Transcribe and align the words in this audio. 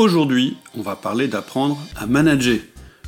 Aujourd'hui, 0.00 0.56
on 0.74 0.80
va 0.80 0.96
parler 0.96 1.28
d'apprendre 1.28 1.78
à 1.94 2.06
manager. 2.06 2.56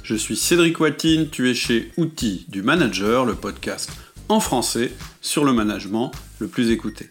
Je 0.02 0.14
suis 0.14 0.36
Cédric 0.36 0.78
Watine, 0.78 1.30
tu 1.30 1.48
es 1.48 1.54
chez 1.54 1.90
Outils 1.96 2.44
du 2.50 2.60
Manager, 2.60 3.24
le 3.24 3.34
podcast 3.34 3.90
en 4.28 4.40
français 4.40 4.92
sur 5.22 5.46
le 5.46 5.54
management 5.54 6.12
le 6.38 6.48
plus 6.48 6.70
écouté. 6.70 7.08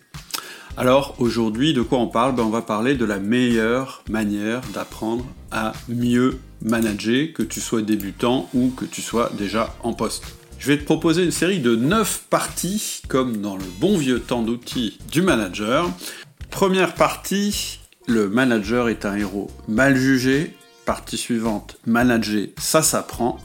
Alors 0.77 1.15
aujourd'hui, 1.17 1.73
de 1.73 1.81
quoi 1.81 1.97
on 1.97 2.05
parle? 2.05 2.35
Ben, 2.35 2.43
On 2.43 2.51
va 2.51 2.61
parler 2.61 2.93
de 2.93 3.05
la 3.05 3.17
meilleure 3.17 4.03
manière 4.07 4.61
d'apprendre 4.71 5.25
à 5.49 5.73
mieux 5.89 6.37
manager, 6.61 7.33
que 7.33 7.41
tu 7.41 7.59
sois 7.59 7.81
débutant 7.81 8.51
ou 8.53 8.69
que 8.69 8.85
tu 8.85 9.01
sois 9.01 9.31
déjà 9.35 9.75
en 9.81 9.93
poste. 9.93 10.25
Je 10.59 10.67
vais 10.67 10.77
te 10.77 10.83
proposer 10.83 11.23
une 11.23 11.31
série 11.31 11.59
de 11.59 11.75
9 11.75 12.25
parties, 12.29 13.01
comme 13.07 13.37
dans 13.37 13.57
le 13.57 13.65
bon 13.79 13.97
vieux 13.97 14.19
temps 14.19 14.43
d'outils 14.43 14.99
du 15.11 15.23
manager. 15.23 15.89
Première 16.51 16.93
partie, 16.93 17.79
le 18.07 18.29
manager 18.29 18.89
est 18.89 19.05
un 19.05 19.15
héros 19.15 19.49
mal 19.67 19.95
jugé. 19.95 20.55
Partie 20.85 21.17
suivante, 21.17 21.77
manager, 21.85 22.47
ça 22.57 22.81
s'apprend. 22.81 23.39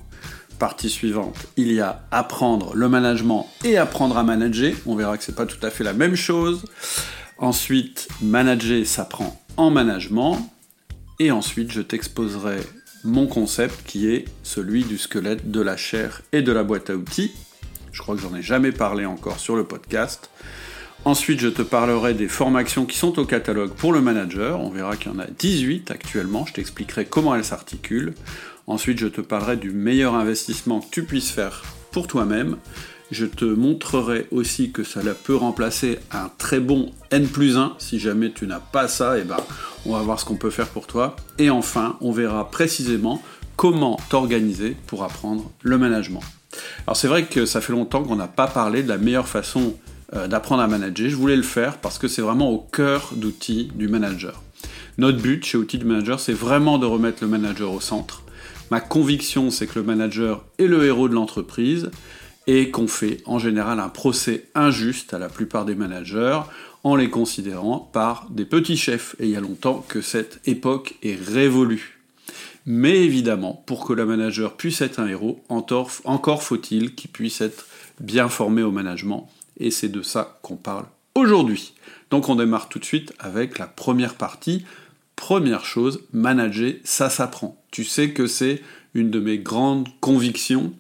Partie 0.59 0.89
suivante, 0.89 1.37
il 1.59 1.71
y 1.71 1.81
a 1.81 2.07
apprendre 2.11 2.75
le 2.75 2.89
management 2.89 3.47
et 3.63 3.77
apprendre 3.77 4.17
à 4.17 4.23
manager. 4.23 4.73
On 4.87 4.97
verra 4.97 5.19
que 5.19 5.25
c'est 5.25 5.35
pas 5.35 5.45
tout 5.45 5.65
à 5.65 5.71
fait 5.71 5.85
la 5.85 5.93
même 5.93 6.17
chose. 6.17 6.65
Ensuite, 7.37 8.09
manager 8.23 8.87
s'apprend 8.87 9.39
en 9.59 9.71
management. 9.71 10.51
Et 11.19 11.31
ensuite, 11.31 11.73
je 11.73 11.83
t'exposerai 11.83 12.61
mon 13.05 13.27
concept 13.27 13.87
qui 13.87 14.09
est 14.09 14.25
celui 14.43 14.85
du 14.85 14.97
squelette, 14.97 15.51
de 15.51 15.61
la 15.61 15.77
chair 15.77 16.23
et 16.33 16.43
de 16.43 16.53
la 16.53 16.65
boîte 16.65 16.89
à 16.89 16.97
outils. 16.97 17.33
Je 17.93 18.01
crois 18.01 18.17
que 18.17 18.23
j'en 18.23 18.35
ai 18.35 18.43
jamais 18.43 18.73
parlé 18.73 19.05
encore 19.07 19.39
sur 19.39 19.57
le 19.57 19.65
podcast. 19.65 20.31
Ensuite, 21.07 21.39
je 21.39 21.47
te 21.47 21.63
parlerai 21.63 22.15
des 22.15 22.27
formations 22.27 22.85
qui 22.85 22.99
sont 22.99 23.17
au 23.21 23.25
catalogue 23.25 23.71
pour 23.71 23.93
le 23.93 24.01
manager. 24.01 24.61
On 24.61 24.71
verra 24.71 24.97
qu'il 24.97 25.13
y 25.13 25.15
en 25.15 25.21
a 25.21 25.27
18 25.39 25.93
actuellement. 25.93 26.45
Je 26.47 26.55
t'expliquerai 26.55 27.05
comment 27.05 27.33
elles 27.37 27.45
s'articulent. 27.45 28.13
Ensuite, 28.67 28.99
je 28.99 29.07
te 29.07 29.21
parlerai 29.21 29.57
du 29.57 29.71
meilleur 29.71 30.17
investissement 30.17 30.81
que 30.81 30.91
tu 30.91 31.05
puisses 31.05 31.31
faire 31.31 31.63
pour 31.93 32.09
toi-même. 32.09 32.57
Je 33.13 33.25
te 33.25 33.45
montrerai 33.45 34.27
aussi 34.33 34.73
que 34.73 34.83
ça 34.83 35.01
peut 35.15 35.37
remplacer 35.37 36.01
un 36.11 36.29
très 36.39 36.59
bon 36.59 36.91
N 37.13 37.29
plus 37.29 37.57
1. 37.57 37.77
Si 37.79 38.01
jamais 38.01 38.33
tu 38.33 38.49
n'as 38.49 38.59
pas 38.59 38.89
ça, 38.89 39.17
et 39.17 39.21
eh 39.21 39.25
ben, 39.25 39.37
on 39.85 39.93
va 39.93 40.01
voir 40.01 40.19
ce 40.19 40.25
qu'on 40.25 40.35
peut 40.35 40.51
faire 40.51 40.67
pour 40.67 40.89
toi. 40.89 41.15
Et 41.39 41.51
enfin, 41.51 41.97
on 42.01 42.11
verra 42.11 42.51
précisément 42.51 43.23
comment 43.55 44.01
t'organiser 44.09 44.77
pour 44.89 45.05
apprendre 45.05 45.53
le 45.63 45.79
management. 45.79 46.25
Alors 46.85 46.97
c'est 46.97 47.07
vrai 47.07 47.27
que 47.27 47.47
ça 47.47 47.61
fait 47.61 47.73
longtemps 47.73 48.03
qu'on 48.03 48.17
n'a 48.17 48.27
pas 48.27 48.49
parlé 48.49 48.83
de 48.83 48.89
la 48.89 48.99
meilleure 48.99 49.29
façon 49.29 49.77
euh, 50.15 50.29
d'apprendre 50.29 50.63
à 50.63 50.69
manager. 50.69 51.09
Je 51.11 51.17
voulais 51.17 51.37
le 51.37 51.43
faire 51.43 51.79
parce 51.79 51.99
que 51.99 52.07
c'est 52.07 52.23
vraiment 52.23 52.51
au 52.51 52.59
cœur 52.59 53.11
d'outils 53.17 53.71
du 53.75 53.89
manager. 53.89 54.43
Notre 54.99 55.19
but 55.19 55.45
chez 55.45 55.59
Outils 55.59 55.79
du 55.79 55.85
Manager, 55.85 56.21
c'est 56.21 56.33
vraiment 56.33 56.79
de 56.79 56.87
remettre 56.87 57.23
le 57.23 57.29
manager 57.29 57.73
au 57.73 57.81
centre. 57.81 58.23
Ma 58.71 58.81
conviction, 58.81 59.51
c'est 59.51 59.67
que 59.67 59.79
le 59.79 59.85
manager 59.85 60.45
est 60.59 60.67
le 60.67 60.85
héros 60.85 61.09
de 61.09 61.15
l'entreprise 61.15 61.91
et 62.47 62.71
qu'on 62.71 62.89
fait 62.89 63.19
en 63.27 63.39
général 63.39 63.79
un 63.81 63.89
procès 63.89 64.45
injuste 64.55 65.13
à 65.13 65.19
la 65.19 65.29
plupart 65.29 65.65
des 65.65 65.75
managers 65.75 66.41
en 66.83 66.97
les 66.97 67.11
considérant 67.11 67.81
par 67.93 68.29
des 68.31 68.45
petits 68.45 68.77
chefs. 68.77 69.17
Et 69.19 69.25
il 69.25 69.31
y 69.31 69.37
a 69.37 69.41
longtemps 69.41 69.85
que 69.87 70.01
cette 70.01 70.41
époque 70.47 70.95
est 71.03 71.21
révolue. 71.21 71.99
Mais 72.65 73.05
évidemment, 73.05 73.63
pour 73.67 73.85
que 73.85 73.93
le 73.93 74.07
manager 74.07 74.57
puisse 74.57 74.81
être 74.81 74.99
un 74.99 75.07
héros, 75.07 75.45
encore 75.49 76.43
faut-il 76.43 76.95
qu'il 76.95 77.11
puisse 77.11 77.41
être 77.41 77.67
bien 78.01 78.29
formé 78.29 78.63
au 78.63 78.71
management 78.71 79.29
et 79.59 79.71
c'est 79.71 79.89
de 79.89 80.03
ça 80.03 80.39
qu'on 80.43 80.57
parle 80.57 80.87
aujourd'hui. 81.15 81.75
Donc 82.11 82.29
on 82.29 82.37
démarre 82.37 82.69
tout 82.69 82.79
de 82.79 82.85
suite 82.85 83.13
avec 83.19 83.59
la 83.59 83.67
première 83.67 84.15
partie. 84.15 84.65
Première 85.17 85.65
chose, 85.65 86.03
manager, 86.13 86.75
ça 86.85 87.09
s'apprend. 87.09 87.61
Tu 87.71 87.85
sais 87.85 88.11
que 88.11 88.27
c'est 88.27 88.63
une 88.95 89.11
de 89.11 89.21
mes 89.21 89.39
grandes 89.39 89.89
convictions 90.01 90.73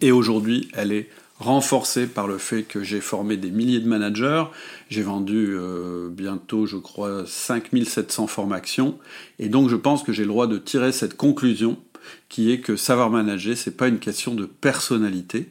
et 0.00 0.12
aujourd'hui 0.12 0.68
elle 0.74 0.92
est 0.92 1.08
renforcée 1.38 2.06
par 2.06 2.26
le 2.26 2.38
fait 2.38 2.64
que 2.64 2.82
j'ai 2.82 3.00
formé 3.00 3.36
des 3.36 3.50
milliers 3.50 3.78
de 3.78 3.88
managers, 3.88 4.44
j'ai 4.90 5.02
vendu 5.02 5.50
euh, 5.50 6.08
bientôt 6.10 6.66
je 6.66 6.76
crois 6.76 7.24
5700 7.26 8.26
formations 8.26 8.98
et 9.38 9.48
donc 9.48 9.68
je 9.68 9.76
pense 9.76 10.02
que 10.02 10.12
j'ai 10.12 10.24
le 10.24 10.28
droit 10.28 10.48
de 10.48 10.58
tirer 10.58 10.90
cette 10.90 11.16
conclusion 11.16 11.78
qui 12.28 12.50
est 12.50 12.60
que 12.60 12.76
savoir 12.76 13.10
manager 13.10 13.56
c'est 13.56 13.76
pas 13.76 13.88
une 13.88 14.00
question 14.00 14.34
de 14.34 14.46
personnalité, 14.46 15.48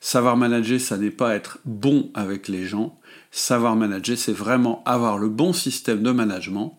Savoir 0.00 0.36
manager, 0.36 0.80
ça 0.80 0.96
n'est 0.96 1.10
pas 1.10 1.34
être 1.34 1.58
bon 1.64 2.10
avec 2.14 2.48
les 2.48 2.66
gens. 2.66 2.98
Savoir 3.30 3.76
manager, 3.76 4.16
c'est 4.16 4.32
vraiment 4.32 4.82
avoir 4.84 5.18
le 5.18 5.28
bon 5.28 5.52
système 5.52 6.02
de 6.02 6.12
management. 6.12 6.78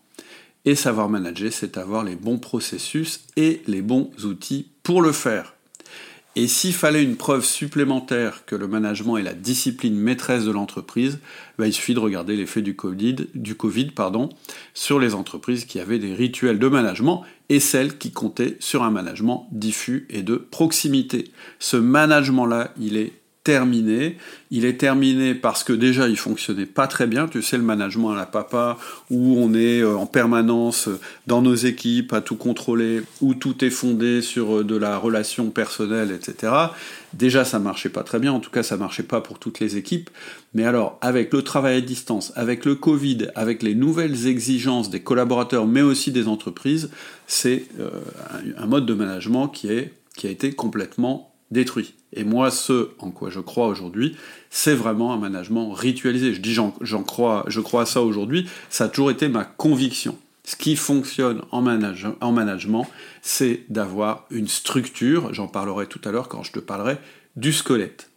Et 0.65 0.75
savoir 0.75 1.09
manager, 1.09 1.51
c'est 1.51 1.77
avoir 1.77 2.03
les 2.03 2.15
bons 2.15 2.37
processus 2.37 3.21
et 3.35 3.61
les 3.67 3.81
bons 3.81 4.11
outils 4.23 4.67
pour 4.83 5.01
le 5.01 5.11
faire. 5.11 5.53
Et 6.35 6.47
s'il 6.47 6.73
fallait 6.73 7.03
une 7.03 7.17
preuve 7.17 7.43
supplémentaire 7.43 8.45
que 8.45 8.55
le 8.55 8.67
management 8.67 9.17
est 9.17 9.23
la 9.23 9.33
discipline 9.33 9.95
maîtresse 9.95 10.45
de 10.45 10.51
l'entreprise, 10.51 11.19
bah, 11.57 11.67
il 11.67 11.73
suffit 11.73 11.95
de 11.95 11.99
regarder 11.99 12.35
l'effet 12.35 12.61
du 12.61 12.75
Covid, 12.75 13.15
sur 14.73 14.99
les 14.99 15.15
entreprises 15.15 15.65
qui 15.65 15.79
avaient 15.79 15.99
des 15.99 16.13
rituels 16.13 16.59
de 16.59 16.67
management 16.67 17.23
et 17.49 17.59
celles 17.59 17.97
qui 17.97 18.11
comptaient 18.11 18.57
sur 18.59 18.83
un 18.83 18.91
management 18.91 19.47
diffus 19.51 20.05
et 20.09 20.21
de 20.21 20.35
proximité. 20.35 21.31
Ce 21.57 21.77
management-là, 21.77 22.73
il 22.79 22.97
est 22.97 23.13
terminé. 23.43 24.17
Il 24.51 24.65
est 24.65 24.77
terminé 24.77 25.33
parce 25.33 25.63
que 25.63 25.71
déjà 25.71 26.07
il 26.09 26.17
fonctionnait 26.17 26.65
pas 26.65 26.87
très 26.87 27.07
bien. 27.07 27.27
Tu 27.27 27.41
sais 27.41 27.57
le 27.57 27.63
management 27.63 28.11
à 28.11 28.15
la 28.15 28.25
papa 28.25 28.77
où 29.09 29.37
on 29.37 29.53
est 29.53 29.81
euh, 29.81 29.95
en 29.95 30.05
permanence 30.05 30.87
euh, 30.87 30.99
dans 31.27 31.41
nos 31.41 31.55
équipes 31.55 32.11
à 32.13 32.21
tout 32.21 32.35
contrôler, 32.35 33.01
où 33.21 33.33
tout 33.33 33.63
est 33.63 33.69
fondé 33.69 34.21
sur 34.21 34.57
euh, 34.57 34.63
de 34.63 34.75
la 34.75 34.97
relation 34.97 35.51
personnelle, 35.51 36.11
etc. 36.11 36.51
Déjà 37.13 37.45
ça 37.45 37.59
marchait 37.59 37.89
pas 37.89 38.03
très 38.03 38.19
bien. 38.19 38.33
En 38.33 38.39
tout 38.39 38.51
cas 38.51 38.63
ça 38.63 38.75
marchait 38.75 39.03
pas 39.03 39.21
pour 39.21 39.39
toutes 39.39 39.59
les 39.59 39.77
équipes. 39.77 40.09
Mais 40.53 40.65
alors 40.65 40.97
avec 41.01 41.31
le 41.33 41.41
travail 41.41 41.77
à 41.77 41.81
distance, 41.81 42.33
avec 42.35 42.65
le 42.65 42.75
Covid, 42.75 43.29
avec 43.35 43.63
les 43.63 43.75
nouvelles 43.75 44.27
exigences 44.27 44.89
des 44.89 44.99
collaborateurs, 44.99 45.65
mais 45.65 45.81
aussi 45.81 46.11
des 46.11 46.27
entreprises, 46.27 46.89
c'est 47.27 47.65
un 48.57 48.65
mode 48.65 48.85
de 48.85 48.93
management 48.93 49.47
qui 49.47 49.71
est 49.71 49.93
qui 50.15 50.27
a 50.27 50.29
été 50.31 50.51
complètement 50.51 51.28
détruit. 51.51 51.95
Et 52.13 52.23
moi, 52.23 52.51
ce 52.51 52.89
en 52.99 53.11
quoi 53.11 53.29
je 53.29 53.39
crois 53.39 53.67
aujourd'hui, 53.67 54.15
c'est 54.49 54.73
vraiment 54.73 55.13
un 55.13 55.17
management 55.17 55.71
ritualisé. 55.71 56.33
Je 56.33 56.41
dis 56.41 56.53
j'en, 56.53 57.03
crois, 57.03 57.45
je 57.47 57.61
crois 57.61 57.83
à 57.83 57.85
ça 57.85 58.01
aujourd'hui, 58.01 58.47
ça 58.69 58.85
a 58.85 58.87
toujours 58.89 59.11
été 59.11 59.27
ma 59.29 59.45
conviction. 59.45 60.17
Ce 60.43 60.55
qui 60.55 60.75
fonctionne 60.75 61.41
en, 61.51 61.63
en 62.21 62.31
management, 62.31 62.87
c'est 63.21 63.65
d'avoir 63.69 64.25
une 64.31 64.47
structure, 64.47 65.33
j'en 65.33 65.47
parlerai 65.47 65.85
tout 65.85 66.01
à 66.05 66.11
l'heure 66.11 66.27
quand 66.27 66.41
je 66.41 66.51
te 66.51 66.59
parlerai 66.59 66.97
du 67.35 67.53
squelette. 67.53 68.09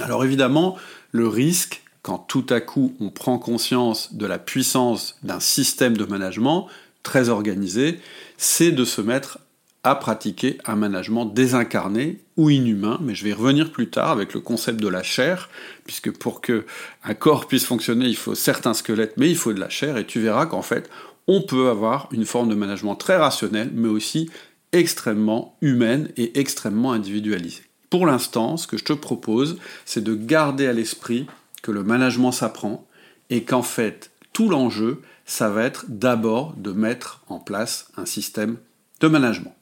Alors 0.00 0.24
évidemment, 0.24 0.76
le 1.10 1.26
risque, 1.26 1.82
quand 2.02 2.18
tout 2.18 2.46
à 2.50 2.60
coup 2.60 2.94
on 3.00 3.10
prend 3.10 3.38
conscience 3.38 4.14
de 4.14 4.26
la 4.26 4.38
puissance 4.38 5.18
d'un 5.22 5.40
système 5.40 5.96
de 5.96 6.04
management 6.04 6.68
très 7.02 7.30
organisé, 7.30 8.00
c'est 8.36 8.70
de 8.70 8.84
se 8.84 9.00
mettre 9.00 9.38
à 9.84 9.94
pratiquer 9.94 10.58
un 10.66 10.76
management 10.76 11.26
désincarné 11.26 12.20
ou 12.36 12.50
inhumain, 12.50 12.98
mais 13.00 13.14
je 13.14 13.24
vais 13.24 13.30
y 13.30 13.34
revenir 13.34 13.70
plus 13.70 13.88
tard 13.88 14.10
avec 14.10 14.34
le 14.34 14.40
concept 14.40 14.80
de 14.80 14.88
la 14.88 15.02
chair, 15.02 15.48
puisque 15.84 16.10
pour 16.10 16.40
que 16.40 16.66
un 17.04 17.14
corps 17.14 17.46
puisse 17.46 17.64
fonctionner, 17.64 18.06
il 18.06 18.16
faut 18.16 18.34
certains 18.34 18.74
squelettes, 18.74 19.14
mais 19.16 19.30
il 19.30 19.36
faut 19.36 19.52
de 19.52 19.60
la 19.60 19.68
chair, 19.68 19.96
et 19.96 20.06
tu 20.06 20.20
verras 20.20 20.46
qu'en 20.46 20.62
fait, 20.62 20.90
on 21.26 21.42
peut 21.42 21.68
avoir 21.68 22.08
une 22.12 22.24
forme 22.24 22.48
de 22.48 22.54
management 22.54 22.96
très 22.96 23.16
rationnel, 23.16 23.70
mais 23.72 23.88
aussi 23.88 24.30
extrêmement 24.72 25.56
humaine 25.60 26.10
et 26.16 26.38
extrêmement 26.38 26.92
individualisée. 26.92 27.62
Pour 27.90 28.04
l'instant, 28.04 28.56
ce 28.56 28.66
que 28.66 28.76
je 28.76 28.84
te 28.84 28.92
propose, 28.92 29.58
c'est 29.86 30.04
de 30.04 30.14
garder 30.14 30.66
à 30.66 30.72
l'esprit 30.72 31.26
que 31.62 31.70
le 31.70 31.84
management 31.84 32.32
s'apprend, 32.32 32.86
et 33.30 33.44
qu'en 33.44 33.62
fait, 33.62 34.10
tout 34.32 34.48
l'enjeu, 34.48 35.02
ça 35.24 35.50
va 35.50 35.64
être 35.64 35.84
d'abord 35.88 36.54
de 36.56 36.72
mettre 36.72 37.22
en 37.28 37.38
place 37.38 37.88
un 37.96 38.06
système 38.06 38.56
de 39.00 39.08
management. 39.08 39.54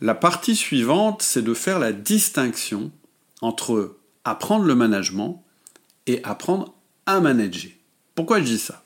La 0.00 0.14
partie 0.14 0.56
suivante, 0.56 1.22
c'est 1.22 1.42
de 1.42 1.54
faire 1.54 1.78
la 1.78 1.92
distinction 1.92 2.90
entre 3.40 3.96
apprendre 4.24 4.64
le 4.64 4.74
management 4.74 5.42
et 6.06 6.22
apprendre 6.24 6.74
à 7.06 7.20
manager. 7.20 7.70
Pourquoi 8.14 8.40
je 8.40 8.44
dis 8.44 8.58
ça? 8.58 8.82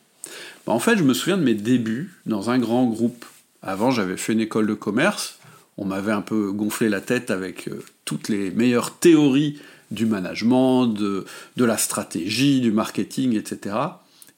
Ben, 0.67 0.73
En 0.73 0.79
fait, 0.79 0.97
je 0.97 1.05
me 1.05 1.15
souviens 1.15 1.37
de 1.37 1.43
mes 1.43 1.55
débuts 1.55 2.15
dans 2.27 2.51
un 2.51 2.59
grand 2.59 2.87
groupe. 2.87 3.25
Avant, 3.63 3.91
j'avais 3.91 4.17
fait 4.17 4.33
une 4.33 4.41
école 4.41 4.67
de 4.67 4.75
commerce 4.75 5.39
on 5.77 5.85
m'avait 5.85 6.13
un 6.13 6.21
peu 6.21 6.53
gonflé 6.53 6.89
la 6.89 7.01
tête 7.01 7.31
avec 7.31 7.69
euh, 7.69 7.83
toutes 8.05 8.29
les 8.29 8.51
meilleures 8.51 8.97
théories 8.97 9.59
du 9.91 10.07
management, 10.07 10.87
de, 10.87 11.25
de 11.57 11.65
la 11.65 11.77
stratégie, 11.77 12.61
du 12.61 12.73
marketing, 12.73 13.37
etc. 13.37 13.77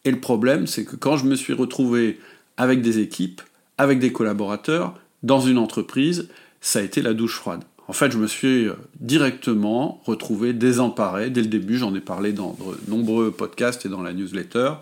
Et 0.05 0.11
le 0.11 0.21
problème, 0.21 0.67
c'est 0.67 0.85
que 0.85 0.97
quand 0.97 1.17
je 1.17 1.25
me 1.25 1.35
suis 1.35 1.53
retrouvé 1.53 2.21
avec 2.57 2.83
des 2.83 2.99
équipes, 2.99 3.43
avec 3.79 3.99
des 3.99 4.13
collaborateurs, 4.13 4.99
dans 5.23 5.41
une 5.41 5.59
entreprise, 5.59 6.29
ça 6.67 6.81
a 6.81 6.83
été 6.83 7.01
la 7.01 7.15
douche 7.15 7.37
froide. 7.37 7.63
En 7.87 7.93
fait, 7.93 8.11
je 8.11 8.19
me 8.19 8.27
suis 8.27 8.67
euh, 8.67 8.75
directement 8.99 10.03
retrouvé 10.05 10.53
désemparé 10.53 11.31
dès 11.31 11.43
le 11.43 11.47
début. 11.47 11.79
J'en 11.79 11.95
ai 11.95 12.01
parlé 12.01 12.33
dans 12.33 12.59
de 12.59 12.91
nombreux 12.91 13.31
podcasts 13.31 13.87
et 13.87 13.89
dans 13.89 14.03
la 14.03 14.13
newsletter. 14.13 14.73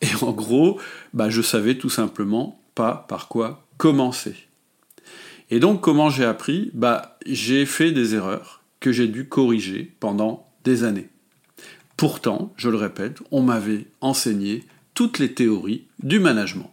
Et 0.00 0.08
en 0.22 0.32
gros, 0.32 0.80
bah, 1.12 1.28
je 1.28 1.42
savais 1.42 1.74
tout 1.74 1.90
simplement 1.90 2.58
pas 2.74 3.04
par 3.08 3.28
quoi 3.28 3.66
commencer. 3.76 4.34
Et 5.50 5.60
donc, 5.60 5.82
comment 5.82 6.08
j'ai 6.08 6.24
appris? 6.24 6.70
Bah, 6.72 7.18
J'ai 7.26 7.66
fait 7.66 7.92
des 7.92 8.14
erreurs 8.14 8.62
que 8.80 8.90
j'ai 8.90 9.06
dû 9.06 9.28
corriger 9.28 9.92
pendant 10.00 10.46
des 10.64 10.84
années. 10.84 11.10
Pourtant, 11.98 12.54
je 12.56 12.70
le 12.70 12.78
répète, 12.78 13.18
on 13.30 13.42
m'avait 13.42 13.84
enseigné 14.00 14.64
toutes 14.94 15.18
les 15.18 15.34
théories 15.34 15.84
du 16.02 16.18
management. 16.18 16.70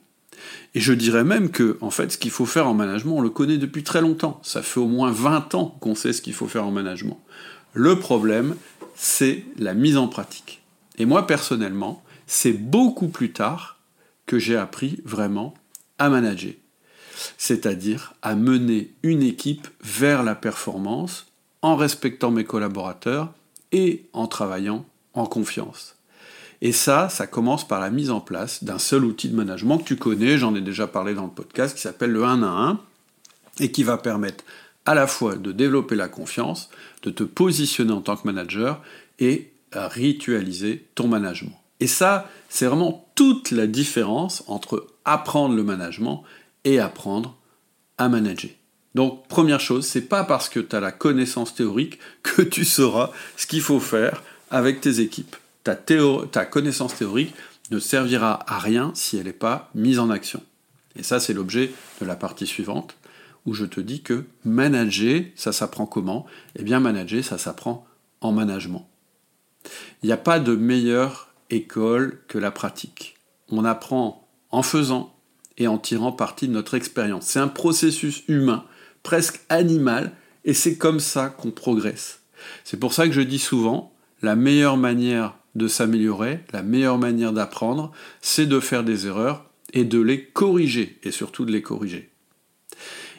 Et 0.75 0.79
je 0.79 0.93
dirais 0.93 1.23
même 1.23 1.49
que, 1.49 1.77
en 1.81 1.91
fait, 1.91 2.11
ce 2.11 2.17
qu'il 2.17 2.31
faut 2.31 2.45
faire 2.45 2.67
en 2.67 2.73
management, 2.73 3.17
on 3.17 3.21
le 3.21 3.29
connaît 3.29 3.57
depuis 3.57 3.83
très 3.83 4.01
longtemps. 4.01 4.39
Ça 4.43 4.61
fait 4.61 4.79
au 4.79 4.87
moins 4.87 5.11
20 5.11 5.55
ans 5.55 5.77
qu'on 5.79 5.95
sait 5.95 6.13
ce 6.13 6.21
qu'il 6.21 6.33
faut 6.33 6.47
faire 6.47 6.65
en 6.65 6.71
management. 6.71 7.19
Le 7.73 7.99
problème, 7.99 8.55
c'est 8.95 9.45
la 9.57 9.73
mise 9.73 9.97
en 9.97 10.07
pratique. 10.07 10.61
Et 10.97 11.05
moi, 11.05 11.27
personnellement, 11.27 12.03
c'est 12.27 12.53
beaucoup 12.53 13.07
plus 13.07 13.31
tard 13.31 13.79
que 14.25 14.39
j'ai 14.39 14.55
appris 14.55 14.99
vraiment 15.05 15.53
à 15.99 16.09
manager. 16.09 16.53
C'est-à-dire 17.37 18.13
à 18.21 18.35
mener 18.35 18.91
une 19.03 19.23
équipe 19.23 19.67
vers 19.83 20.23
la 20.23 20.35
performance 20.35 21.27
en 21.61 21.75
respectant 21.75 22.31
mes 22.31 22.43
collaborateurs 22.43 23.33
et 23.71 24.05
en 24.13 24.27
travaillant 24.27 24.85
en 25.13 25.25
confiance. 25.25 25.92
Et 26.65 26.71
ça, 26.71 27.09
ça 27.09 27.27
commence 27.27 27.67
par 27.67 27.81
la 27.81 27.89
mise 27.89 28.09
en 28.09 28.21
place 28.21 28.63
d'un 28.63 28.79
seul 28.79 29.03
outil 29.03 29.27
de 29.27 29.35
management 29.35 29.79
que 29.79 29.83
tu 29.83 29.97
connais, 29.97 30.37
j'en 30.37 30.55
ai 30.55 30.61
déjà 30.61 30.87
parlé 30.87 31.13
dans 31.13 31.25
le 31.25 31.29
podcast, 31.29 31.75
qui 31.75 31.81
s'appelle 31.81 32.11
le 32.11 32.23
1 32.23 32.41
à 32.41 32.47
1, 32.47 32.79
et 33.59 33.69
qui 33.69 33.83
va 33.83 33.97
permettre 33.97 34.45
à 34.85 34.95
la 34.95 35.05
fois 35.05 35.35
de 35.35 35.51
développer 35.51 35.95
la 35.95 36.07
confiance, 36.07 36.69
de 37.01 37.09
te 37.09 37.23
positionner 37.23 37.91
en 37.91 37.99
tant 37.99 38.15
que 38.15 38.25
manager 38.25 38.81
et 39.19 39.51
à 39.73 39.89
ritualiser 39.89 40.87
ton 40.95 41.09
management. 41.09 41.59
Et 41.81 41.87
ça, 41.87 42.29
c'est 42.47 42.67
vraiment 42.67 43.09
toute 43.15 43.51
la 43.51 43.67
différence 43.67 44.45
entre 44.47 44.87
apprendre 45.03 45.55
le 45.55 45.63
management 45.63 46.23
et 46.63 46.79
apprendre 46.79 47.35
à 47.97 48.07
manager. 48.07 48.51
Donc, 48.95 49.27
première 49.27 49.59
chose, 49.59 49.85
c'est 49.85 50.07
pas 50.07 50.23
parce 50.23 50.47
que 50.47 50.61
tu 50.61 50.73
as 50.77 50.79
la 50.79 50.93
connaissance 50.93 51.55
théorique 51.55 51.99
que 52.23 52.41
tu 52.41 52.63
sauras 52.63 53.11
ce 53.35 53.47
qu'il 53.47 53.61
faut 53.61 53.81
faire 53.81 54.23
avec 54.49 54.79
tes 54.79 55.01
équipes 55.01 55.35
ta, 55.63 56.45
connaissance 56.45 56.95
théorique 56.95 57.33
ne 57.71 57.79
servira 57.79 58.39
à 58.51 58.59
rien 58.59 58.91
si 58.95 59.17
elle 59.17 59.25
n'est 59.25 59.33
pas 59.33 59.69
mise 59.73 59.99
en 59.99 60.09
action. 60.09 60.41
Et 60.95 61.03
ça, 61.03 61.19
c'est 61.19 61.33
l'objet 61.33 61.71
de 62.01 62.05
la 62.05 62.15
partie 62.15 62.45
suivante, 62.45 62.95
où 63.45 63.53
je 63.53 63.65
te 63.65 63.79
dis 63.79 64.01
que 64.01 64.25
manager, 64.45 65.23
ça 65.35 65.51
s'apprend 65.51 65.85
comment? 65.85 66.25
Eh 66.55 66.63
bien, 66.63 66.79
manager, 66.79 67.23
ça 67.23 67.37
s'apprend 67.37 67.85
en 68.21 68.31
management. 68.31 68.87
Il 70.01 70.07
n'y 70.07 70.11
a 70.13 70.17
pas 70.17 70.39
de 70.39 70.55
meilleure 70.55 71.29
école 71.49 72.21
que 72.27 72.37
la 72.37 72.51
pratique. 72.51 73.17
On 73.49 73.65
apprend 73.65 74.27
en 74.51 74.63
faisant 74.63 75.15
et 75.57 75.67
en 75.67 75.77
tirant 75.77 76.11
parti 76.11 76.47
de 76.47 76.53
notre 76.53 76.73
expérience. 76.73 77.25
C'est 77.25 77.39
un 77.39 77.47
processus 77.47 78.23
humain, 78.27 78.65
presque 79.03 79.41
animal, 79.49 80.11
et 80.45 80.53
c'est 80.53 80.77
comme 80.77 80.99
ça 80.99 81.29
qu'on 81.29 81.51
progresse. 81.51 82.21
C'est 82.63 82.79
pour 82.79 82.93
ça 82.93 83.07
que 83.07 83.13
je 83.13 83.21
dis 83.21 83.39
souvent, 83.39 83.93
la 84.21 84.35
meilleure 84.35 84.77
manière 84.77 85.35
de 85.55 85.67
s'améliorer, 85.67 86.39
la 86.51 86.63
meilleure 86.63 86.97
manière 86.97 87.33
d'apprendre, 87.33 87.91
c'est 88.21 88.45
de 88.45 88.59
faire 88.59 88.83
des 88.83 89.07
erreurs 89.07 89.49
et 89.73 89.83
de 89.83 89.99
les 89.99 90.23
corriger, 90.23 90.99
et 91.03 91.11
surtout 91.11 91.45
de 91.45 91.51
les 91.51 91.61
corriger. 91.61 92.09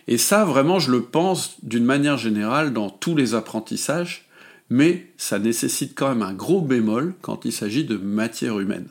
Et 0.06 0.18
ça, 0.18 0.44
vraiment, 0.44 0.78
je 0.78 0.90
le 0.90 1.02
pense 1.02 1.56
d'une 1.62 1.84
manière 1.84 2.18
générale 2.18 2.72
dans 2.72 2.90
tous 2.90 3.16
les 3.16 3.34
apprentissages, 3.34 4.28
mais 4.68 5.06
ça 5.16 5.38
nécessite 5.38 5.94
quand 5.94 6.08
même 6.08 6.22
un 6.22 6.34
gros 6.34 6.60
bémol 6.60 7.14
quand 7.22 7.44
il 7.44 7.52
s'agit 7.52 7.84
de 7.84 7.96
matière 7.96 8.58
humaine. 8.58 8.88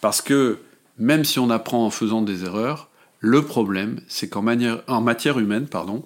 Parce 0.00 0.22
que 0.22 0.58
même 0.98 1.24
si 1.24 1.38
on 1.38 1.50
apprend 1.50 1.84
en 1.84 1.90
faisant 1.90 2.22
des 2.22 2.44
erreurs, 2.44 2.90
le 3.20 3.42
problème, 3.42 4.00
c'est 4.08 4.28
qu'en 4.28 4.42
matière 4.42 5.38
humaine, 5.38 5.66
pardon, 5.66 6.04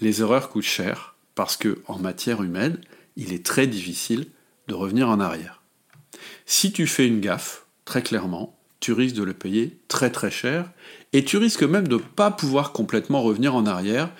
les 0.00 0.20
erreurs 0.20 0.48
coûtent 0.48 0.64
cher, 0.64 1.14
parce 1.34 1.56
que 1.56 1.78
en 1.86 1.98
matière 1.98 2.42
humaine, 2.42 2.78
il 3.16 3.32
est 3.32 3.44
très 3.44 3.66
difficile 3.66 4.26
de 4.68 4.74
revenir 4.74 5.08
en 5.08 5.20
arrière. 5.20 5.62
Si 6.46 6.72
tu 6.72 6.86
fais 6.86 7.06
une 7.06 7.20
gaffe, 7.20 7.66
très 7.84 8.02
clairement, 8.02 8.58
tu 8.80 8.92
risques 8.92 9.16
de 9.16 9.22
le 9.22 9.32
payer 9.32 9.78
très 9.88 10.10
très 10.10 10.30
cher, 10.30 10.70
et 11.12 11.24
tu 11.24 11.36
risques 11.36 11.62
même 11.62 11.88
de 11.88 11.96
ne 11.96 12.00
pas 12.00 12.30
pouvoir 12.30 12.72
complètement 12.72 13.22
revenir 13.22 13.54
en 13.54 13.66
arrière, 13.66 14.10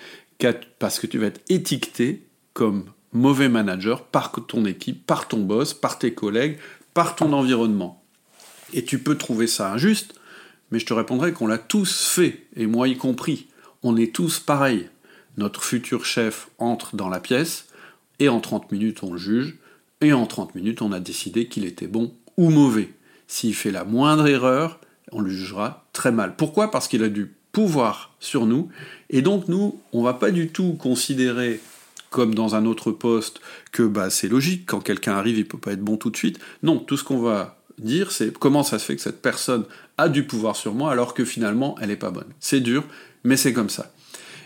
parce 0.78 0.98
que 0.98 1.06
tu 1.06 1.18
vas 1.18 1.26
être 1.26 1.40
étiqueté 1.48 2.26
comme 2.52 2.86
mauvais 3.12 3.48
manager 3.48 4.04
par 4.04 4.32
ton 4.46 4.64
équipe, 4.66 5.06
par 5.06 5.28
ton 5.28 5.40
boss, 5.40 5.74
par 5.74 5.98
tes 5.98 6.14
collègues, 6.14 6.58
par 6.94 7.16
ton 7.16 7.32
environnement. 7.32 8.02
Et 8.72 8.84
tu 8.84 8.98
peux 8.98 9.16
trouver 9.16 9.46
ça 9.46 9.72
injuste, 9.72 10.14
mais 10.70 10.78
je 10.78 10.86
te 10.86 10.94
répondrai 10.94 11.32
qu'on 11.32 11.46
l'a 11.46 11.58
tous 11.58 12.08
fait, 12.08 12.46
et 12.56 12.66
moi 12.66 12.88
y 12.88 12.96
compris. 12.96 13.48
On 13.82 13.96
est 13.96 14.14
tous 14.14 14.40
pareils. 14.40 14.88
Notre 15.36 15.62
futur 15.62 16.04
chef 16.04 16.48
entre 16.58 16.96
dans 16.96 17.08
la 17.08 17.20
pièce, 17.20 17.68
et 18.18 18.28
en 18.28 18.40
30 18.40 18.72
minutes 18.72 19.02
on 19.02 19.12
le 19.12 19.18
juge, 19.18 19.58
et 20.00 20.12
en 20.12 20.26
30 20.26 20.54
minutes, 20.54 20.82
on 20.82 20.92
a 20.92 21.00
décidé 21.00 21.46
qu'il 21.46 21.64
était 21.64 21.86
bon 21.86 22.14
ou 22.36 22.50
mauvais. 22.50 22.90
S'il 23.26 23.54
fait 23.54 23.70
la 23.70 23.84
moindre 23.84 24.26
erreur, 24.26 24.80
on 25.12 25.20
le 25.20 25.30
jugera 25.30 25.86
très 25.92 26.12
mal. 26.12 26.36
Pourquoi? 26.36 26.70
Parce 26.70 26.88
qu'il 26.88 27.02
a 27.02 27.08
du 27.08 27.34
pouvoir 27.52 28.14
sur 28.20 28.44
nous, 28.44 28.68
et 29.08 29.22
donc 29.22 29.48
nous, 29.48 29.80
on 29.92 30.02
va 30.02 30.12
pas 30.12 30.30
du 30.30 30.48
tout 30.48 30.74
considérer 30.74 31.60
comme 32.10 32.34
dans 32.34 32.54
un 32.54 32.66
autre 32.66 32.92
poste 32.92 33.40
que 33.72 33.82
bah, 33.82 34.10
c'est 34.10 34.28
logique, 34.28 34.64
quand 34.66 34.80
quelqu'un 34.80 35.14
arrive, 35.14 35.38
il 35.38 35.48
peut 35.48 35.58
pas 35.58 35.72
être 35.72 35.82
bon 35.82 35.96
tout 35.96 36.10
de 36.10 36.16
suite. 36.16 36.38
Non, 36.62 36.78
tout 36.78 36.96
ce 36.96 37.04
qu'on 37.04 37.18
va 37.18 37.58
dire, 37.78 38.12
c'est 38.12 38.32
comment 38.36 38.62
ça 38.62 38.78
se 38.78 38.84
fait 38.84 38.96
que 38.96 39.02
cette 39.02 39.22
personne 39.22 39.64
a 39.98 40.08
du 40.08 40.26
pouvoir 40.26 40.56
sur 40.56 40.74
moi 40.74 40.92
alors 40.92 41.14
que 41.14 41.24
finalement, 41.24 41.76
elle 41.80 41.88
n'est 41.88 41.96
pas 41.96 42.10
bonne. 42.10 42.32
C'est 42.40 42.60
dur, 42.60 42.84
mais 43.24 43.36
c'est 43.36 43.52
comme 43.52 43.70
ça. 43.70 43.92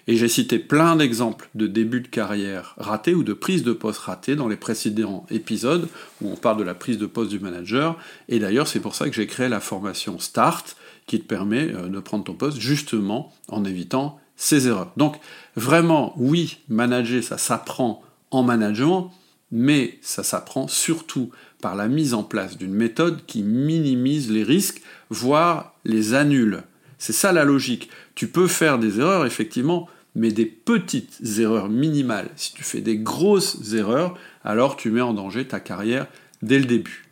Et 0.06 0.16
j'ai 0.16 0.28
cité 0.28 0.58
plein 0.58 0.96
d'exemples 0.96 1.48
de 1.54 1.66
début 1.66 2.00
de 2.00 2.08
carrière 2.08 2.74
ratés 2.78 3.14
ou 3.14 3.22
de 3.22 3.32
prise 3.32 3.62
de 3.62 3.72
poste 3.72 4.00
ratée 4.00 4.36
dans 4.36 4.48
les 4.48 4.56
précédents 4.56 5.26
épisodes 5.30 5.88
où 6.20 6.30
on 6.30 6.36
parle 6.36 6.58
de 6.58 6.64
la 6.64 6.74
prise 6.74 6.98
de 6.98 7.06
poste 7.06 7.30
du 7.30 7.38
manager. 7.38 7.98
Et 8.28 8.38
d'ailleurs, 8.38 8.68
c'est 8.68 8.80
pour 8.80 8.94
ça 8.94 9.08
que 9.08 9.14
j'ai 9.14 9.26
créé 9.26 9.48
la 9.48 9.60
formation 9.60 10.18
Start 10.18 10.76
qui 11.06 11.20
te 11.20 11.26
permet 11.26 11.72
euh, 11.74 11.88
de 11.88 12.00
prendre 12.00 12.24
ton 12.24 12.34
poste 12.34 12.60
justement 12.60 13.32
en 13.48 13.64
évitant 13.64 14.20
ces 14.36 14.68
erreurs. 14.68 14.92
Donc 14.96 15.16
vraiment, 15.54 16.14
oui, 16.16 16.58
manager, 16.68 17.22
ça 17.22 17.36
s'apprend 17.36 18.02
en 18.30 18.42
management, 18.42 19.10
mais 19.52 19.98
ça 20.02 20.22
s'apprend 20.22 20.68
surtout 20.68 21.30
par 21.60 21.74
la 21.74 21.88
mise 21.88 22.14
en 22.14 22.22
place 22.22 22.56
d'une 22.56 22.72
méthode 22.72 23.26
qui 23.26 23.42
minimise 23.42 24.30
les 24.30 24.44
risques, 24.44 24.82
voire 25.10 25.74
les 25.84 26.14
annule. 26.14 26.62
C'est 27.00 27.14
ça 27.14 27.32
la 27.32 27.44
logique. 27.44 27.88
Tu 28.14 28.28
peux 28.28 28.46
faire 28.46 28.78
des 28.78 29.00
erreurs, 29.00 29.24
effectivement, 29.24 29.88
mais 30.14 30.30
des 30.30 30.44
petites 30.44 31.18
erreurs 31.38 31.70
minimales. 31.70 32.28
Si 32.36 32.52
tu 32.52 32.62
fais 32.62 32.82
des 32.82 32.98
grosses 32.98 33.72
erreurs, 33.72 34.16
alors 34.44 34.76
tu 34.76 34.90
mets 34.90 35.00
en 35.00 35.14
danger 35.14 35.46
ta 35.48 35.60
carrière 35.60 36.06
dès 36.42 36.58
le 36.58 36.66
début. 36.66 37.06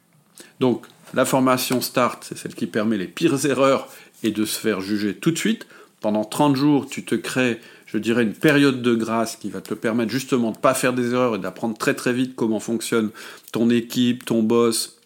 Donc, 0.60 0.86
la 1.14 1.24
formation 1.24 1.80
START, 1.80 2.20
c'est 2.22 2.36
celle 2.36 2.54
qui 2.54 2.66
permet 2.66 2.98
les 2.98 3.06
pires 3.06 3.46
erreurs 3.46 3.88
et 4.22 4.30
de 4.30 4.44
se 4.44 4.60
faire 4.60 4.82
juger 4.82 5.14
tout 5.14 5.30
de 5.30 5.38
suite. 5.38 5.66
Pendant 6.02 6.24
30 6.24 6.54
jours, 6.54 6.86
tu 6.86 7.02
te 7.04 7.14
crées, 7.14 7.58
je 7.86 7.96
dirais, 7.96 8.24
une 8.24 8.34
période 8.34 8.82
de 8.82 8.94
grâce 8.94 9.36
qui 9.36 9.48
va 9.48 9.62
te 9.62 9.72
permettre 9.72 10.12
justement 10.12 10.50
de 10.50 10.56
ne 10.56 10.60
pas 10.60 10.74
faire 10.74 10.92
des 10.92 11.12
erreurs 11.12 11.36
et 11.36 11.38
d'apprendre 11.38 11.78
très 11.78 11.94
très 11.94 12.12
vite 12.12 12.34
comment 12.36 12.60
fonctionne 12.60 13.08
ton 13.52 13.70
équipe, 13.70 14.26
ton 14.26 14.42
boss, 14.42 14.97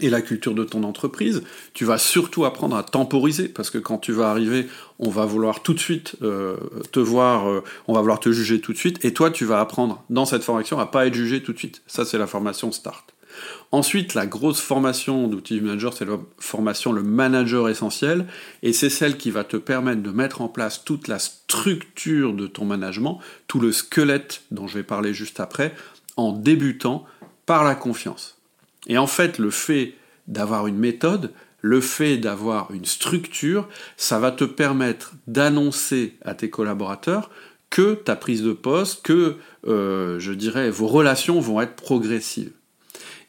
et 0.00 0.10
la 0.10 0.22
culture 0.22 0.54
de 0.54 0.64
ton 0.64 0.82
entreprise. 0.82 1.42
Tu 1.72 1.84
vas 1.84 1.98
surtout 1.98 2.44
apprendre 2.44 2.76
à 2.76 2.82
temporiser 2.82 3.48
parce 3.48 3.70
que 3.70 3.78
quand 3.78 3.98
tu 3.98 4.12
vas 4.12 4.30
arriver, 4.30 4.66
on 4.98 5.08
va 5.08 5.24
vouloir 5.24 5.62
tout 5.62 5.74
de 5.74 5.78
suite 5.78 6.16
euh, 6.22 6.56
te 6.92 7.00
voir, 7.00 7.48
euh, 7.48 7.62
on 7.86 7.94
va 7.94 8.00
vouloir 8.00 8.20
te 8.20 8.32
juger 8.32 8.60
tout 8.60 8.72
de 8.72 8.78
suite. 8.78 9.04
Et 9.04 9.14
toi, 9.14 9.30
tu 9.30 9.44
vas 9.44 9.60
apprendre 9.60 10.02
dans 10.10 10.26
cette 10.26 10.42
formation 10.42 10.78
à 10.78 10.86
pas 10.86 11.06
être 11.06 11.14
jugé 11.14 11.42
tout 11.42 11.52
de 11.52 11.58
suite. 11.58 11.82
Ça, 11.86 12.04
c'est 12.04 12.18
la 12.18 12.26
formation 12.26 12.72
Start. 12.72 13.14
Ensuite, 13.72 14.14
la 14.14 14.26
grosse 14.26 14.60
formation 14.60 15.26
d'outils 15.26 15.60
manager, 15.60 15.92
c'est 15.94 16.04
la 16.04 16.18
formation 16.38 16.92
le 16.92 17.02
manager 17.02 17.68
essentiel, 17.68 18.26
et 18.62 18.72
c'est 18.72 18.90
celle 18.90 19.16
qui 19.16 19.32
va 19.32 19.42
te 19.42 19.56
permettre 19.56 20.02
de 20.02 20.10
mettre 20.10 20.40
en 20.40 20.48
place 20.48 20.84
toute 20.84 21.08
la 21.08 21.18
structure 21.18 22.32
de 22.32 22.46
ton 22.46 22.64
management, 22.64 23.18
tout 23.48 23.58
le 23.58 23.72
squelette 23.72 24.42
dont 24.52 24.68
je 24.68 24.74
vais 24.74 24.84
parler 24.84 25.12
juste 25.14 25.40
après, 25.40 25.74
en 26.16 26.32
débutant 26.32 27.04
par 27.46 27.64
la 27.64 27.74
confiance. 27.74 28.33
Et 28.86 28.98
en 28.98 29.06
fait, 29.06 29.38
le 29.38 29.50
fait 29.50 29.94
d'avoir 30.26 30.66
une 30.66 30.78
méthode, 30.78 31.32
le 31.60 31.80
fait 31.80 32.18
d'avoir 32.18 32.70
une 32.72 32.84
structure, 32.84 33.68
ça 33.96 34.18
va 34.18 34.30
te 34.30 34.44
permettre 34.44 35.14
d'annoncer 35.26 36.14
à 36.22 36.34
tes 36.34 36.50
collaborateurs 36.50 37.30
que 37.70 37.94
ta 37.94 38.16
prise 38.16 38.42
de 38.42 38.52
poste, 38.52 39.02
que, 39.02 39.36
euh, 39.66 40.18
je 40.20 40.32
dirais, 40.32 40.70
vos 40.70 40.86
relations 40.86 41.40
vont 41.40 41.60
être 41.60 41.74
progressives. 41.74 42.52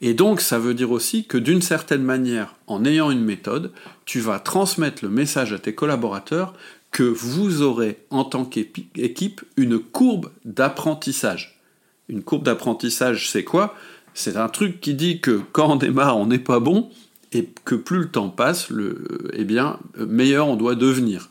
Et 0.02 0.14
donc, 0.14 0.42
ça 0.42 0.60
veut 0.60 0.74
dire 0.74 0.92
aussi 0.92 1.26
que 1.26 1.38
d'une 1.38 1.62
certaine 1.62 2.04
manière, 2.04 2.56
en 2.68 2.86
ayant 2.86 3.10
une 3.10 3.24
méthode, 3.24 3.72
tu 4.06 4.20
vas 4.20 4.40
transmettre 4.40 5.04
le 5.04 5.10
message 5.10 5.54
à 5.54 5.60
tes 5.60 5.74
collaborateurs 5.74 6.54
que 6.92 7.04
vous 7.04 7.62
aurez 7.62 7.98
en 8.10 8.24
tant 8.24 8.46
qu'équipe 8.46 9.42
une 9.58 9.80
courbe 9.80 10.30
d'apprentissage. 10.44 11.60
Une 12.08 12.22
courbe 12.22 12.44
d'apprentissage, 12.44 13.32
c'est 13.32 13.44
quoi? 13.44 13.76
C'est 14.16 14.38
un 14.38 14.48
truc 14.48 14.80
qui 14.80 14.96
dit 14.96 15.20
que 15.20 15.42
quand 15.52 15.74
on 15.74 15.76
démarre, 15.76 16.18
on 16.18 16.26
n'est 16.26 16.40
pas 16.40 16.62
bon, 16.62 16.90
et 17.34 17.50
que 17.66 17.76
plus 17.76 18.00
le 18.00 18.10
temps 18.10 18.30
passe, 18.30 18.70
le, 18.70 19.30
eh 19.34 19.44
bien, 19.44 19.78
meilleur 19.98 20.48
on 20.48 20.56
doit 20.56 20.76
devenir. 20.76 21.30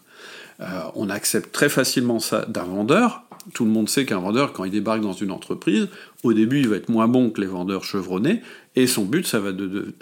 Euh, 0.61 0.67
on 0.95 1.09
accepte 1.09 1.51
très 1.51 1.71
facilement 1.71 2.21
ça 2.21 2.45
d'un 2.45 2.65
vendeur. 2.65 3.23
Tout 3.55 3.65
le 3.65 3.71
monde 3.71 3.89
sait 3.89 4.05
qu'un 4.05 4.21
vendeur, 4.21 4.53
quand 4.53 4.65
il 4.65 4.71
débarque 4.71 5.01
dans 5.01 5.15
une 5.15 5.31
entreprise, 5.31 5.89
au 6.23 6.35
début, 6.35 6.61
il 6.61 6.69
va 6.69 6.77
être 6.77 6.91
moins 6.91 7.09
bon 7.09 7.31
que 7.31 7.41
les 7.41 7.47
vendeurs 7.47 7.85
chevronnés, 7.85 8.43
et 8.77 8.87
son 8.87 9.05
but, 9.05 9.27
ça 9.27 9.41
va, 9.41 9.51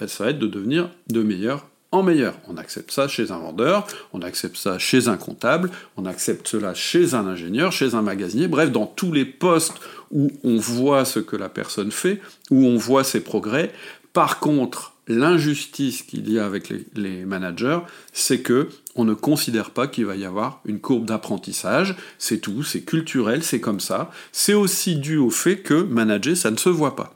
ça 0.09 0.25
va 0.25 0.31
être 0.31 0.39
de 0.41 0.49
devenir 0.49 0.91
de 1.09 1.23
meilleur 1.23 1.67
en 1.93 2.03
meilleur. 2.03 2.35
On 2.49 2.57
accepte 2.57 2.91
ça 2.91 3.07
chez 3.07 3.31
un 3.31 3.39
vendeur, 3.39 3.87
on 4.13 4.23
accepte 4.23 4.57
ça 4.57 4.79
chez 4.79 5.09
un 5.09 5.17
comptable, 5.17 5.71
on 5.97 6.07
accepte 6.07 6.49
cela 6.49 6.75
chez 6.75 7.15
un 7.15 7.27
ingénieur, 7.27 7.71
chez 7.71 7.95
un 7.95 8.03
magasinier, 8.03 8.49
bref, 8.49 8.73
dans 8.73 8.87
tous 8.87 9.13
les 9.13 9.27
postes 9.27 9.75
où 10.13 10.31
on 10.45 10.57
voit 10.57 11.05
ce 11.05 11.19
que 11.19 11.37
la 11.37 11.49
personne 11.49 11.91
fait, 11.91 12.21
où 12.51 12.65
on 12.65 12.77
voit 12.77 13.05
ses 13.05 13.21
progrès. 13.21 13.73
Par 14.13 14.41
contre, 14.41 14.93
l'injustice 15.09 16.03
qu'il 16.03 16.31
y 16.31 16.39
a 16.39 16.47
avec 16.47 16.73
les, 16.95 17.25
managers, 17.25 17.81
c'est 18.13 18.41
que 18.41 18.69
on 18.95 19.05
ne 19.05 19.15
considère 19.15 19.71
pas 19.71 19.89
qu'il 19.89 20.07
va 20.07 20.17
y 20.17 20.25
avoir 20.25 20.61
une 20.65 20.81
courbe 20.81 21.07
d'apprentissage. 21.07 21.97
C'est 22.19 22.39
tout, 22.39 22.63
c'est 22.63 22.83
culturel, 22.83 23.43
c'est 23.43 23.61
comme 23.61 23.81
ça. 23.81 24.11
C'est 24.31 24.55
aussi 24.55 24.97
dû 24.97 25.17
au 25.17 25.31
fait 25.31 25.59
que 25.59 25.75
manager, 25.75 26.37
ça 26.37 26.51
ne 26.51 26.57
se 26.57 26.69
voit 26.69 26.95
pas. 26.95 27.15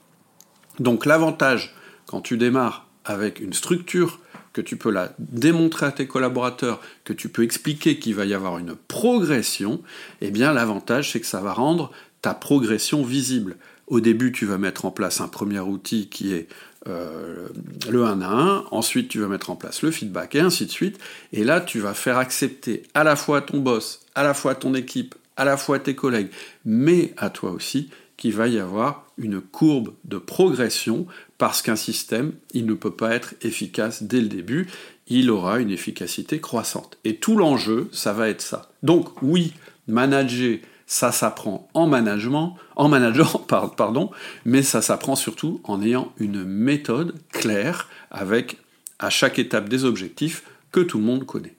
Donc 0.80 1.06
l'avantage, 1.06 1.74
quand 2.06 2.20
tu 2.20 2.36
démarres 2.36 2.86
avec 3.04 3.40
une 3.40 3.52
structure, 3.52 4.18
que 4.56 4.62
tu 4.62 4.78
peux 4.78 4.90
la 4.90 5.12
démontrer 5.18 5.84
à 5.84 5.92
tes 5.92 6.06
collaborateurs, 6.06 6.80
que 7.04 7.12
tu 7.12 7.28
peux 7.28 7.42
expliquer 7.42 7.98
qu'il 7.98 8.14
va 8.14 8.24
y 8.24 8.32
avoir 8.32 8.56
une 8.56 8.74
progression, 8.74 9.82
eh 10.22 10.30
bien 10.30 10.54
l'avantage, 10.54 11.12
c'est 11.12 11.20
que 11.20 11.26
ça 11.26 11.42
va 11.42 11.52
rendre 11.52 11.92
progression 12.34 13.02
visible. 13.02 13.56
Au 13.86 14.00
début, 14.00 14.32
tu 14.32 14.46
vas 14.46 14.58
mettre 14.58 14.84
en 14.84 14.90
place 14.90 15.20
un 15.20 15.28
premier 15.28 15.60
outil 15.60 16.08
qui 16.08 16.32
est 16.32 16.48
euh, 16.88 17.48
le 17.90 18.04
1 18.04 18.20
à 18.20 18.28
1, 18.28 18.64
ensuite 18.70 19.08
tu 19.08 19.20
vas 19.20 19.28
mettre 19.28 19.50
en 19.50 19.56
place 19.56 19.82
le 19.82 19.90
feedback 19.90 20.34
et 20.34 20.40
ainsi 20.40 20.66
de 20.66 20.70
suite. 20.70 20.98
Et 21.32 21.44
là, 21.44 21.60
tu 21.60 21.80
vas 21.80 21.94
faire 21.94 22.18
accepter 22.18 22.84
à 22.94 23.04
la 23.04 23.16
fois 23.16 23.42
ton 23.42 23.58
boss, 23.58 24.00
à 24.14 24.22
la 24.22 24.34
fois 24.34 24.54
ton 24.54 24.74
équipe, 24.74 25.14
à 25.36 25.44
la 25.44 25.56
fois 25.56 25.78
tes 25.78 25.94
collègues, 25.94 26.30
mais 26.64 27.12
à 27.16 27.30
toi 27.30 27.50
aussi, 27.50 27.90
qu'il 28.16 28.32
va 28.32 28.48
y 28.48 28.58
avoir 28.58 29.06
une 29.18 29.40
courbe 29.40 29.92
de 30.04 30.18
progression 30.18 31.06
parce 31.38 31.60
qu'un 31.60 31.76
système, 31.76 32.32
il 32.52 32.66
ne 32.66 32.74
peut 32.74 32.90
pas 32.90 33.14
être 33.14 33.34
efficace 33.42 34.02
dès 34.02 34.20
le 34.20 34.28
début, 34.28 34.68
il 35.08 35.30
aura 35.30 35.58
une 35.58 35.70
efficacité 35.70 36.40
croissante. 36.40 36.98
Et 37.04 37.16
tout 37.16 37.36
l'enjeu, 37.36 37.88
ça 37.92 38.12
va 38.12 38.28
être 38.28 38.40
ça. 38.40 38.70
Donc 38.82 39.22
oui, 39.22 39.52
manager 39.86 40.58
ça 40.86 41.12
s'apprend 41.12 41.68
en 41.74 41.86
management, 41.86 42.56
en 42.76 42.88
manageant, 42.88 43.44
pardon, 43.76 44.10
mais 44.44 44.62
ça 44.62 44.82
s'apprend 44.82 45.16
surtout 45.16 45.60
en 45.64 45.82
ayant 45.82 46.12
une 46.18 46.44
méthode 46.44 47.14
claire 47.30 47.88
avec 48.10 48.58
à 48.98 49.10
chaque 49.10 49.38
étape 49.38 49.68
des 49.68 49.84
objectifs 49.84 50.44
que 50.72 50.80
tout 50.80 50.98
le 50.98 51.04
monde 51.04 51.26
connaît. 51.26 51.54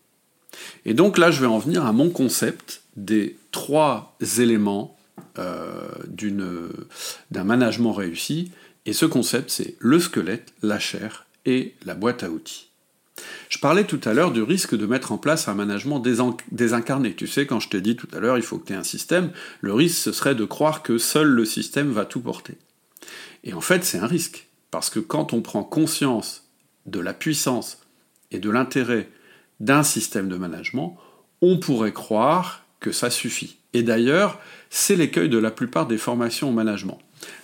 Et 0.86 0.93
donc 0.93 1.17
là, 1.17 1.29
je 1.31 1.41
vais 1.41 1.48
en 1.48 1.60
venir 1.60 1.86
à 1.86 1.91
mon 1.91 2.10
concept 2.10 2.81
des 2.96 3.38
trois 3.51 4.15
éléments 4.39 4.98
euh, 5.38 5.88
d'un 7.31 7.43
management 7.43 7.93
réussi. 7.93 8.51
Et 8.86 8.93
ce 8.93 9.05
concept, 9.05 9.51
c'est 9.51 9.75
le 9.79 10.00
squelette, 10.00 10.53
la 10.63 10.79
chair 10.79 11.27
et 11.46 11.75
la 11.86 11.93
boîte 11.93 12.24
à 12.24 12.29
outils. 12.29 12.66
Je 13.50 13.59
parlais 13.59 13.86
tout 13.86 14.01
à 14.03 14.13
l'heure 14.13 14.31
du 14.31 14.41
risque 14.41 14.75
de 14.75 14.86
mettre 14.86 15.12
en 15.12 15.17
place 15.17 15.47
un 15.47 15.53
management 15.53 16.00
désincarné. 16.51 17.15
Tu 17.15 17.27
sais, 17.27 17.45
quand 17.45 17.59
je 17.59 17.69
t'ai 17.69 17.81
dit 17.81 17.95
tout 17.95 18.07
à 18.13 18.19
l'heure, 18.19 18.38
il 18.38 18.43
faut 18.43 18.57
que 18.57 18.67
tu 18.67 18.74
aies 18.74 18.77
un 18.77 18.83
système, 18.83 19.31
le 19.62 19.74
risque, 19.74 19.97
ce 19.97 20.12
serait 20.12 20.36
de 20.36 20.45
croire 20.45 20.83
que 20.83 20.97
seul 20.97 21.27
le 21.27 21.45
système 21.45 21.91
va 21.91 22.05
tout 22.05 22.19
porter. 22.19 22.57
Et 23.43 23.53
en 23.53 23.62
fait, 23.62 23.83
c'est 23.83 24.00
un 24.00 24.07
risque. 24.07 24.47
Parce 24.71 24.89
que 24.89 25.00
quand 25.00 25.33
on 25.33 25.41
prend 25.41 25.63
conscience 25.63 26.50
de 26.86 27.00
la 27.00 27.13
puissance 27.13 27.79
et 28.31 28.39
de 28.39 28.50
l'intérêt 28.50 29.09
d'un 29.59 29.83
système 29.83 30.27
de 30.27 30.36
management, 30.36 30.97
on 31.41 31.57
pourrait 31.57 31.93
croire 31.93 32.65
que 32.79 32.91
ça 32.91 33.09
suffit. 33.09 33.57
Et 33.74 33.83
d'ailleurs, 33.83 34.39
c'est 34.69 34.95
l'écueil 34.95 35.29
de 35.29 35.38
la 35.38 35.51
plupart 35.51 35.88
des 35.88 35.97
formations 35.97 36.50
au 36.50 36.53
management. 36.53 37.00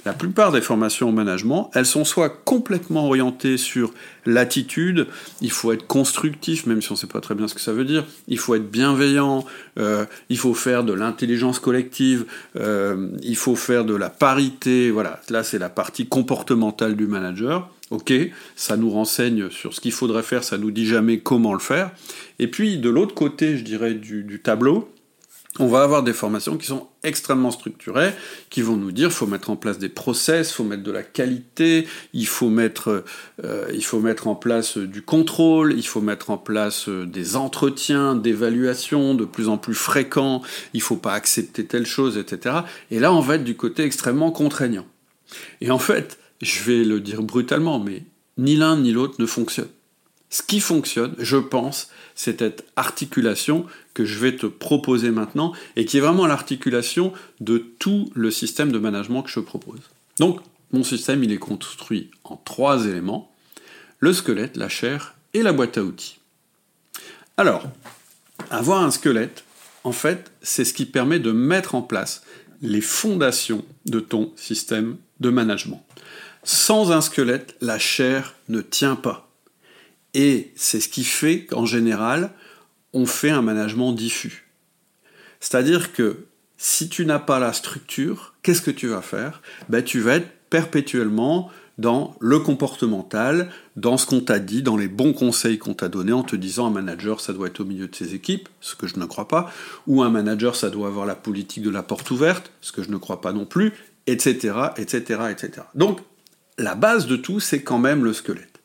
La 0.06 0.14
plupart 0.14 0.52
des 0.52 0.62
formations 0.62 1.10
au 1.10 1.12
management, 1.12 1.72
elles 1.74 1.86
sont 1.86 2.04
soit 2.04 2.30
complètement 2.30 3.06
orientées 3.06 3.58
sur 3.58 3.94
l'attitude, 4.26 5.08
il 5.42 5.52
faut 5.52 5.72
être 5.72 5.88
constructif, 5.88 6.66
même 6.66 6.82
si 6.82 6.92
on 6.92 6.96
ne 6.96 7.00
sait 7.00 7.08
pas 7.08 7.22
très 7.22 7.36
bien 7.36 7.48
ce 7.48 7.54
que 7.54 7.62
ça 7.62 7.72
veut 7.72 7.86
dire, 7.86 8.06
il 8.28 8.38
faut 8.38 8.56
être 8.56 8.70
bienveillant, 8.70 9.46
euh, 9.80 10.06
il 10.30 10.38
faut 10.38 10.54
faire 10.54 10.84
de 10.84 10.94
l'intelligence 10.94 11.60
collective, 11.60 12.26
euh, 12.58 13.10
il 13.22 13.38
faut 13.38 13.56
faire 13.56 13.86
de 13.86 13.96
la 13.96 14.10
parité, 14.10 14.92
voilà, 14.92 15.22
là 15.30 15.44
c'est 15.44 15.60
la 15.60 15.70
partie 15.70 16.08
comportementale 16.08 16.96
du 16.96 17.08
manager. 17.08 17.70
Ok, 17.90 18.12
ça 18.56 18.76
nous 18.76 18.90
renseigne 18.90 19.52
sur 19.52 19.74
ce 19.74 19.80
qu'il 19.80 19.92
faudrait 19.92 20.24
faire, 20.24 20.44
ça 20.44 20.58
nous 20.58 20.72
dit 20.72 20.88
jamais 20.88 21.20
comment 21.20 21.54
le 21.54 21.60
faire. 21.60 21.92
Et 22.40 22.48
puis 22.48 22.78
de 22.78 22.90
l'autre 22.90 23.14
côté, 23.14 23.56
je 23.56 23.64
dirais, 23.64 23.94
du 23.94 24.42
tableau, 24.44 24.90
on 25.60 25.68
va 25.68 25.84
avoir 25.84 26.02
des 26.02 26.14
formations 26.14 26.58
qui 26.58 26.66
sont 26.66 26.88
extrêmement 27.04 27.52
structurées, 27.52 28.12
qui 28.50 28.62
vont 28.62 28.76
nous 28.76 28.92
dire 28.92 29.12
faut 29.12 29.28
mettre 29.28 29.52
en 29.52 29.56
place 29.56 29.78
des 29.78 29.90
process, 29.90 30.52
faut 30.52 30.64
mettre 30.64 30.82
de 30.82 30.92
la 30.92 31.04
qualité, 31.04 31.88
il 32.14 32.26
faut 32.26 32.50
mettre, 32.50 33.04
euh, 33.44 33.68
il 33.72 33.84
faut 33.86 34.00
mettre 34.00 34.28
en 34.28 34.36
place 34.36 34.78
du 34.78 35.04
contrôle, 35.04 35.74
il 35.74 35.86
faut 35.86 36.02
mettre 36.02 36.32
en 36.32 36.38
place 36.38 36.90
euh, 36.90 37.06
des 37.06 37.36
entretiens, 37.36 38.16
d'évaluation 38.16 39.14
de 39.14 39.26
plus 39.26 39.48
en 39.48 39.58
plus 39.58 39.76
fréquents, 39.76 40.42
il 40.74 40.82
faut 40.82 40.96
pas 40.96 41.14
accepter 41.14 41.66
telle 41.66 41.86
chose, 41.86 42.18
etc. 42.18 42.62
Et 42.90 43.00
là, 43.00 43.14
on 43.14 43.20
va 43.20 43.36
être 43.36 43.44
du 43.44 43.56
côté 43.56 43.84
extrêmement 43.84 44.32
contraignant. 44.32 44.88
Et 45.62 45.70
en 45.70 45.80
fait, 45.80 46.18
je 46.42 46.64
vais 46.64 46.84
le 46.84 47.00
dire 47.00 47.22
brutalement, 47.22 47.80
mais 47.80 48.04
ni 48.38 48.56
l'un 48.56 48.78
ni 48.78 48.92
l'autre 48.92 49.16
ne 49.20 49.26
fonctionne. 49.28 49.70
Ce 50.34 50.42
qui 50.42 50.62
fonctionne, 50.62 51.14
je 51.20 51.38
pense, 51.38 51.90
c'est 52.16 52.40
cette 52.40 52.66
articulation 52.76 53.68
que 53.94 54.06
je 54.06 54.20
vais 54.20 54.36
te 54.36 54.46
proposer 54.46 55.12
maintenant 55.12 55.54
et 55.76 55.86
qui 55.86 55.98
est 55.98 56.02
vraiment 56.02 56.26
l'articulation 56.26 57.14
de 57.40 57.58
tout 57.58 58.12
le 58.16 58.32
système 58.32 58.72
de 58.72 58.80
management 58.80 59.24
que 59.24 59.30
je 59.30 59.40
propose. 59.40 59.80
Donc, 60.20 60.40
mon 60.72 60.84
système, 60.84 61.24
il 61.24 61.32
est 61.32 61.38
construit 61.38 62.10
en 62.24 62.36
trois 62.38 62.86
éléments, 62.86 63.32
le 64.00 64.14
squelette, 64.14 64.58
la 64.58 64.70
chair 64.70 65.16
et 65.34 65.44
la 65.44 65.54
boîte 65.54 65.78
à 65.78 65.84
outils. 65.84 66.20
Alors, 67.38 67.64
avoir 68.50 68.82
un 68.82 68.92
squelette, 68.92 69.44
en 69.84 69.92
fait, 69.92 70.32
c'est 70.42 70.66
ce 70.66 70.74
qui 70.74 70.86
permet 70.86 71.20
de 71.20 71.32
mettre 71.32 71.76
en 71.76 71.82
place 71.82 72.24
les 72.62 72.82
fondations 72.82 73.66
de 73.86 74.00
ton 74.00 74.32
système 74.36 74.98
de 75.20 75.30
management. 75.30 75.84
Sans 76.44 76.92
un 76.92 77.02
squelette, 77.02 77.56
la 77.62 77.80
chair 77.80 78.36
ne 78.50 78.62
tient 78.62 78.96
pas. 78.96 79.30
Et 80.14 80.52
c'est 80.56 80.80
ce 80.80 80.90
qui 80.90 81.04
fait 81.04 81.46
qu'en 81.46 81.66
général, 81.66 82.32
on 82.94 83.06
fait 83.06 83.30
un 83.30 83.42
management 83.42 83.92
diffus. 83.94 84.48
C'est-à-dire 85.40 85.94
que 85.94 86.26
si 86.58 86.88
tu 86.88 87.06
n'as 87.06 87.20
pas 87.20 87.40
la 87.40 87.52
structure, 87.52 88.34
qu'est-ce 88.42 88.62
que 88.62 88.72
tu 88.72 88.88
vas 88.88 89.02
faire? 89.02 89.42
Ben, 89.70 89.84
Tu 89.84 90.00
vas 90.00 90.16
être 90.16 90.30
perpétuellement 90.50 91.52
dans 91.78 92.16
le 92.20 92.40
comportemental, 92.40 93.50
dans 93.76 93.98
ce 93.98 94.06
qu'on 94.06 94.22
t'a 94.22 94.40
dit, 94.40 94.62
dans 94.62 94.78
les 94.78 94.88
bons 94.88 95.14
conseils 95.14 95.58
qu'on 95.58 95.74
t'a 95.74 95.90
donnés 95.90 96.14
en 96.14 96.24
te 96.24 96.36
disant 96.36 96.68
un 96.68 96.70
manager 96.70 97.20
ça 97.20 97.34
doit 97.34 97.48
être 97.48 97.62
au 97.62 97.66
milieu 97.66 97.88
de 97.88 97.96
ses 97.96 98.14
équipes, 98.14 98.48
ce 98.62 98.76
que 98.76 98.86
je 98.86 99.00
ne 99.00 99.06
crois 99.06 99.28
pas, 99.28 99.52
ou 99.88 100.04
un 100.04 100.10
manager 100.10 100.56
ça 100.56 100.70
doit 100.70 100.88
avoir 100.88 101.08
la 101.08 101.16
politique 101.16 101.64
de 101.64 101.72
la 101.72 101.82
porte 101.82 102.12
ouverte, 102.12 102.52
ce 102.62 102.72
que 102.72 102.84
je 102.84 102.92
ne 102.92 102.98
crois 102.98 103.22
pas 103.22 103.34
non 103.34 103.46
plus, 103.46 103.74
etc., 104.06 104.56
etc., 104.78 105.22
etc. 105.32 105.52
Donc 105.74 106.00
la 106.60 106.76
base 106.76 107.08
de 107.08 107.16
tout, 107.16 107.40
c'est 107.40 107.64
quand 107.64 107.80
même 107.80 108.04
le 108.04 108.14
squelette. 108.14 108.62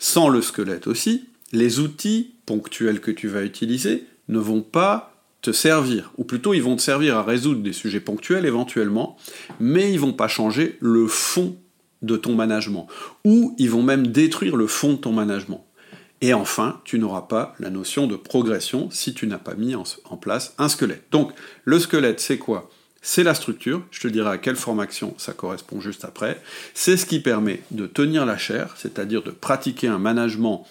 Sans 0.00 0.28
le 0.28 0.42
squelette 0.42 0.88
aussi, 0.88 1.28
les 1.52 1.78
outils 1.78 2.34
ponctuels 2.48 3.00
que 3.00 3.10
tu 3.10 3.28
vas 3.28 3.42
utiliser 3.42 4.06
ne 4.28 4.38
vont 4.38 4.62
pas 4.62 5.14
te 5.42 5.52
servir, 5.52 6.10
ou 6.16 6.24
plutôt 6.24 6.54
ils 6.54 6.62
vont 6.62 6.76
te 6.76 6.82
servir 6.82 7.18
à 7.18 7.22
résoudre 7.22 7.62
des 7.62 7.74
sujets 7.74 8.00
ponctuels 8.00 8.46
éventuellement, 8.46 9.18
mais 9.60 9.92
ils 9.92 10.00
vont 10.00 10.14
pas 10.14 10.28
changer 10.28 10.78
le 10.80 11.06
fond 11.06 11.56
de 12.00 12.16
ton 12.16 12.34
management, 12.34 12.86
ou 13.24 13.54
ils 13.58 13.70
vont 13.70 13.82
même 13.82 14.06
détruire 14.06 14.56
le 14.56 14.66
fond 14.66 14.94
de 14.94 14.98
ton 14.98 15.12
management. 15.12 15.64
Et 16.22 16.32
enfin, 16.32 16.80
tu 16.84 16.98
n'auras 16.98 17.22
pas 17.22 17.54
la 17.60 17.70
notion 17.70 18.06
de 18.06 18.16
progression 18.16 18.88
si 18.90 19.12
tu 19.12 19.26
n'as 19.26 19.38
pas 19.38 19.54
mis 19.54 19.74
en, 19.74 19.84
place 20.16 20.54
un 20.58 20.68
squelette. 20.68 21.04
Donc, 21.12 21.32
le 21.64 21.78
squelette, 21.78 22.18
c'est 22.18 22.38
quoi? 22.38 22.70
C'est 23.02 23.22
la 23.22 23.34
structure, 23.34 23.82
je 23.92 24.00
te 24.00 24.08
dirai 24.08 24.30
à 24.30 24.38
quelle 24.38 24.56
formation 24.56 25.14
ça 25.18 25.32
correspond 25.32 25.80
juste 25.80 26.04
après. 26.04 26.40
C'est 26.74 26.96
ce 26.96 27.06
qui 27.06 27.20
permet 27.20 27.62
de 27.70 27.86
tenir 27.86 28.26
la 28.26 28.38
chair, 28.38 28.74
c'est-à-dire 28.76 29.22
de 29.22 29.30
pratiquer 29.30 29.86
un 29.86 29.98
management 29.98 30.66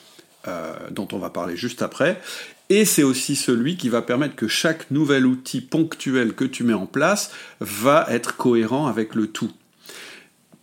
euh, 0.47 0.73
dont 0.91 1.07
on 1.11 1.17
va 1.17 1.29
parler 1.29 1.55
juste 1.55 1.81
après. 1.81 2.21
Et 2.69 2.85
c'est 2.85 3.03
aussi 3.03 3.35
celui 3.35 3.77
qui 3.77 3.89
va 3.89 4.01
permettre 4.01 4.35
que 4.35 4.47
chaque 4.47 4.91
nouvel 4.91 5.25
outil 5.25 5.61
ponctuel 5.61 6.33
que 6.33 6.45
tu 6.45 6.63
mets 6.63 6.73
en 6.73 6.85
place 6.85 7.31
va 7.59 8.05
être 8.09 8.35
cohérent 8.35 8.87
avec 8.87 9.15
le 9.15 9.27
tout. 9.27 9.51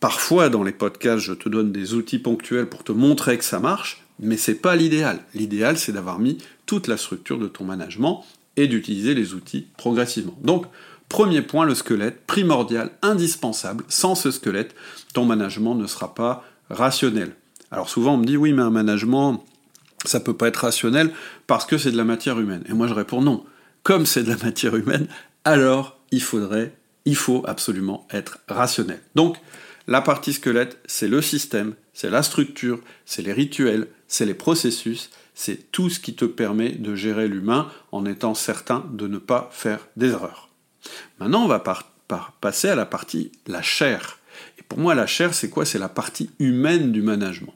Parfois, 0.01 0.51
dans 0.51 0.63
les 0.63 0.73
podcasts, 0.73 1.25
je 1.25 1.33
te 1.33 1.49
donne 1.49 1.73
des 1.73 1.95
outils 1.95 2.19
ponctuels 2.19 2.67
pour 2.67 2.85
te 2.85 2.93
montrer 2.93 3.39
que 3.39 3.45
ça 3.45 3.59
marche, 3.59 4.05
mais 4.21 4.37
c'est 4.37 4.57
pas 4.57 4.77
l'idéal. 4.77 5.21
L'idéal, 5.35 5.79
c'est 5.79 5.93
d'avoir 5.93 6.19
mis 6.19 6.39
toute 6.67 6.89
la 6.89 6.99
structure 6.99 7.39
de 7.39 7.49
ton 7.49 7.65
management 7.65 8.25
et 8.57 8.67
d'utiliser 8.67 9.15
les 9.15 9.33
outils 9.35 9.67
progressivement. 9.77 10.39
Donc, 10.43 10.67
premier 11.09 11.43
point, 11.43 11.65
le 11.65 11.75
squelette, 11.75 12.27
primordial, 12.27 12.91
indispensable. 13.01 13.85
Sans 13.89 14.15
ce 14.15 14.31
squelette, 14.31 14.75
ton 15.15 15.25
management 15.25 15.75
ne 15.75 15.87
sera 15.87 16.15
pas 16.15 16.45
rationnel. 16.69 17.35
Alors 17.71 17.89
souvent, 17.89 18.15
on 18.15 18.19
me 18.19 18.27
dit 18.27 18.37
oui, 18.37 18.53
mais 18.53 18.63
un 18.63 18.71
management, 18.71 19.45
ça 20.05 20.21
peut 20.21 20.37
pas 20.37 20.49
être 20.49 20.65
rationnel 20.65 21.13
parce 21.47 21.67
que 21.67 21.79
c'est 21.79 21.93
de 21.93 21.97
la 21.97 22.05
matière 22.05 22.39
humaine. 22.39 22.65
Et 22.69 22.73
moi, 22.73 22.87
je 22.87 22.95
réponds 22.95 23.23
non. 23.23 23.45
Comme 23.83 24.07
c'est 24.07 24.23
de 24.23 24.31
la 24.31 24.37
matière 24.37 24.77
humaine, 24.77 25.07
alors 25.45 25.99
il 26.11 26.23
faudrait, 26.23 26.73
il 27.05 27.17
faut 27.17 27.43
absolument 27.47 28.07
être 28.11 28.39
rationnel. 28.49 29.01
Donc, 29.15 29.37
la 29.87 30.01
partie 30.01 30.33
squelette, 30.33 30.79
c'est 30.87 31.09
le 31.09 31.21
système, 31.21 31.75
c'est 31.93 32.09
la 32.09 32.23
structure, 32.23 32.81
c'est 33.05 33.21
les 33.21 33.33
rituels, 33.33 33.89
c'est 34.09 34.25
les 34.25 34.35
processus, 34.35 35.11
c'est 35.35 35.71
tout 35.73 35.91
ce 35.91 36.01
qui 36.01 36.15
te 36.15 36.25
permet 36.25 36.71
de 36.71 36.95
gérer 36.95 37.29
l'humain 37.29 37.71
en 37.93 38.07
étant 38.07 38.35
certain 38.35 38.87
de 38.93 39.07
ne 39.07 39.19
pas 39.19 39.51
faire 39.53 39.87
des 39.97 40.11
erreurs. 40.13 40.49
Maintenant, 41.19 41.45
on 41.45 41.49
va 41.49 41.63
passer 42.41 42.69
à 42.69 42.75
la 42.75 42.87
partie 42.87 43.33
la 43.47 43.61
chair. 43.61 44.19
Et 44.59 44.63
pour 44.63 44.79
moi, 44.79 44.95
la 44.95 45.07
chair, 45.07 45.35
c'est 45.35 45.51
quoi? 45.51 45.67
C'est 45.67 45.79
la 45.79 45.89
partie 45.89 46.31
humaine 46.39 46.93
du 46.93 47.03
management. 47.03 47.55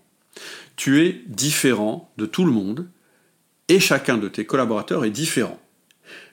Tu 0.79 1.05
es 1.05 1.25
différent 1.27 2.09
de 2.19 2.25
tout 2.25 2.45
le 2.45 2.53
monde 2.53 2.87
et 3.67 3.81
chacun 3.81 4.17
de 4.17 4.29
tes 4.29 4.47
collaborateurs 4.47 5.05
est 5.05 5.11
différent. 5.11 5.61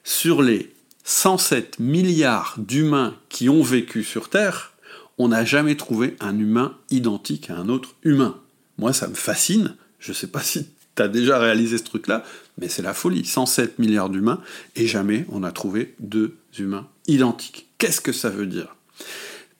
Sur 0.03 0.43
les 0.43 0.71
107 1.03 1.79
milliards 1.79 2.53
d'humains 2.59 3.17
qui 3.27 3.49
ont 3.49 3.63
vécu 3.63 4.03
sur 4.03 4.29
Terre, 4.29 4.73
on 5.17 5.29
n'a 5.29 5.43
jamais 5.43 5.75
trouvé 5.75 6.15
un 6.19 6.37
humain 6.37 6.77
identique 6.91 7.49
à 7.49 7.55
un 7.55 7.69
autre 7.69 7.95
humain. 8.03 8.39
Moi, 8.77 8.93
ça 8.93 9.07
me 9.07 9.15
fascine. 9.15 9.75
Je 9.97 10.11
ne 10.11 10.15
sais 10.15 10.27
pas 10.27 10.39
si 10.43 10.67
tu 10.95 11.01
as 11.01 11.07
déjà 11.07 11.39
réalisé 11.39 11.79
ce 11.79 11.83
truc-là, 11.83 12.23
mais 12.59 12.69
c'est 12.69 12.83
la 12.83 12.93
folie. 12.93 13.25
107 13.25 13.79
milliards 13.79 14.11
d'humains, 14.11 14.41
et 14.75 14.85
jamais 14.85 15.25
on 15.31 15.41
a 15.41 15.51
trouvé 15.51 15.95
deux 15.99 16.37
humains 16.59 16.87
identiques. 17.07 17.67
Qu'est-ce 17.79 17.99
que 17.99 18.13
ça 18.13 18.29
veut 18.29 18.45
dire? 18.45 18.75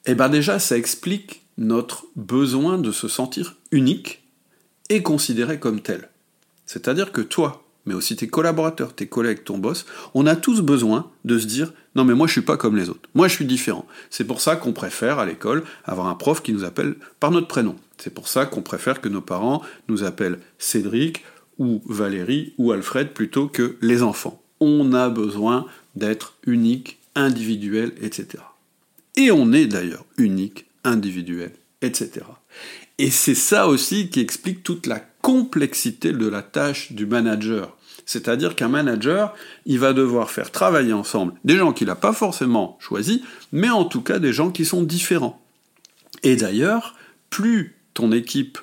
Eh 0.04 0.14
bien 0.14 0.28
déjà, 0.28 0.60
ça 0.60 0.78
explique 0.78 1.42
notre 1.58 2.04
besoin 2.14 2.78
de 2.78 2.92
se 2.92 3.08
sentir 3.08 3.56
unique 3.72 4.22
et 4.88 5.02
considéré 5.02 5.58
comme 5.58 5.80
tel. 5.80 6.08
C'est-à-dire 6.66 7.12
que 7.12 7.20
toi, 7.20 7.64
mais 7.86 7.94
aussi 7.94 8.16
tes 8.16 8.26
collaborateurs, 8.26 8.94
tes 8.94 9.06
collègues, 9.06 9.44
ton 9.44 9.58
boss, 9.58 9.86
on 10.14 10.26
a 10.26 10.36
tous 10.36 10.60
besoin 10.60 11.10
de 11.24 11.38
se 11.38 11.46
dire 11.46 11.72
non 11.94 12.04
mais 12.04 12.14
moi 12.14 12.26
je 12.26 12.32
suis 12.32 12.42
pas 12.42 12.56
comme 12.56 12.76
les 12.76 12.90
autres, 12.90 13.08
moi 13.14 13.28
je 13.28 13.34
suis 13.34 13.46
différent. 13.46 13.86
C'est 14.10 14.24
pour 14.24 14.40
ça 14.40 14.56
qu'on 14.56 14.72
préfère 14.72 15.18
à 15.18 15.26
l'école 15.26 15.64
avoir 15.84 16.08
un 16.08 16.14
prof 16.14 16.42
qui 16.42 16.52
nous 16.52 16.64
appelle 16.64 16.96
par 17.20 17.30
notre 17.30 17.48
prénom. 17.48 17.76
C'est 17.98 18.12
pour 18.12 18.28
ça 18.28 18.44
qu'on 18.44 18.62
préfère 18.62 19.00
que 19.00 19.08
nos 19.08 19.22
parents 19.22 19.62
nous 19.88 20.04
appellent 20.04 20.40
Cédric 20.58 21.24
ou 21.58 21.82
Valérie 21.86 22.52
ou 22.58 22.72
Alfred 22.72 23.12
plutôt 23.12 23.48
que 23.48 23.76
les 23.80 24.02
enfants. 24.02 24.42
On 24.60 24.92
a 24.92 25.08
besoin 25.08 25.66
d'être 25.94 26.34
unique, 26.46 26.98
individuel, 27.14 27.92
etc. 28.02 28.42
Et 29.16 29.30
on 29.30 29.52
est 29.52 29.66
d'ailleurs 29.66 30.04
unique, 30.18 30.66
individuel, 30.84 31.52
etc. 31.80 32.26
Et 32.98 33.10
c'est 33.10 33.34
ça 33.34 33.68
aussi 33.68 34.08
qui 34.08 34.20
explique 34.20 34.62
toute 34.62 34.86
la 34.86 35.00
complexité 35.00 36.12
de 36.12 36.26
la 36.26 36.42
tâche 36.42 36.92
du 36.92 37.04
manager. 37.04 37.76
C'est-à-dire 38.06 38.54
qu'un 38.54 38.68
manager, 38.68 39.34
il 39.66 39.80
va 39.80 39.92
devoir 39.92 40.30
faire 40.30 40.52
travailler 40.52 40.92
ensemble 40.92 41.34
des 41.44 41.56
gens 41.56 41.72
qu'il 41.72 41.88
n'a 41.88 41.96
pas 41.96 42.12
forcément 42.12 42.78
choisis, 42.80 43.20
mais 43.52 43.68
en 43.68 43.84
tout 43.84 44.00
cas 44.00 44.18
des 44.18 44.32
gens 44.32 44.50
qui 44.50 44.64
sont 44.64 44.82
différents. 44.82 45.42
Et 46.22 46.36
d'ailleurs, 46.36 46.94
plus 47.28 47.76
ton 47.92 48.12
équipe 48.12 48.58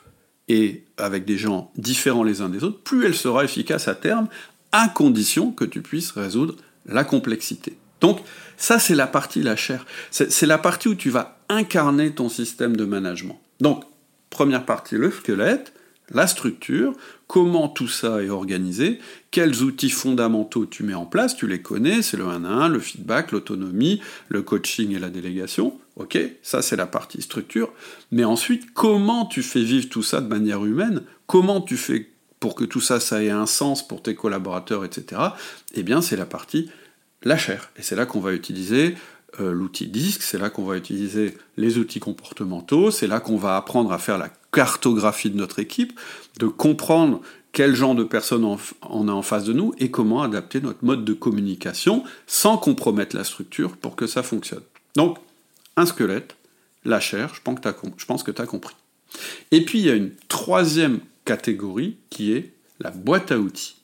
est 0.48 0.86
avec 0.98 1.26
des 1.26 1.38
gens 1.38 1.72
différents 1.76 2.24
les 2.24 2.41
uns 2.41 2.50
des 2.50 2.63
autres, 2.63 2.82
plus 2.82 3.06
elle 3.06 3.15
sera 3.15 3.43
efficace 3.43 3.88
à 3.88 3.96
terme, 3.96 4.28
à 4.72 4.88
condition 4.88 5.52
que 5.52 5.65
tu 5.65 5.82
puisses 5.82 6.12
résoudre 6.12 6.56
la 6.86 7.04
complexité. 7.04 7.78
Donc, 8.02 8.19
ça, 8.58 8.80
c'est 8.80 8.96
la 8.96 9.08
partie 9.08 9.41
la 9.41 9.56
chair. 9.56 9.86
C'est 10.12 10.46
la 10.46 10.58
partie 10.58 10.89
où 10.89 10.96
tu 10.96 11.10
vas 11.10 11.39
incarner 11.50 12.12
ton 12.12 12.30
système 12.30 12.76
de 12.76 12.86
management. 12.86 13.41
Donc, 13.62 13.84
première 14.34 14.65
partie, 14.65 14.96
le 14.96 15.12
squelette, 15.12 15.74
la 16.12 16.28
structure, 16.28 16.93
comment 17.28 17.69
tout 17.69 17.88
ça 17.88 18.22
est 18.24 18.30
organisé, 18.30 19.00
quels 19.32 19.62
outils 19.62 19.91
fondamentaux 19.91 20.65
tu 20.65 20.84
mets 20.84 20.96
en 20.96 21.06
place, 21.06 21.36
tu 21.36 21.48
les 21.48 21.62
connais, 21.62 22.02
c'est 22.02 22.17
le 22.17 22.26
1 22.26 22.43
à 22.43 22.50
1, 22.50 22.69
le 22.69 22.80
feedback, 22.80 23.32
l'autonomie, 23.32 24.02
le 24.30 24.41
coaching 24.41 24.96
et 24.96 25.00
la 25.00 25.10
délégation. 25.10 25.80
Ok, 25.96 26.17
ça 26.41 26.63
c'est 26.63 26.76
la 26.76 26.88
partie 26.88 27.22
structure. 27.22 27.72
Mais 28.12 28.24
ensuite, 28.24 28.74
comment 28.74 29.28
tu 29.28 29.43
fais 29.43 29.63
vivre 29.63 29.88
tout 29.88 30.04
ça 30.04 30.19
de 30.19 30.28
manière 30.28 30.65
humaine? 30.65 31.04
Comment 31.28 31.62
tu 31.62 31.78
fais 31.78 32.10
pour 32.39 32.56
que 32.56 32.65
tout 32.65 32.82
ça, 32.82 33.00
ça 33.00 33.24
ait 33.24 33.30
un 33.30 33.46
sens 33.46 33.88
pour 33.88 34.02
tes 34.02 34.15
collaborateurs, 34.15 34.84
etc. 34.84 35.22
Eh 35.76 35.84
bien, 35.84 36.02
c'est 36.02 36.17
la 36.17 36.26
partie 36.26 36.69
la 37.24 37.38
chair. 37.38 37.72
Et 37.78 37.82
c'est 37.82 37.96
là 37.96 38.06
qu'on 38.06 38.19
va 38.19 38.34
utiliser 38.34 38.96
euh, 39.39 39.52
l'outil 39.52 39.88
disque, 39.88 40.22
c'est 40.22 40.38
là 40.38 40.50
qu'on 40.50 40.63
va 40.63 40.78
utiliser 40.78 41.38
les 41.58 41.78
outils 41.78 42.00
comportementaux, 42.00 42.91
c'est 42.91 43.08
là 43.08 43.19
qu'on 43.19 43.38
va 43.38 43.58
apprendre 43.58 43.91
à 43.91 43.98
faire 43.98 44.17
la 44.17 44.30
cartographie 44.52 45.30
de 45.30 45.38
notre 45.38 45.60
équipe, 45.60 46.00
de 46.39 46.48
comprendre 46.48 47.22
quel 47.52 47.76
genre 47.76 47.96
de 47.96 48.04
personnes 48.04 48.46
on 48.82 49.08
a 49.08 49.12
en 49.12 49.22
face 49.22 49.43
de 49.43 49.54
nous 49.54 49.74
et 49.78 49.91
comment 49.91 50.22
adapter 50.24 50.62
notre 50.62 50.84
mode 50.84 51.06
de 51.06 51.13
communication 51.13 52.04
sans 52.28 52.58
compromettre 52.58 53.15
la 53.15 53.24
structure 53.24 53.78
pour 53.78 53.96
que 53.96 54.08
ça 54.08 54.24
fonctionne. 54.24 54.63
Donc, 54.96 55.17
un 55.78 55.86
squelette, 55.86 56.36
la 56.86 57.00
chair, 57.00 57.34
je 57.36 57.41
pense 57.41 58.24
que 58.24 58.32
tu 58.32 58.41
as 58.41 58.46
compris. 58.46 58.76
Et 59.52 59.63
puis, 59.65 59.80
il 59.80 59.86
y 59.86 59.89
a 59.89 59.96
une 59.96 60.12
troisième 60.28 61.00
catégorie 61.26 61.98
qui 62.10 62.34
est 62.34 62.54
la 62.80 62.91
boîte 62.91 63.32
à 63.32 63.39
outils. 63.39 63.76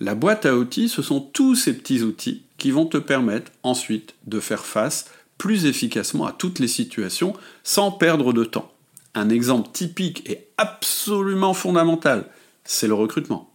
La 0.00 0.14
boîte 0.14 0.46
à 0.46 0.56
outils, 0.56 0.88
ce 0.88 1.02
sont 1.02 1.20
tous 1.20 1.54
ces 1.54 1.72
petits 1.72 2.02
outils 2.02 2.42
qui 2.58 2.70
vont 2.70 2.86
te 2.86 2.98
permettre 2.98 3.52
ensuite 3.62 4.14
de 4.26 4.40
faire 4.40 4.64
face 4.64 5.06
plus 5.38 5.66
efficacement 5.66 6.26
à 6.26 6.32
toutes 6.32 6.58
les 6.58 6.68
situations 6.68 7.34
sans 7.62 7.90
perdre 7.90 8.32
de 8.32 8.44
temps. 8.44 8.72
Un 9.14 9.28
exemple 9.28 9.70
typique 9.72 10.28
et 10.28 10.48
absolument 10.56 11.54
fondamental, 11.54 12.28
c'est 12.64 12.86
le 12.86 12.94
recrutement. 12.94 13.50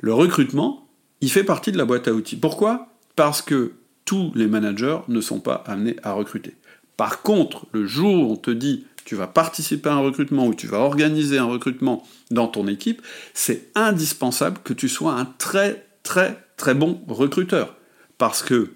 Le 0.00 0.14
recrutement, 0.14 0.88
il 1.20 1.30
fait 1.30 1.44
partie 1.44 1.72
de 1.72 1.78
la 1.78 1.84
boîte 1.84 2.08
à 2.08 2.12
outils. 2.12 2.36
Pourquoi? 2.36 2.88
Parce 3.16 3.42
que 3.42 3.72
tous 4.04 4.32
les 4.34 4.46
managers 4.46 5.00
ne 5.08 5.20
sont 5.20 5.40
pas 5.40 5.64
amenés 5.66 5.96
à 6.02 6.12
recruter. 6.12 6.54
Par 6.96 7.22
contre, 7.22 7.66
le 7.72 7.86
jour 7.86 8.14
où 8.14 8.32
on 8.32 8.36
te 8.36 8.50
dit 8.50 8.86
tu 9.04 9.14
vas 9.14 9.26
participer 9.26 9.88
à 9.88 9.94
un 9.94 10.00
recrutement 10.00 10.46
ou 10.46 10.54
tu 10.54 10.66
vas 10.66 10.80
organiser 10.80 11.38
un 11.38 11.46
recrutement 11.46 12.06
dans 12.30 12.46
ton 12.46 12.68
équipe, 12.68 13.00
c'est 13.32 13.70
indispensable 13.74 14.58
que 14.62 14.74
tu 14.74 14.88
sois 14.88 15.14
un 15.14 15.24
très 15.24 15.86
très 16.02 16.47
très 16.58 16.74
bon 16.74 17.00
recruteur. 17.08 17.76
Parce 18.18 18.42
que 18.42 18.72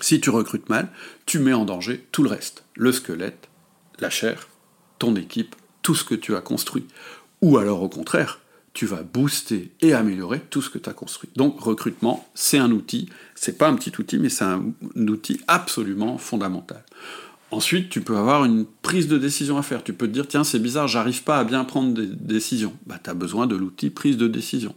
si 0.00 0.20
tu 0.20 0.30
recrutes 0.30 0.70
mal, 0.70 0.88
tu 1.26 1.40
mets 1.40 1.52
en 1.52 1.66
danger 1.66 2.06
tout 2.12 2.22
le 2.22 2.30
reste. 2.30 2.64
Le 2.74 2.92
squelette, 2.92 3.48
la 3.98 4.08
chair, 4.08 4.48
ton 4.98 5.14
équipe, 5.16 5.54
tout 5.82 5.94
ce 5.94 6.04
que 6.04 6.14
tu 6.14 6.34
as 6.34 6.40
construit. 6.40 6.86
Ou 7.42 7.58
alors 7.58 7.82
au 7.82 7.88
contraire, 7.88 8.40
tu 8.72 8.86
vas 8.86 9.02
booster 9.02 9.72
et 9.80 9.92
améliorer 9.92 10.40
tout 10.40 10.62
ce 10.62 10.70
que 10.70 10.78
tu 10.78 10.88
as 10.88 10.92
construit. 10.92 11.30
Donc 11.34 11.60
recrutement, 11.60 12.28
c'est 12.34 12.58
un 12.58 12.70
outil, 12.70 13.08
c'est 13.34 13.58
pas 13.58 13.68
un 13.68 13.74
petit 13.74 13.92
outil, 13.98 14.18
mais 14.18 14.28
c'est 14.28 14.44
un, 14.44 14.72
outil 14.96 15.40
absolument 15.48 16.16
fondamental. 16.16 16.84
Ensuite, 17.50 17.88
tu 17.88 18.02
peux 18.02 18.16
avoir 18.16 18.44
une 18.44 18.66
prise 18.82 19.08
de 19.08 19.16
décision 19.16 19.56
à 19.56 19.62
faire. 19.62 19.82
Tu 19.82 19.94
peux 19.94 20.06
te 20.06 20.12
dire, 20.12 20.28
tiens, 20.28 20.44
c'est 20.44 20.58
bizarre, 20.58 20.86
j'arrive 20.86 21.24
pas 21.24 21.38
à 21.38 21.44
bien 21.44 21.64
prendre 21.64 21.94
des 21.94 22.06
décisions. 22.06 22.74
Bah, 22.86 23.00
tu 23.02 23.08
as 23.08 23.14
besoin 23.14 23.46
de 23.46 23.56
l'outil 23.56 23.88
prise 23.90 24.18
de 24.18 24.28
décision. 24.28 24.74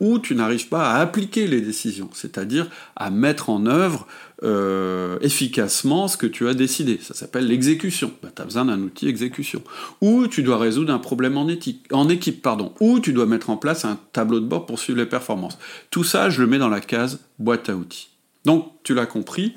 Ou 0.00 0.18
tu 0.18 0.34
n'arrives 0.34 0.68
pas 0.68 0.92
à 0.92 1.00
appliquer 1.00 1.46
les 1.48 1.60
décisions, 1.60 2.08
c'est-à-dire 2.12 2.68
à 2.94 3.10
mettre 3.10 3.50
en 3.50 3.66
œuvre 3.66 4.06
euh, 4.44 5.18
efficacement 5.20 6.06
ce 6.06 6.16
que 6.16 6.26
tu 6.26 6.46
as 6.46 6.54
décidé. 6.54 7.00
Ça 7.02 7.14
s'appelle 7.14 7.46
l'exécution. 7.46 8.12
Bah, 8.22 8.28
tu 8.34 8.40
as 8.40 8.44
besoin 8.44 8.66
d'un 8.66 8.80
outil 8.80 9.08
exécution. 9.08 9.62
Ou 10.00 10.28
tu 10.28 10.44
dois 10.44 10.58
résoudre 10.58 10.92
un 10.92 10.98
problème 10.98 11.36
en, 11.36 11.48
éthique, 11.48 11.86
en 11.92 12.08
équipe, 12.08 12.40
pardon. 12.40 12.72
Ou 12.80 13.00
tu 13.00 13.12
dois 13.12 13.26
mettre 13.26 13.50
en 13.50 13.56
place 13.56 13.84
un 13.84 13.98
tableau 14.12 14.38
de 14.38 14.46
bord 14.46 14.66
pour 14.66 14.78
suivre 14.78 15.00
les 15.00 15.06
performances. 15.06 15.58
Tout 15.90 16.04
ça, 16.04 16.30
je 16.30 16.40
le 16.40 16.46
mets 16.46 16.58
dans 16.58 16.68
la 16.68 16.80
case 16.80 17.20
boîte 17.40 17.68
à 17.68 17.74
outils. 17.74 18.10
Donc, 18.44 18.70
tu 18.84 18.94
l'as 18.94 19.06
compris, 19.06 19.54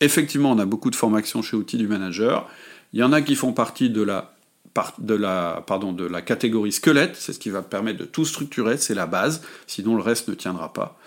Effectivement, 0.00 0.50
on 0.50 0.58
a 0.58 0.66
beaucoup 0.66 0.90
de 0.90 0.96
formations 0.96 1.40
chez 1.40 1.56
Outils 1.56 1.78
du 1.78 1.86
Manager. 1.86 2.48
Il 2.92 3.00
y 3.00 3.02
en 3.02 3.12
a 3.12 3.22
qui 3.22 3.34
font 3.34 3.52
partie 3.52 3.90
de 3.90 4.02
la, 4.02 4.33
de 4.98 5.14
la, 5.14 5.62
pardon, 5.66 5.92
de 5.92 6.04
la 6.04 6.22
catégorie 6.22 6.72
squelette, 6.72 7.16
c'est 7.16 7.32
ce 7.32 7.38
qui 7.38 7.50
va 7.50 7.62
permettre 7.62 7.98
de 7.98 8.04
tout 8.04 8.24
structurer, 8.24 8.76
c'est 8.76 8.94
la 8.94 9.06
base, 9.06 9.42
sinon 9.66 9.96
le 9.96 10.02
reste 10.02 10.28
ne 10.28 10.34
tiendra 10.34 10.72
pas. 10.72 10.98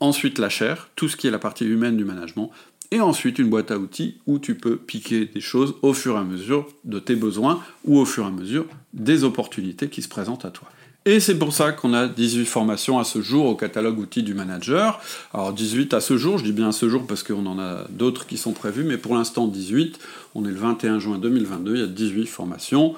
Ensuite, 0.00 0.38
la 0.38 0.48
chair, 0.48 0.88
tout 0.94 1.08
ce 1.08 1.16
qui 1.16 1.26
est 1.26 1.30
la 1.30 1.38
partie 1.38 1.64
humaine 1.64 1.96
du 1.96 2.04
management. 2.04 2.50
Et 2.92 3.00
ensuite, 3.00 3.38
une 3.38 3.48
boîte 3.48 3.70
à 3.70 3.78
outils 3.78 4.18
où 4.26 4.38
tu 4.38 4.54
peux 4.54 4.76
piquer 4.76 5.24
des 5.24 5.40
choses 5.40 5.74
au 5.82 5.92
fur 5.92 6.14
et 6.14 6.18
à 6.18 6.22
mesure 6.22 6.68
de 6.84 6.98
tes 6.98 7.16
besoins 7.16 7.62
ou 7.84 7.98
au 7.98 8.04
fur 8.04 8.24
et 8.24 8.28
à 8.28 8.30
mesure 8.30 8.66
des 8.92 9.24
opportunités 9.24 9.88
qui 9.88 10.02
se 10.02 10.08
présentent 10.08 10.44
à 10.44 10.50
toi. 10.50 10.68
Et 11.06 11.20
c'est 11.20 11.38
pour 11.38 11.52
ça 11.52 11.70
qu'on 11.70 11.94
a 11.94 12.08
18 12.08 12.46
formations 12.46 12.98
à 12.98 13.04
ce 13.04 13.22
jour 13.22 13.46
au 13.46 13.54
catalogue 13.54 13.98
outils 13.98 14.24
du 14.24 14.34
manager. 14.34 15.00
Alors 15.32 15.52
18 15.52 15.94
à 15.94 16.00
ce 16.00 16.16
jour, 16.16 16.38
je 16.38 16.44
dis 16.44 16.52
bien 16.52 16.68
à 16.68 16.72
ce 16.72 16.88
jour 16.88 17.06
parce 17.06 17.22
qu'on 17.22 17.46
en 17.46 17.60
a 17.60 17.86
d'autres 17.90 18.26
qui 18.26 18.36
sont 18.36 18.52
prévues, 18.52 18.82
mais 18.82 18.98
pour 18.98 19.14
l'instant 19.14 19.46
18. 19.46 20.00
On 20.34 20.44
est 20.44 20.50
le 20.50 20.56
21 20.56 20.98
juin 20.98 21.18
2022, 21.18 21.74
il 21.74 21.80
y 21.80 21.84
a 21.84 21.86
18 21.86 22.26
formations 22.26 22.94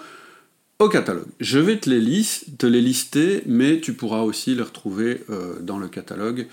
au 0.79 0.89
catalogue. 0.89 1.27
Je 1.41 1.59
vais 1.59 1.79
te 1.79 1.91
les, 1.91 2.25
te 2.57 2.67
les 2.67 2.81
lister, 2.81 3.43
mais 3.47 3.81
tu 3.81 3.95
pourras 3.95 4.21
aussi 4.21 4.55
les 4.55 4.63
retrouver 4.63 5.25
euh, 5.31 5.59
dans 5.61 5.79
le 5.79 5.89
catalogue. 5.89 6.47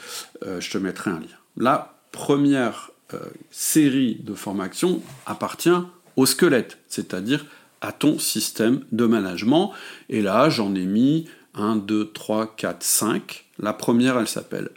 Euh, 0.43 0.59
je 0.59 0.71
te 0.71 0.77
mettrai 0.77 1.11
un 1.11 1.19
lien. 1.19 1.37
La 1.57 1.99
première 2.11 2.91
euh, 3.13 3.19
série 3.51 4.17
de 4.23 4.33
formations 4.33 5.01
appartient 5.25 5.69
au 6.15 6.25
squelette, 6.25 6.79
c'est-à-dire 6.87 7.45
à 7.81 7.91
ton 7.91 8.17
système 8.17 8.81
de 8.91 9.05
management. 9.05 9.73
Et 10.09 10.21
là, 10.21 10.49
j'en 10.49 10.73
ai 10.73 10.85
mis 10.85 11.27
1, 11.53 11.75
2, 11.75 12.11
3, 12.11 12.55
4, 12.55 12.83
5. 12.83 13.45
La 13.59 13.73
première, 13.73 14.17
elle 14.17 14.27
s'appelle 14.27 14.69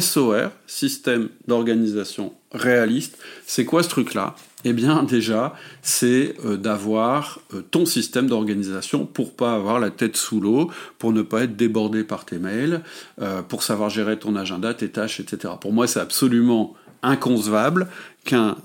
SOR, 0.00 0.50
Système 0.66 1.28
d'organisation 1.46 2.34
réaliste. 2.50 3.18
C'est 3.46 3.64
quoi 3.64 3.84
ce 3.84 3.88
truc-là? 3.88 4.34
Eh 4.68 4.72
bien 4.72 5.04
déjà, 5.04 5.54
c'est 5.80 6.34
euh, 6.44 6.56
d'avoir 6.56 7.38
euh, 7.54 7.62
ton 7.70 7.86
système 7.86 8.26
d'organisation 8.26 9.06
pour 9.06 9.32
pas 9.32 9.54
avoir 9.54 9.78
la 9.78 9.90
tête 9.90 10.16
sous 10.16 10.40
l'eau, 10.40 10.72
pour 10.98 11.12
ne 11.12 11.22
pas 11.22 11.44
être 11.44 11.54
débordé 11.54 12.02
par 12.02 12.24
tes 12.24 12.40
mails, 12.40 12.82
euh, 13.22 13.42
pour 13.42 13.62
savoir 13.62 13.90
gérer 13.90 14.18
ton 14.18 14.34
agenda, 14.34 14.74
tes 14.74 14.88
tâches, 14.88 15.20
etc. 15.20 15.54
Pour 15.60 15.72
moi, 15.72 15.86
c'est 15.86 16.00
absolument 16.00 16.74
inconcevable 17.04 17.86
qu'un 18.24 18.56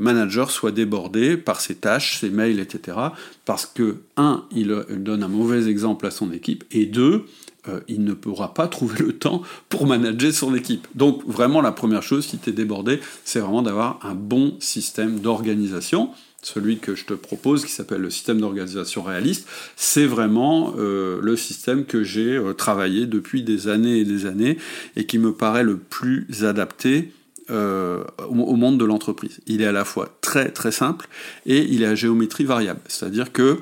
manager 0.00 0.50
soit 0.50 0.72
débordé 0.72 1.36
par 1.36 1.60
ses 1.60 1.76
tâches, 1.76 2.18
ses 2.18 2.30
mails, 2.30 2.58
etc. 2.58 2.96
Parce 3.44 3.66
que, 3.66 3.98
un, 4.16 4.42
il 4.50 4.74
donne 4.96 5.22
un 5.22 5.28
mauvais 5.28 5.68
exemple 5.68 6.06
à 6.06 6.10
son 6.10 6.32
équipe, 6.32 6.64
et 6.72 6.86
deux, 6.86 7.26
euh, 7.68 7.80
il 7.88 8.04
ne 8.04 8.14
pourra 8.14 8.54
pas 8.54 8.68
trouver 8.68 8.98
le 9.00 9.12
temps 9.12 9.42
pour 9.68 9.86
manager 9.86 10.32
son 10.32 10.54
équipe. 10.54 10.86
Donc 10.94 11.22
vraiment 11.26 11.60
la 11.60 11.72
première 11.72 12.02
chose, 12.02 12.26
si 12.26 12.38
tu 12.38 12.50
es 12.50 12.52
débordé, 12.52 13.00
c'est 13.24 13.40
vraiment 13.40 13.62
d'avoir 13.62 13.98
un 14.02 14.14
bon 14.14 14.56
système 14.60 15.20
d'organisation. 15.20 16.10
Celui 16.42 16.78
que 16.78 16.94
je 16.94 17.04
te 17.04 17.12
propose, 17.12 17.66
qui 17.66 17.72
s'appelle 17.72 18.00
le 18.00 18.08
système 18.08 18.40
d'organisation 18.40 19.02
réaliste, 19.02 19.46
c'est 19.76 20.06
vraiment 20.06 20.72
euh, 20.78 21.20
le 21.20 21.36
système 21.36 21.84
que 21.84 22.02
j'ai 22.02 22.36
euh, 22.36 22.54
travaillé 22.54 23.04
depuis 23.04 23.42
des 23.42 23.68
années 23.68 23.98
et 23.98 24.04
des 24.04 24.24
années 24.24 24.56
et 24.96 25.04
qui 25.04 25.18
me 25.18 25.34
paraît 25.34 25.64
le 25.64 25.76
plus 25.76 26.26
adapté 26.44 27.12
au 27.52 28.54
monde 28.54 28.78
de 28.78 28.84
l'entreprise. 28.84 29.40
Il 29.48 29.60
est 29.60 29.66
à 29.66 29.72
la 29.72 29.84
fois 29.84 30.16
très 30.20 30.52
très 30.52 30.70
simple 30.70 31.08
et 31.46 31.58
il 31.58 31.82
est 31.82 31.86
à 31.86 31.96
géométrie 31.96 32.44
variable. 32.44 32.78
C'est-à-dire 32.86 33.32
que 33.32 33.58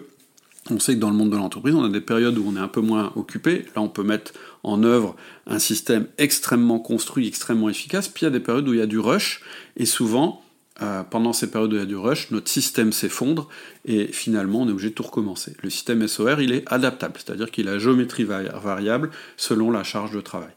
on 0.70 0.78
sait 0.78 0.94
que 0.94 1.00
dans 1.00 1.10
le 1.10 1.16
monde 1.16 1.30
de 1.30 1.36
l'entreprise, 1.36 1.74
on 1.74 1.84
a 1.84 1.88
des 1.88 2.00
périodes 2.00 2.38
où 2.38 2.44
on 2.46 2.56
est 2.56 2.60
un 2.60 2.68
peu 2.68 2.80
moins 2.80 3.12
occupé. 3.16 3.66
Là, 3.74 3.82
on 3.82 3.88
peut 3.88 4.02
mettre 4.02 4.32
en 4.62 4.82
œuvre 4.82 5.16
un 5.46 5.58
système 5.58 6.06
extrêmement 6.18 6.78
construit, 6.78 7.26
extrêmement 7.26 7.68
efficace. 7.68 8.08
Puis 8.08 8.22
il 8.22 8.26
y 8.26 8.28
a 8.28 8.30
des 8.30 8.40
périodes 8.40 8.68
où 8.68 8.74
il 8.74 8.78
y 8.78 8.82
a 8.82 8.86
du 8.86 8.98
rush. 8.98 9.40
Et 9.76 9.86
souvent, 9.86 10.42
euh, 10.80 11.02
pendant 11.02 11.32
ces 11.32 11.50
périodes 11.50 11.72
où 11.72 11.76
il 11.76 11.80
y 11.80 11.82
a 11.82 11.86
du 11.86 11.96
rush, 11.96 12.30
notre 12.30 12.48
système 12.48 12.92
s'effondre 12.92 13.48
et 13.84 14.06
finalement, 14.06 14.62
on 14.62 14.68
est 14.68 14.72
obligé 14.72 14.90
de 14.90 14.94
tout 14.94 15.02
recommencer. 15.02 15.56
Le 15.62 15.70
système 15.70 16.06
SOR, 16.06 16.40
il 16.40 16.52
est 16.52 16.64
adaptable, 16.66 17.14
c'est-à-dire 17.16 17.50
qu'il 17.50 17.68
a 17.68 17.78
géométrie 17.78 18.24
variable 18.24 19.10
selon 19.36 19.70
la 19.70 19.82
charge 19.82 20.12
de 20.12 20.20
travail. 20.20 20.52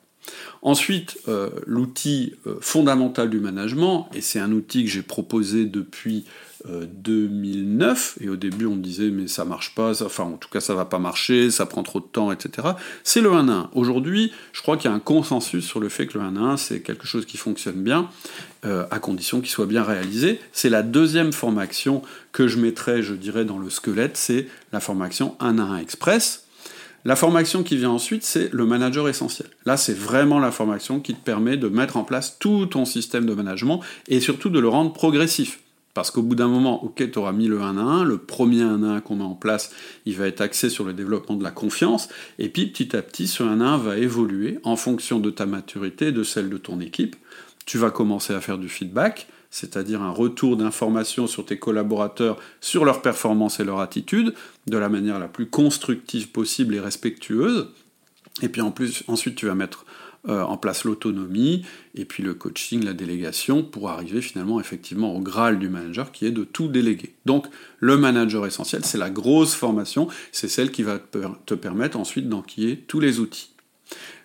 Ensuite, 0.61 1.17
euh, 1.27 1.49
l'outil 1.65 2.35
euh, 2.45 2.57
fondamental 2.61 3.29
du 3.29 3.39
management, 3.39 4.09
et 4.13 4.21
c'est 4.21 4.39
un 4.39 4.51
outil 4.51 4.83
que 4.85 4.91
j'ai 4.91 5.01
proposé 5.01 5.65
depuis 5.65 6.25
2009, 6.65 8.17
euh, 8.19 8.25
et 8.25 8.29
au 8.29 8.35
début 8.35 8.65
on 8.65 8.75
disait 8.75 9.09
mais 9.09 9.27
ça 9.27 9.45
marche 9.45 9.73
pas, 9.75 10.03
enfin 10.03 10.23
en 10.23 10.37
tout 10.37 10.49
cas 10.49 10.59
ça 10.59 10.75
va 10.75 10.85
pas 10.85 10.99
marcher, 10.99 11.51
ça 11.51 11.65
prend 11.65 11.83
trop 11.83 11.99
de 11.99 12.05
temps, 12.05 12.31
etc. 12.31 12.69
C'est 13.03 13.21
le 13.21 13.31
1 13.31 13.49
à 13.49 13.53
1. 13.53 13.69
Aujourd'hui, 13.73 14.31
je 14.53 14.61
crois 14.61 14.77
qu'il 14.77 14.89
y 14.89 14.93
a 14.93 14.95
un 14.95 14.99
consensus 14.99 15.65
sur 15.65 15.79
le 15.79 15.89
fait 15.89 16.07
que 16.07 16.17
le 16.17 16.23
1 16.23 16.35
à 16.35 16.39
1 16.39 16.57
c'est 16.57 16.81
quelque 16.81 17.07
chose 17.07 17.25
qui 17.25 17.37
fonctionne 17.37 17.81
bien, 17.81 18.09
à 18.63 18.99
condition 18.99 19.39
qu'il 19.39 19.49
soit 19.49 19.65
bien 19.65 19.83
réalisé. 19.83 20.39
C'est 20.51 20.69
la 20.69 20.83
deuxième 20.83 21.33
formation 21.33 22.03
que 22.31 22.47
je 22.47 22.59
mettrai, 22.59 23.01
je 23.01 23.15
dirais, 23.15 23.43
dans 23.43 23.57
le 23.57 23.69
squelette, 23.71 24.17
c'est 24.17 24.47
la 24.71 24.79
formation 24.79 25.35
1 25.39 25.57
à 25.57 25.63
1 25.63 25.77
express. 25.77 26.45
La 27.03 27.15
formation 27.15 27.63
qui 27.63 27.77
vient 27.77 27.89
ensuite, 27.89 28.23
c'est 28.23 28.53
le 28.53 28.65
manager 28.65 29.09
essentiel. 29.09 29.49
Là, 29.65 29.75
c'est 29.75 29.97
vraiment 29.97 30.39
la 30.39 30.51
formation 30.51 30.99
qui 30.99 31.15
te 31.15 31.23
permet 31.23 31.57
de 31.57 31.67
mettre 31.67 31.97
en 31.97 32.03
place 32.03 32.37
tout 32.37 32.67
ton 32.67 32.85
système 32.85 33.25
de 33.25 33.33
management 33.33 33.81
et 34.07 34.19
surtout 34.19 34.49
de 34.49 34.59
le 34.59 34.67
rendre 34.67 34.93
progressif. 34.93 35.59
Parce 35.93 36.11
qu'au 36.11 36.21
bout 36.21 36.35
d'un 36.35 36.47
moment, 36.47 36.83
ok, 36.83 37.11
tu 37.11 37.19
auras 37.19 37.33
mis 37.33 37.47
le 37.47 37.61
1 37.61 37.77
à 37.77 37.81
1, 37.81 38.03
le 38.05 38.17
premier 38.17 38.61
1 38.61 38.83
à 38.83 38.87
1 38.95 39.01
qu'on 39.01 39.17
met 39.17 39.23
en 39.23 39.35
place, 39.35 39.71
il 40.05 40.15
va 40.15 40.27
être 40.27 40.41
axé 40.41 40.69
sur 40.69 40.85
le 40.85 40.93
développement 40.93 41.35
de 41.35 41.43
la 41.43 41.51
confiance, 41.51 42.07
et 42.39 42.49
puis 42.49 42.67
petit 42.67 42.95
à 42.95 43.01
petit, 43.01 43.27
ce 43.27 43.43
1 43.43 43.61
à 43.61 43.65
1 43.65 43.77
va 43.77 43.97
évoluer 43.97 44.59
en 44.63 44.75
fonction 44.75 45.19
de 45.19 45.29
ta 45.29 45.45
maturité 45.45 46.11
de 46.11 46.23
celle 46.23 46.49
de 46.49 46.57
ton 46.57 46.79
équipe. 46.79 47.15
Tu 47.65 47.77
vas 47.77 47.91
commencer 47.91 48.33
à 48.33 48.41
faire 48.41 48.57
du 48.57 48.69
feedback, 48.69 49.27
c'est-à-dire 49.49 50.01
un 50.01 50.11
retour 50.11 50.55
d'informations 50.55 51.27
sur 51.27 51.45
tes 51.45 51.59
collaborateurs, 51.59 52.39
sur 52.61 52.85
leur 52.85 53.01
performance 53.01 53.59
et 53.59 53.65
leur 53.65 53.81
attitude, 53.81 54.33
de 54.67 54.77
la 54.77 54.87
manière 54.87 55.19
la 55.19 55.27
plus 55.27 55.45
constructive 55.45 56.29
possible 56.29 56.73
et 56.73 56.79
respectueuse. 56.79 57.67
Et 58.41 58.47
puis 58.47 58.61
en 58.61 58.71
plus, 58.71 59.03
ensuite, 59.07 59.35
tu 59.35 59.47
vas 59.47 59.55
mettre 59.55 59.85
euh, 60.27 60.43
en 60.43 60.57
place 60.57 60.83
l'autonomie 60.83 61.65
et 61.95 62.05
puis 62.05 62.21
le 62.21 62.33
coaching, 62.33 62.83
la 62.83 62.93
délégation, 62.93 63.63
pour 63.63 63.89
arriver 63.89 64.21
finalement 64.21 64.59
effectivement 64.59 65.15
au 65.15 65.19
graal 65.19 65.59
du 65.59 65.67
manager 65.67 66.11
qui 66.11 66.25
est 66.25 66.31
de 66.31 66.43
tout 66.43 66.67
déléguer. 66.67 67.15
Donc 67.25 67.47
le 67.79 67.97
manager 67.97 68.45
essentiel, 68.45 68.85
c'est 68.85 68.97
la 68.97 69.09
grosse 69.09 69.55
formation, 69.55 70.07
c'est 70.31 70.47
celle 70.47 70.71
qui 70.71 70.83
va 70.83 70.99
te 70.99 71.53
permettre 71.55 71.97
ensuite 71.97 72.29
d'enquiller 72.29 72.77
tous 72.87 72.99
les 72.99 73.19
outils. 73.19 73.51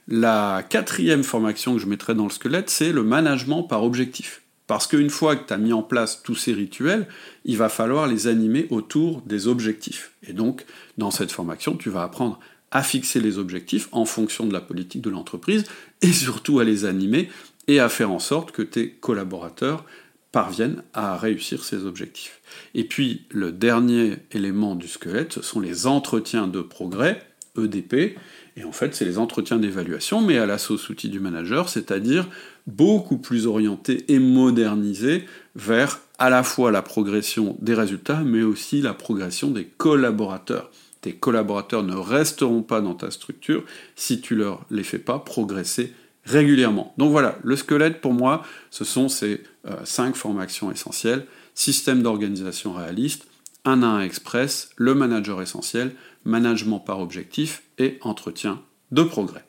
La 0.08 0.64
quatrième 0.68 1.24
formation 1.24 1.74
que 1.74 1.80
je 1.80 1.86
mettrai 1.86 2.14
dans 2.14 2.24
le 2.24 2.30
squelette, 2.30 2.70
c'est 2.70 2.92
le 2.92 3.02
management 3.02 3.64
par 3.64 3.82
objectif. 3.82 4.42
Parce 4.66 4.86
qu'une 4.86 5.10
fois 5.10 5.36
que 5.36 5.46
tu 5.46 5.52
as 5.52 5.58
mis 5.58 5.72
en 5.72 5.82
place 5.82 6.22
tous 6.22 6.34
ces 6.34 6.52
rituels, 6.52 7.06
il 7.44 7.56
va 7.56 7.68
falloir 7.68 8.06
les 8.06 8.26
animer 8.26 8.66
autour 8.70 9.22
des 9.22 9.46
objectifs. 9.46 10.12
Et 10.26 10.32
donc, 10.32 10.64
dans 10.98 11.10
cette 11.10 11.30
formation, 11.30 11.76
tu 11.76 11.88
vas 11.88 12.02
apprendre 12.02 12.40
à 12.70 12.82
fixer 12.82 13.20
les 13.20 13.38
objectifs 13.38 13.88
en 13.92 14.04
fonction 14.04 14.46
de 14.46 14.52
la 14.52 14.60
politique 14.60 15.02
de 15.02 15.10
l'entreprise 15.10 15.64
et 16.02 16.12
surtout 16.12 16.58
à 16.58 16.64
les 16.64 16.84
animer 16.84 17.28
et 17.68 17.80
à 17.80 17.88
faire 17.88 18.10
en 18.10 18.18
sorte 18.18 18.52
que 18.52 18.62
tes 18.62 18.90
collaborateurs 18.90 19.84
parviennent 20.32 20.82
à 20.92 21.16
réussir 21.16 21.64
ces 21.64 21.84
objectifs. 21.84 22.40
Et 22.74 22.84
puis, 22.84 23.22
le 23.30 23.52
dernier 23.52 24.18
élément 24.32 24.74
du 24.74 24.88
squelette, 24.88 25.32
ce 25.32 25.42
sont 25.42 25.60
les 25.60 25.86
entretiens 25.86 26.46
de 26.46 26.60
progrès, 26.60 27.22
EDP, 27.58 28.18
et 28.58 28.64
en 28.64 28.72
fait, 28.72 28.94
c'est 28.94 29.04
les 29.04 29.18
entretiens 29.18 29.58
d'évaluation, 29.58 30.20
mais 30.20 30.38
à 30.38 30.46
la 30.46 30.58
sauce 30.58 30.88
outil 30.88 31.08
du 31.08 31.20
manager, 31.20 31.68
c'est-à-dire 31.68 32.26
beaucoup 32.66 33.18
plus 33.18 33.46
orienté 33.46 34.04
et 34.12 34.18
modernisé 34.18 35.24
vers 35.54 36.00
à 36.18 36.30
la 36.30 36.42
fois 36.42 36.70
la 36.70 36.82
progression 36.82 37.56
des 37.60 37.74
résultats, 37.74 38.22
mais 38.24 38.42
aussi 38.42 38.80
la 38.80 38.94
progression 38.94 39.50
des 39.50 39.64
collaborateurs. 39.64 40.70
Collaborateurs 41.14 41.82
ne 41.82 41.94
resteront 41.94 42.62
pas 42.62 42.80
dans 42.80 42.94
ta 42.94 43.10
structure 43.10 43.64
si 43.94 44.20
tu 44.20 44.34
leur 44.34 44.64
les 44.70 44.82
fais 44.82 44.98
pas 44.98 45.18
progresser 45.18 45.92
régulièrement. 46.24 46.92
Donc 46.98 47.12
voilà, 47.12 47.38
le 47.44 47.56
squelette 47.56 48.00
pour 48.00 48.12
moi, 48.12 48.42
ce 48.70 48.84
sont 48.84 49.08
ces 49.08 49.42
euh, 49.66 49.76
cinq 49.84 50.16
formations 50.16 50.72
essentielles 50.72 51.26
système 51.56 52.02
d'organisation 52.02 52.74
réaliste, 52.74 53.26
1 53.64 53.82
à 53.82 53.86
1 53.86 54.00
express, 54.02 54.70
le 54.76 54.94
manager 54.94 55.42
essentiel, 55.42 55.92
management 56.24 56.78
par 56.78 57.00
objectif 57.00 57.62
et 57.78 57.98
entretien 58.02 58.60
de 58.92 59.02
progrès. 59.02 59.44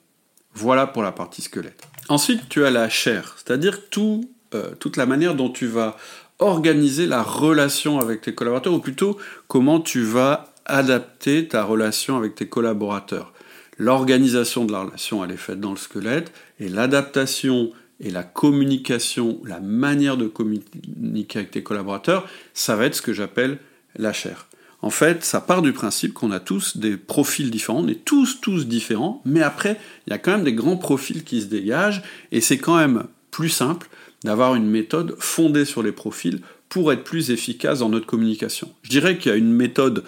Voilà 0.53 0.87
pour 0.87 1.03
la 1.03 1.11
partie 1.11 1.43
squelette. 1.43 1.83
Ensuite, 2.09 2.49
tu 2.49 2.65
as 2.65 2.71
la 2.71 2.89
chair, 2.89 3.35
c'est-à-dire 3.37 3.89
tout, 3.89 4.31
euh, 4.55 4.73
toute 4.79 4.97
la 4.97 5.05
manière 5.05 5.35
dont 5.35 5.51
tu 5.51 5.67
vas 5.67 5.97
organiser 6.39 7.05
la 7.05 7.21
relation 7.21 7.99
avec 7.99 8.21
tes 8.21 8.33
collaborateurs, 8.33 8.73
ou 8.73 8.79
plutôt 8.79 9.17
comment 9.47 9.79
tu 9.79 10.01
vas 10.01 10.53
adapter 10.67 11.47
ta 11.47 11.63
relation 11.63 12.17
avec 12.17 12.35
tes 12.35 12.47
collaborateurs. 12.47 13.33
L'organisation 13.77 14.65
de 14.65 14.71
la 14.71 14.81
relation, 14.81 15.23
elle 15.23 15.31
est 15.31 15.37
faite 15.37 15.59
dans 15.59 15.71
le 15.71 15.77
squelette, 15.77 16.31
et 16.59 16.69
l'adaptation 16.69 17.71
et 17.99 18.11
la 18.11 18.23
communication, 18.23 19.39
la 19.43 19.59
manière 19.59 20.17
de 20.17 20.27
communiquer 20.27 21.39
avec 21.39 21.51
tes 21.51 21.63
collaborateurs, 21.63 22.27
ça 22.53 22.75
va 22.75 22.85
être 22.85 22.95
ce 22.95 23.01
que 23.01 23.13
j'appelle 23.13 23.57
la 23.95 24.13
chair. 24.13 24.47
En 24.81 24.91
fait, 24.91 25.23
ça 25.23 25.41
part 25.41 25.63
du 25.63 25.73
principe 25.73 26.13
qu'on 26.13 26.31
a 26.31 26.39
tous 26.39 26.77
des 26.77 26.97
profils 26.97 27.49
différents, 27.49 27.79
on 27.83 27.87
est 27.87 28.05
tous, 28.05 28.39
tous 28.41 28.67
différents, 28.67 29.21
mais 29.25 29.41
après, 29.41 29.79
il 30.05 30.11
y 30.11 30.13
a 30.13 30.19
quand 30.19 30.31
même 30.31 30.43
des 30.43 30.53
grands 30.53 30.77
profils 30.77 31.23
qui 31.23 31.41
se 31.41 31.47
dégagent, 31.47 32.03
et 32.31 32.41
c'est 32.41 32.59
quand 32.59 32.77
même 32.77 33.05
plus 33.31 33.49
simple 33.49 33.89
d'avoir 34.23 34.55
une 34.55 34.67
méthode 34.67 35.15
fondée 35.19 35.65
sur 35.65 35.81
les 35.81 35.91
profils 35.91 36.41
pour 36.69 36.91
être 36.91 37.03
plus 37.03 37.31
efficace 37.31 37.79
dans 37.79 37.89
notre 37.89 38.05
communication. 38.05 38.71
Je 38.83 38.89
dirais 38.89 39.17
qu'il 39.17 39.31
y 39.31 39.33
a 39.33 39.37
une 39.37 39.53
méthode 39.53 40.03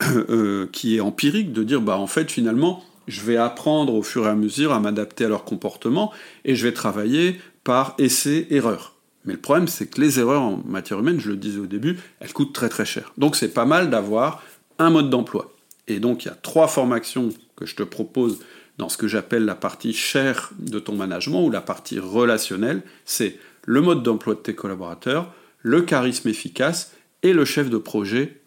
euh, 0.30 0.66
qui 0.72 0.96
est 0.96 1.00
empirique, 1.00 1.52
de 1.52 1.62
dire, 1.62 1.80
bah 1.80 1.98
en 1.98 2.06
fait, 2.06 2.30
finalement, 2.30 2.84
je 3.06 3.20
vais 3.22 3.36
apprendre 3.36 3.94
au 3.94 4.02
fur 4.02 4.26
et 4.26 4.30
à 4.30 4.34
mesure 4.34 4.72
à 4.72 4.80
m'adapter 4.80 5.24
à 5.24 5.28
leur 5.28 5.44
comportement, 5.44 6.12
et 6.44 6.56
je 6.56 6.66
vais 6.66 6.72
travailler 6.72 7.40
par 7.62 7.94
essai-erreur. 7.98 8.94
Mais 9.24 9.32
le 9.32 9.40
problème, 9.40 9.68
c'est 9.68 9.86
que 9.86 10.00
les 10.00 10.18
erreurs 10.18 10.42
en 10.42 10.62
matière 10.66 10.98
humaine, 10.98 11.18
je 11.18 11.30
le 11.30 11.36
disais 11.36 11.58
au 11.58 11.66
début, 11.66 11.98
elles 12.20 12.32
coûtent 12.32 12.52
très 12.52 12.68
très 12.68 12.84
cher. 12.84 13.12
Donc 13.16 13.36
c'est 13.36 13.52
pas 13.52 13.64
mal 13.64 13.88
d'avoir 13.88 14.42
un 14.78 14.90
mode 14.90 15.08
d'emploi. 15.08 15.54
Et 15.88 15.98
donc 15.98 16.24
il 16.24 16.28
y 16.28 16.30
a 16.30 16.34
trois 16.34 16.68
formations 16.68 17.30
que 17.56 17.66
je 17.66 17.74
te 17.74 17.82
propose 17.82 18.40
dans 18.78 18.88
ce 18.88 18.96
que 18.96 19.08
j'appelle 19.08 19.44
la 19.44 19.54
partie 19.54 19.92
chère 19.92 20.50
de 20.58 20.78
ton 20.78 20.94
management 20.94 21.44
ou 21.46 21.50
la 21.50 21.60
partie 21.60 21.98
relationnelle, 21.98 22.82
c'est 23.04 23.38
le 23.64 23.80
mode 23.80 24.02
d'emploi 24.02 24.34
de 24.34 24.40
tes 24.40 24.54
collaborateurs, 24.54 25.32
le 25.62 25.82
charisme 25.82 26.28
efficace 26.28 26.92
et 27.22 27.32
le 27.32 27.44
chef 27.44 27.70
de 27.70 27.78
projet 27.78 28.40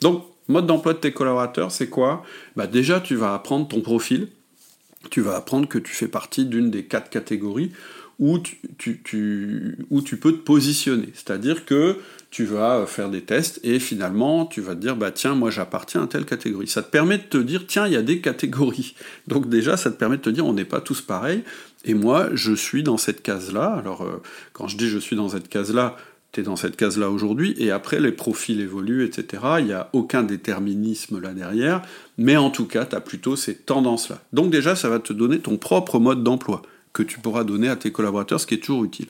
Donc, 0.00 0.24
mode 0.48 0.66
d'emploi 0.66 0.92
de 0.94 0.98
tes 0.98 1.12
collaborateurs, 1.12 1.72
c'est 1.72 1.88
quoi? 1.88 2.24
Bah 2.56 2.66
Déjà, 2.66 3.00
tu 3.00 3.16
vas 3.16 3.34
apprendre 3.34 3.66
ton 3.68 3.80
profil, 3.80 4.28
tu 5.10 5.20
vas 5.20 5.36
apprendre 5.36 5.68
que 5.68 5.78
tu 5.78 5.92
fais 5.92 6.08
partie 6.08 6.44
d'une 6.44 6.70
des 6.70 6.84
quatre 6.84 7.10
catégories 7.10 7.72
où 8.18 8.38
tu, 8.38 10.16
peux 10.20 10.32
te 10.32 10.38
positionner. 10.38 11.08
C'est-à-dire 11.12 11.66
que 11.66 11.98
tu 12.30 12.44
vas 12.44 12.86
faire 12.86 13.10
des 13.10 13.22
tests 13.22 13.60
et 13.62 13.78
finalement 13.78 14.46
tu 14.46 14.60
vas 14.60 14.74
te 14.74 14.80
dire 14.80 14.96
bah 14.96 15.10
tiens 15.10 15.34
moi 15.34 15.50
j'appartiens 15.50 16.04
à 16.04 16.06
telle 16.06 16.24
catégorie. 16.24 16.66
Ça 16.66 16.82
te 16.82 16.90
permet 16.90 17.18
de 17.18 17.24
te 17.24 17.36
dire 17.36 17.66
tiens 17.66 17.86
il 17.86 17.92
y 17.92 17.96
a 17.96 18.02
des 18.02 18.20
catégories. 18.20 18.94
Donc 19.26 19.48
déjà 19.48 19.76
ça 19.76 19.90
te 19.90 19.96
permet 19.96 20.16
de 20.16 20.22
te 20.22 20.30
dire 20.30 20.46
on 20.46 20.54
n'est 20.54 20.64
pas 20.64 20.80
tous 20.80 21.02
pareils 21.02 21.42
et 21.84 21.94
moi 21.94 22.30
je 22.32 22.54
suis 22.54 22.82
dans 22.82 22.96
cette 22.96 23.22
case 23.22 23.52
là. 23.52 23.74
Alors 23.74 24.02
euh, 24.02 24.22
quand 24.54 24.66
je 24.66 24.78
dis 24.78 24.88
je 24.88 24.98
suis 24.98 25.16
dans 25.16 25.28
cette 25.28 25.48
case 25.48 25.74
là 25.74 25.96
dans 26.42 26.56
cette 26.56 26.76
case 26.76 26.98
là 26.98 27.10
aujourd'hui 27.10 27.54
et 27.58 27.70
après 27.70 28.00
les 28.00 28.12
profils 28.12 28.60
évoluent 28.60 29.04
etc. 29.04 29.42
Il 29.58 29.66
n'y 29.66 29.72
a 29.72 29.90
aucun 29.92 30.22
déterminisme 30.22 31.20
là 31.20 31.32
derrière 31.32 31.82
mais 32.18 32.36
en 32.36 32.50
tout 32.50 32.66
cas 32.66 32.84
tu 32.84 32.96
as 32.96 33.00
plutôt 33.00 33.36
ces 33.36 33.54
tendances 33.54 34.08
là. 34.08 34.22
Donc 34.32 34.50
déjà 34.50 34.76
ça 34.76 34.88
va 34.88 34.98
te 34.98 35.12
donner 35.12 35.38
ton 35.38 35.56
propre 35.56 35.98
mode 35.98 36.22
d'emploi 36.22 36.62
que 36.96 37.02
tu 37.02 37.20
pourras 37.20 37.44
donner 37.44 37.68
à 37.68 37.76
tes 37.76 37.92
collaborateurs, 37.92 38.40
ce 38.40 38.46
qui 38.46 38.54
est 38.54 38.58
toujours 38.58 38.84
utile. 38.84 39.08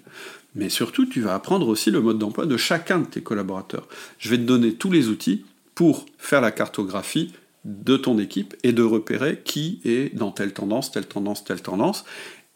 Mais 0.57 0.69
surtout, 0.69 1.07
tu 1.07 1.21
vas 1.21 1.35
apprendre 1.35 1.69
aussi 1.69 1.93
le 1.93 2.01
mode 2.01 2.19
d'emploi 2.19 2.45
de 2.45 2.57
chacun 2.57 2.99
de 2.99 3.05
tes 3.05 3.21
collaborateurs. 3.21 3.87
Je 4.19 4.29
vais 4.29 4.39
te 4.39 4.43
donner 4.43 4.73
tous 4.73 4.91
les 4.91 5.09
outils 5.09 5.45
pour 5.77 6.07
faire 6.19 6.41
la 6.41 6.51
cartographie 6.51 7.33
de 7.65 7.97
ton 7.97 8.19
équipe 8.19 8.57
et 8.65 8.73
de 8.73 8.83
repérer 8.83 9.41
qui 9.45 9.81
est 9.85 10.17
dans 10.17 10.33
telle 10.33 10.53
tendance, 10.53 10.91
telle 10.91 11.07
tendance, 11.07 11.45
telle 11.45 11.63
tendance. 11.63 12.05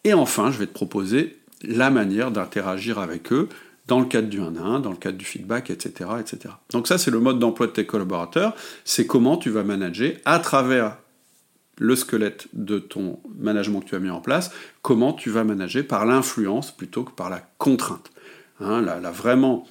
Et 0.03 0.15
enfin, 0.15 0.51
je 0.51 0.59
vais 0.59 0.67
te 0.67 0.73
proposer 0.73 1.37
la 1.63 1.91
manière 1.91 2.31
d'interagir 2.31 2.99
avec 2.99 3.33
eux 3.33 3.49
dans 3.87 4.01
le 4.01 4.07
cadre 4.07 4.29
du 4.29 4.41
1 4.41 4.57
à 4.57 4.61
1, 4.61 4.81
dans 4.81 4.91
le 4.91 4.97
cadre 4.97 5.19
du 5.19 5.25
feedback, 5.25 5.71
etc. 5.71 6.11
etc. 6.21 6.55
Donc 6.71 6.87
ça, 6.87 6.99
c'est 6.99 7.11
le 7.11 7.21
mode 7.21 7.39
d'emploi 7.39 7.67
de 7.67 7.73
tes 7.73 7.87
collaborateurs. 7.87 8.55
C'est 8.85 9.07
comment 9.07 9.37
tu 9.37 9.51
vas 9.51 9.65
manager 9.65 10.13
à 10.25 10.39
travers 10.39 10.97
le 11.81 11.97
squelette 11.97 12.47
de 12.53 12.79
ton 12.79 13.19
management 13.39 13.81
que 13.81 13.89
tu 13.89 13.95
as 13.95 14.01
mis 14.01 14.11
en 14.11 14.21
place, 14.21 14.53
comment 14.83 15.15
tu 15.15 15.31
vas 15.31 15.45
manager 15.45 15.85
par 15.87 16.05
l'influence 16.05 16.71
plutôt 16.71 17.05
que 17.05 17.11
par 17.11 17.31
la 17.31 17.43
contrainte. 17.57 18.11
Hein, 18.61 18.83
là, 18.83 19.01
vraiment, 19.11 19.67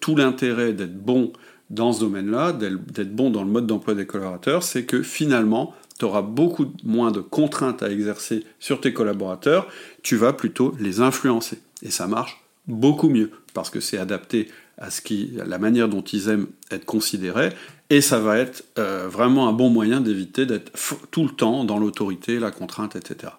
tout 0.00 0.14
l'intérêt 0.14 0.74
d'être 0.74 0.96
bon 0.96 1.32
dans 1.70 1.92
ce 1.92 2.00
domaine-là, 2.00 2.52
d'être 2.52 3.16
bon 3.16 3.30
dans 3.30 3.42
le 3.42 3.50
mode 3.50 3.66
d'emploi 3.66 3.94
des 3.94 4.06
collaborateurs, 4.06 4.62
c'est 4.62 4.84
que 4.84 5.02
finalement, 5.02 5.74
tu 5.98 6.04
auras 6.04 6.20
beaucoup 6.20 6.66
moins 6.84 7.10
de 7.10 7.20
contraintes 7.20 7.82
à 7.82 7.90
exercer 7.90 8.44
sur 8.60 8.80
tes 8.80 8.92
collaborateurs, 8.92 9.66
tu 10.02 10.16
vas 10.16 10.34
plutôt 10.34 10.74
les 10.78 11.00
influencer. 11.00 11.58
Et 11.82 11.90
ça 11.90 12.06
marche 12.06 12.45
beaucoup 12.68 13.08
mieux, 13.08 13.30
parce 13.54 13.70
que 13.70 13.80
c'est 13.80 13.98
adapté 13.98 14.48
à 14.78 14.90
ce 14.90 15.00
qui, 15.00 15.32
la 15.34 15.58
manière 15.58 15.88
dont 15.88 16.02
ils 16.02 16.28
aiment 16.28 16.48
être 16.70 16.84
considérés, 16.84 17.50
et 17.88 18.00
ça 18.00 18.18
va 18.18 18.38
être 18.38 18.64
euh, 18.78 19.08
vraiment 19.08 19.48
un 19.48 19.52
bon 19.52 19.70
moyen 19.70 20.00
d'éviter 20.00 20.44
d'être 20.44 20.72
tout 21.10 21.24
le 21.24 21.30
temps 21.30 21.64
dans 21.64 21.78
l'autorité, 21.78 22.38
la 22.38 22.50
contrainte, 22.50 22.96
etc. 22.96 23.32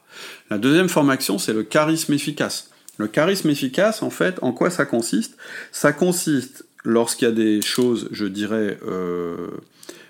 La 0.49 0.57
deuxième 0.57 0.89
formation, 0.89 1.37
c'est 1.37 1.53
le 1.53 1.63
charisme 1.63 2.13
efficace. 2.13 2.71
Le 2.97 3.07
charisme 3.07 3.49
efficace, 3.49 4.01
en 4.01 4.09
fait, 4.09 4.39
en 4.41 4.53
quoi 4.53 4.69
ça 4.69 4.85
consiste? 4.85 5.37
Ça 5.71 5.91
consiste, 5.91 6.65
lorsqu'il 6.83 7.27
y 7.27 7.31
a 7.31 7.33
des 7.33 7.61
choses, 7.61 8.07
je 8.11 8.25
dirais, 8.25 8.79
euh, 8.87 9.49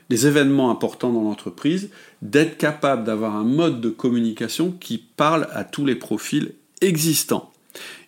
des 0.10 0.28
événements 0.28 0.72
importants 0.72 1.12
dans 1.12 1.24
l'entreprise, 1.24 1.90
d'être 2.22 2.58
capable 2.58 3.04
d'avoir 3.04 3.36
un 3.36 3.44
mode 3.44 3.82
de 3.82 3.90
communication 3.90 4.72
qui 4.72 4.98
parle 4.98 5.48
à 5.52 5.64
tous 5.64 5.86
les 5.86 5.96
profils 5.96 6.54
existants. 6.82 7.52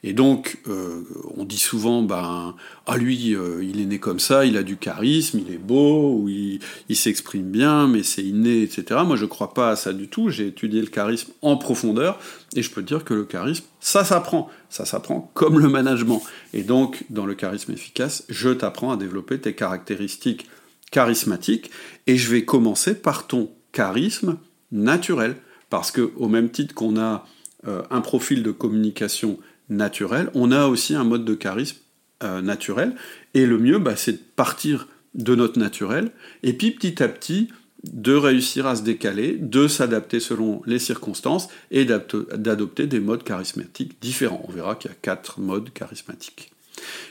Et 0.03 0.13
donc, 0.13 0.59
euh, 0.67 1.03
on 1.35 1.43
dit 1.43 1.57
souvent, 1.57 2.01
ben, 2.01 2.55
ah 2.85 2.97
lui, 2.97 3.35
euh, 3.35 3.61
il 3.61 3.81
est 3.81 3.85
né 3.85 3.99
comme 3.99 4.19
ça, 4.19 4.45
il 4.45 4.55
a 4.55 4.63
du 4.63 4.77
charisme, 4.77 5.41
il 5.45 5.53
est 5.53 5.57
beau, 5.57 6.27
il, 6.29 6.59
s'exprime 6.95 7.49
bien, 7.51 7.87
mais 7.87 8.03
c'est 8.03 8.23
inné, 8.23 8.61
etc. 8.61 9.01
Moi, 9.05 9.17
je 9.17 9.23
ne 9.23 9.29
crois 9.29 9.53
pas 9.53 9.71
à 9.71 9.75
ça 9.75 9.91
du 9.91 10.07
tout. 10.07 10.29
J'ai 10.29 10.47
étudié 10.47 10.79
le 10.79 10.87
charisme 10.87 11.31
en 11.41 11.57
profondeur, 11.57 12.17
et 12.55 12.61
je 12.61 12.71
peux 12.71 12.81
dire 12.81 13.03
que 13.03 13.13
le 13.13 13.25
charisme, 13.25 13.65
ça 13.81 14.05
s'apprend. 14.05 14.49
Ça 14.69 14.85
s'apprend 14.85 15.31
comme 15.33 15.59
le 15.59 15.67
management. 15.67 16.21
Et 16.53 16.63
donc, 16.63 17.03
dans 17.09 17.25
le 17.25 17.35
charisme 17.35 17.73
efficace, 17.73 18.23
je 18.29 18.49
t'apprends 18.49 18.91
à 18.91 18.97
développer 18.97 19.39
tes 19.39 19.53
caractéristiques 19.53 20.47
charismatiques, 20.91 21.71
et 22.07 22.15
je 22.15 22.31
vais 22.31 22.45
commencer 22.45 22.95
par 22.95 23.27
ton 23.27 23.51
charisme 23.73 24.37
naturel. 24.71 25.35
Parce 25.69 25.91
que, 25.91 26.11
au 26.15 26.29
même 26.29 26.49
titre 26.49 26.73
qu'on 26.73 26.97
a 26.97 27.25
euh, 27.67 27.83
un 27.91 27.99
profil 27.99 28.41
de 28.43 28.51
communication 28.51 29.37
naturel, 29.69 30.29
on 30.33 30.51
a 30.51 30.67
aussi 30.67 30.95
un 30.95 31.03
mode 31.03 31.25
de 31.25 31.35
charisme 31.35 31.77
euh, 32.23 32.41
naturel. 32.41 32.95
Et 33.33 33.45
le 33.45 33.57
mieux, 33.57 33.79
bah, 33.79 33.95
c'est 33.95 34.13
de 34.13 34.19
partir 34.35 34.87
de 35.15 35.35
notre 35.35 35.57
naturel, 35.57 36.11
et 36.43 36.53
puis 36.53 36.71
petit 36.71 37.01
à 37.01 37.07
petit, 37.07 37.49
de 37.83 38.13
réussir 38.13 38.67
à 38.67 38.75
se 38.75 38.83
décaler, 38.83 39.37
de 39.39 39.67
s'adapter 39.67 40.19
selon 40.19 40.61
les 40.65 40.79
circonstances, 40.79 41.47
et 41.71 41.85
d'adopter 41.85 42.87
des 42.87 42.99
modes 42.99 43.23
charismatiques 43.23 44.01
différents. 44.01 44.43
On 44.47 44.51
verra 44.51 44.75
qu'il 44.75 44.91
y 44.91 44.93
a 44.93 44.97
quatre 45.01 45.39
modes 45.39 45.71
charismatiques. 45.73 46.51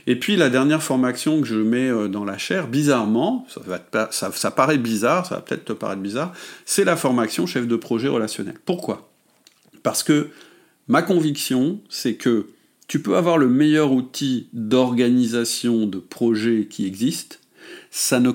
Et 0.06 0.16
puis 0.16 0.36
la 0.36 0.48
dernière 0.48 0.82
formation 0.82 1.40
que 1.40 1.46
je 1.46 1.56
mets 1.56 1.88
euh, 1.88 2.08
dans 2.08 2.24
la 2.24 2.38
chair, 2.38 2.68
bizarrement, 2.68 3.46
ça, 4.10 4.30
ça 4.32 4.50
paraît 4.50 4.78
bizarre, 4.78 5.26
ça 5.26 5.36
va 5.36 5.40
peut-être 5.40 5.66
te 5.66 5.72
paraître 5.72 6.02
bizarre, 6.02 6.32
c'est 6.64 6.84
la 6.84 6.96
formation 6.96 7.46
chef 7.46 7.66
de 7.66 7.76
projet 7.76 8.08
relationnel. 8.08 8.54
Pourquoi? 8.64 9.10
Parce 9.82 10.02
que 10.02 10.28
Ma 10.88 11.02
conviction, 11.02 11.80
c'est 11.90 12.14
que 12.14 12.46
tu 12.86 13.02
peux 13.02 13.16
avoir 13.16 13.36
le 13.36 13.48
meilleur 13.48 13.92
outil 13.92 14.48
d'organisation 14.54 15.86
de 15.86 15.98
projet 15.98 16.66
qui 16.68 16.86
existe, 16.86 17.40
ça 17.90 18.20
ne, 18.20 18.30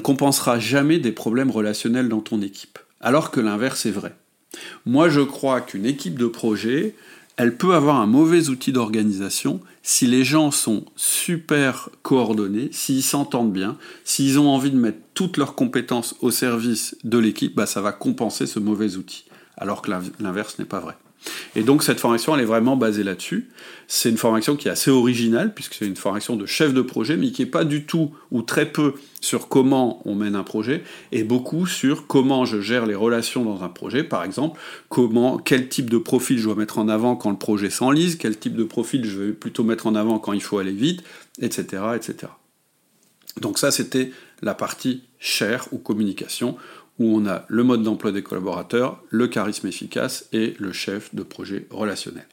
compensera 0.00 0.58
jamais 0.58 0.98
des 0.98 1.12
problèmes 1.12 1.50
relationnels 1.50 2.10
dans 2.10 2.20
ton 2.20 2.42
équipe. 2.42 2.78
Alors 3.00 3.30
que 3.30 3.40
l'inverse 3.40 3.86
est 3.86 3.90
vrai. 3.90 4.14
Moi, 4.84 5.08
je 5.08 5.22
crois 5.22 5.62
qu'une 5.62 5.86
équipe 5.86 6.18
de 6.18 6.26
projet, 6.26 6.94
elle 7.38 7.56
peut 7.56 7.74
avoir 7.74 7.96
un 7.96 8.06
mauvais 8.06 8.48
outil 8.50 8.72
d'organisation 8.72 9.60
si 9.82 10.06
les 10.06 10.24
gens 10.24 10.50
sont 10.50 10.84
super 10.96 11.90
coordonnés, 12.02 12.68
s'ils 12.72 13.02
s'entendent 13.02 13.52
bien, 13.52 13.78
s'ils 14.04 14.38
ont 14.38 14.48
envie 14.48 14.70
de 14.70 14.76
mettre 14.76 14.98
toutes 15.14 15.36
leurs 15.36 15.54
compétences 15.54 16.16
au 16.20 16.30
service 16.30 16.96
de 17.04 17.18
l'équipe, 17.18 17.54
bah 17.54 17.66
ça 17.66 17.80
va 17.80 17.92
compenser 17.92 18.46
ce 18.46 18.58
mauvais 18.58 18.96
outil 18.96 19.25
alors 19.56 19.82
que 19.82 19.90
l'inverse 20.20 20.58
n'est 20.58 20.64
pas 20.64 20.80
vrai. 20.80 20.94
Et 21.54 21.62
donc 21.62 21.82
cette 21.82 22.00
formation, 22.00 22.34
elle 22.34 22.42
est 22.42 22.46
vraiment 22.46 22.76
basée 22.76 23.02
là-dessus. 23.02 23.48
C'est 23.88 24.10
une 24.10 24.16
formation 24.16 24.56
qui 24.56 24.68
est 24.68 24.70
assez 24.70 24.90
originale, 24.90 25.54
puisque 25.54 25.74
c'est 25.74 25.86
une 25.86 25.96
formation 25.96 26.36
de 26.36 26.46
chef 26.46 26.74
de 26.74 26.82
projet, 26.82 27.16
mais 27.16 27.30
qui 27.30 27.42
n'est 27.42 27.50
pas 27.50 27.64
du 27.64 27.84
tout, 27.84 28.12
ou 28.30 28.42
très 28.42 28.66
peu, 28.66 28.94
sur 29.20 29.48
comment 29.48 30.02
on 30.04 30.14
mène 30.14 30.36
un 30.36 30.42
projet, 30.42 30.84
et 31.12 31.24
beaucoup 31.24 31.66
sur 31.66 32.06
comment 32.06 32.44
je 32.44 32.60
gère 32.60 32.86
les 32.86 32.94
relations 32.94 33.44
dans 33.44 33.62
un 33.62 33.68
projet, 33.68 34.04
par 34.04 34.24
exemple, 34.24 34.60
comment, 34.88 35.38
quel 35.38 35.68
type 35.68 35.90
de 35.90 35.98
profil 35.98 36.38
je 36.38 36.44
dois 36.44 36.54
mettre 36.54 36.78
en 36.78 36.88
avant 36.88 37.16
quand 37.16 37.30
le 37.30 37.38
projet 37.38 37.70
s'enlise, 37.70 38.16
quel 38.16 38.38
type 38.38 38.54
de 38.54 38.64
profil 38.64 39.04
je 39.04 39.20
vais 39.20 39.32
plutôt 39.32 39.64
mettre 39.64 39.86
en 39.86 39.94
avant 39.94 40.18
quand 40.18 40.32
il 40.32 40.42
faut 40.42 40.58
aller 40.58 40.72
vite, 40.72 41.02
etc. 41.40 41.82
etc. 41.96 42.32
Donc 43.40 43.58
ça, 43.58 43.70
c'était 43.70 44.12
la 44.42 44.54
partie 44.54 45.02
chair 45.18 45.66
ou 45.72 45.78
communication 45.78 46.56
où 46.98 47.16
on 47.16 47.26
a 47.26 47.44
le 47.48 47.62
mode 47.62 47.82
d'emploi 47.82 48.12
des 48.12 48.22
collaborateurs, 48.22 49.02
le 49.10 49.28
charisme 49.28 49.66
efficace 49.66 50.28
et 50.32 50.54
le 50.58 50.72
chef 50.72 51.14
de 51.14 51.22
projet 51.22 51.66
relationnel. 51.70 52.26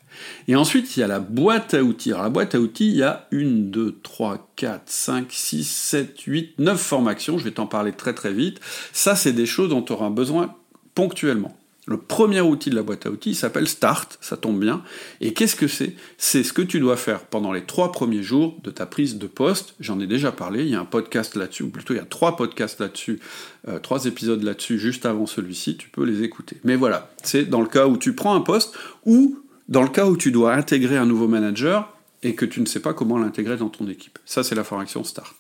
Et 0.48 0.56
ensuite, 0.56 0.96
il 0.96 1.02
y 1.02 1.04
a 1.04 1.08
la 1.08 1.20
boîte 1.20 1.74
à 1.74 1.84
outils. 1.84 2.12
Alors, 2.12 2.24
la 2.24 2.30
boîte 2.30 2.56
à 2.56 2.60
outils, 2.60 2.90
il 2.90 2.98
y 2.98 3.04
a 3.04 3.28
une, 3.32 3.72
deux, 3.72 3.98
trois, 4.04 4.52
quatre, 4.56 4.90
cinq, 4.90 5.32
six, 5.32 5.68
sept, 5.68 6.22
huit, 6.22 6.54
neuf 6.60 6.80
formations. 6.80 7.38
Je 7.38 7.44
vais 7.44 7.52
t'en 7.52 7.68
parler 7.68 7.92
très 7.92 8.14
très 8.14 8.34
vite. 8.34 8.60
Ça, 8.94 9.16
c'est 9.16 9.34
des 9.34 9.46
choses 9.46 9.70
dont 9.70 9.82
tu 9.82 9.94
auras 9.94 10.10
besoin 10.10 10.56
ponctuellement. 10.96 11.58
Le 11.86 11.98
premier 11.98 12.40
outil 12.40 12.70
de 12.70 12.76
la 12.76 12.84
boîte 12.84 13.06
à 13.06 13.12
outils 13.12 13.36
s'appelle 13.36 13.68
Start, 13.68 14.18
ça 14.22 14.38
tombe 14.38 14.58
bien. 14.58 14.84
Et 15.20 15.34
qu'est-ce 15.34 15.58
que 15.58 15.68
c'est? 15.68 15.96
C'est 16.18 16.44
ce 16.44 16.54
que 16.54 16.62
tu 16.62 16.80
dois 16.80 16.96
faire 16.96 17.26
pendant 17.26 17.52
les 17.52 17.66
trois 17.66 17.92
premiers 17.92 18.24
jours 18.24 18.58
de 18.64 18.72
ta 18.72 18.86
prise 18.86 19.18
de 19.18 19.28
poste. 19.28 19.76
J'en 19.82 20.00
ai 20.00 20.08
déjà 20.08 20.32
parlé, 20.32 20.64
il 20.64 20.70
y 20.70 20.76
a 20.76 20.80
un 20.80 20.86
podcast 20.86 21.36
là-dessus, 21.36 21.64
ou 21.64 21.70
plutôt 21.70 21.94
il 21.94 21.98
y 21.98 22.00
a 22.00 22.06
trois 22.06 22.38
podcasts 22.38 22.80
là-dessus, 22.80 23.20
euh, 23.68 23.80
trois 23.80 24.06
épisodes 24.06 24.42
là-dessus 24.44 24.80
juste 24.80 25.06
avant 25.06 25.26
celui-ci, 25.26 25.76
tu 25.76 25.90
peux 25.90 26.06
les 26.06 26.24
écouter. 26.24 26.58
Mais 26.64 26.78
voilà, 26.78 27.12
c'est 27.22 27.50
dans 27.50 27.62
le 27.62 27.68
cas 27.68 27.88
où 27.88 27.98
tu 27.98 28.14
prends 28.14 28.34
un 28.34 28.42
poste 28.42 28.74
ou 29.06 29.40
dans 29.68 29.84
le 29.84 29.90
cas 29.90 30.06
où 30.06 30.16
tu 30.16 30.32
dois 30.32 30.54
intégrer 30.54 30.96
un 30.96 31.06
nouveau 31.06 31.28
manager 31.28 31.93
et 32.24 32.36
que 32.36 32.46
tu 32.46 32.62
ne 32.62 32.66
sais 32.66 32.80
pas 32.80 32.94
comment 32.94 33.18
l'intégrer 33.18 33.58
dans 33.58 33.70
ton 33.70 33.88
équipe. 33.88 34.18
Ça, 34.26 34.44
c'est 34.44 34.56
la 34.56 34.64
formation 34.64 35.04
START. 35.04 35.36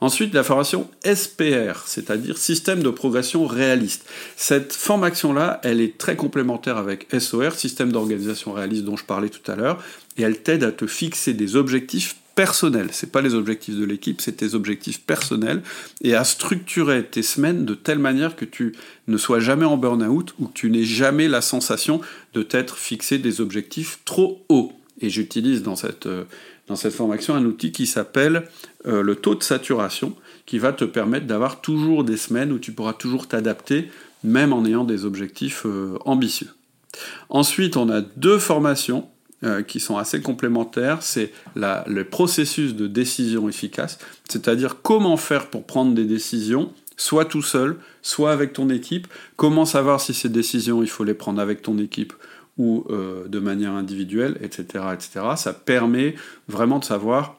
Ensuite, 0.00 0.32
la 0.34 0.44
formation 0.44 0.88
SPR, 1.04 1.82
c'est-à-dire 1.86 2.38
système 2.38 2.82
de 2.82 2.90
progression 2.90 3.46
réaliste. 3.46 4.08
Cette 4.36 4.72
formation-là, 4.72 5.60
elle 5.64 5.80
est 5.80 5.98
très 5.98 6.16
complémentaire 6.16 6.76
avec 6.76 7.06
SOR, 7.18 7.52
système 7.52 7.92
d'organisation 7.92 8.52
réaliste 8.52 8.84
dont 8.84 8.96
je 8.96 9.04
parlais 9.04 9.28
tout 9.28 9.50
à 9.50 9.56
l'heure, 9.56 9.82
et 10.16 10.22
elle 10.22 10.40
t'aide 10.40 10.64
à 10.64 10.72
te 10.72 10.86
fixer 10.86 11.34
des 11.34 11.56
objectifs 11.56 12.16
personnels. 12.38 12.90
C'est 12.92 13.10
pas 13.10 13.20
les 13.20 13.34
objectifs 13.34 13.74
de 13.74 13.84
l'équipe, 13.84 14.20
c'est 14.20 14.36
tes 14.36 14.54
objectifs 14.54 15.00
personnels, 15.00 15.60
et 16.02 16.14
à 16.14 16.22
structurer 16.22 17.04
tes 17.04 17.22
semaines 17.22 17.64
de 17.64 17.74
telle 17.74 17.98
manière 17.98 18.36
que 18.36 18.44
tu 18.44 18.76
ne 19.08 19.16
sois 19.16 19.40
jamais 19.40 19.64
en 19.64 19.76
burn-out 19.76 20.34
ou 20.38 20.46
que 20.46 20.52
tu 20.52 20.70
n'aies 20.70 20.84
jamais 20.84 21.26
la 21.26 21.40
sensation 21.40 22.00
de 22.34 22.44
t'être 22.44 22.76
fixé 22.76 23.18
des 23.18 23.40
objectifs 23.40 23.98
trop 24.04 24.44
hauts. 24.48 24.72
Et 25.00 25.10
j'utilise 25.10 25.62
dans 25.62 25.76
cette, 25.76 26.06
euh, 26.06 26.24
dans 26.66 26.76
cette 26.76 26.92
formation 26.92 27.34
un 27.34 27.44
outil 27.44 27.72
qui 27.72 27.86
s'appelle 27.86 28.48
euh, 28.86 29.02
le 29.02 29.14
taux 29.16 29.34
de 29.34 29.42
saturation, 29.42 30.14
qui 30.46 30.58
va 30.58 30.72
te 30.72 30.84
permettre 30.84 31.26
d'avoir 31.26 31.60
toujours 31.60 32.04
des 32.04 32.16
semaines 32.16 32.52
où 32.52 32.58
tu 32.58 32.72
pourras 32.72 32.94
toujours 32.94 33.28
t'adapter, 33.28 33.90
même 34.24 34.52
en 34.52 34.64
ayant 34.64 34.84
des 34.84 35.04
objectifs 35.04 35.62
euh, 35.66 35.96
ambitieux. 36.04 36.48
Ensuite, 37.28 37.76
on 37.76 37.88
a 37.90 38.00
deux 38.00 38.38
formations 38.38 39.08
qui 39.68 39.78
sont 39.78 39.96
assez 39.96 40.20
complémentaires. 40.20 41.00
C'est 41.00 41.32
le 41.54 42.02
processus 42.02 42.74
de 42.74 42.88
décision 42.88 43.48
efficace, 43.48 44.00
c'est-à-dire 44.28 44.82
comment 44.82 45.16
faire 45.16 45.48
pour 45.48 45.64
prendre 45.64 45.94
des 45.94 46.06
décisions 46.06 46.72
soit 46.98 47.24
tout 47.24 47.42
seul, 47.42 47.76
soit 48.02 48.32
avec 48.32 48.52
ton 48.52 48.68
équipe. 48.68 49.06
Comment 49.36 49.64
savoir 49.64 50.00
si 50.00 50.12
ces 50.12 50.28
décisions, 50.28 50.82
il 50.82 50.88
faut 50.88 51.04
les 51.04 51.14
prendre 51.14 51.40
avec 51.40 51.62
ton 51.62 51.78
équipe 51.78 52.12
ou 52.58 52.84
euh, 52.90 53.26
de 53.28 53.38
manière 53.38 53.72
individuelle, 53.72 54.36
etc., 54.42 54.84
etc. 54.92 55.20
Ça 55.36 55.52
permet 55.52 56.14
vraiment 56.48 56.80
de 56.80 56.84
savoir 56.84 57.38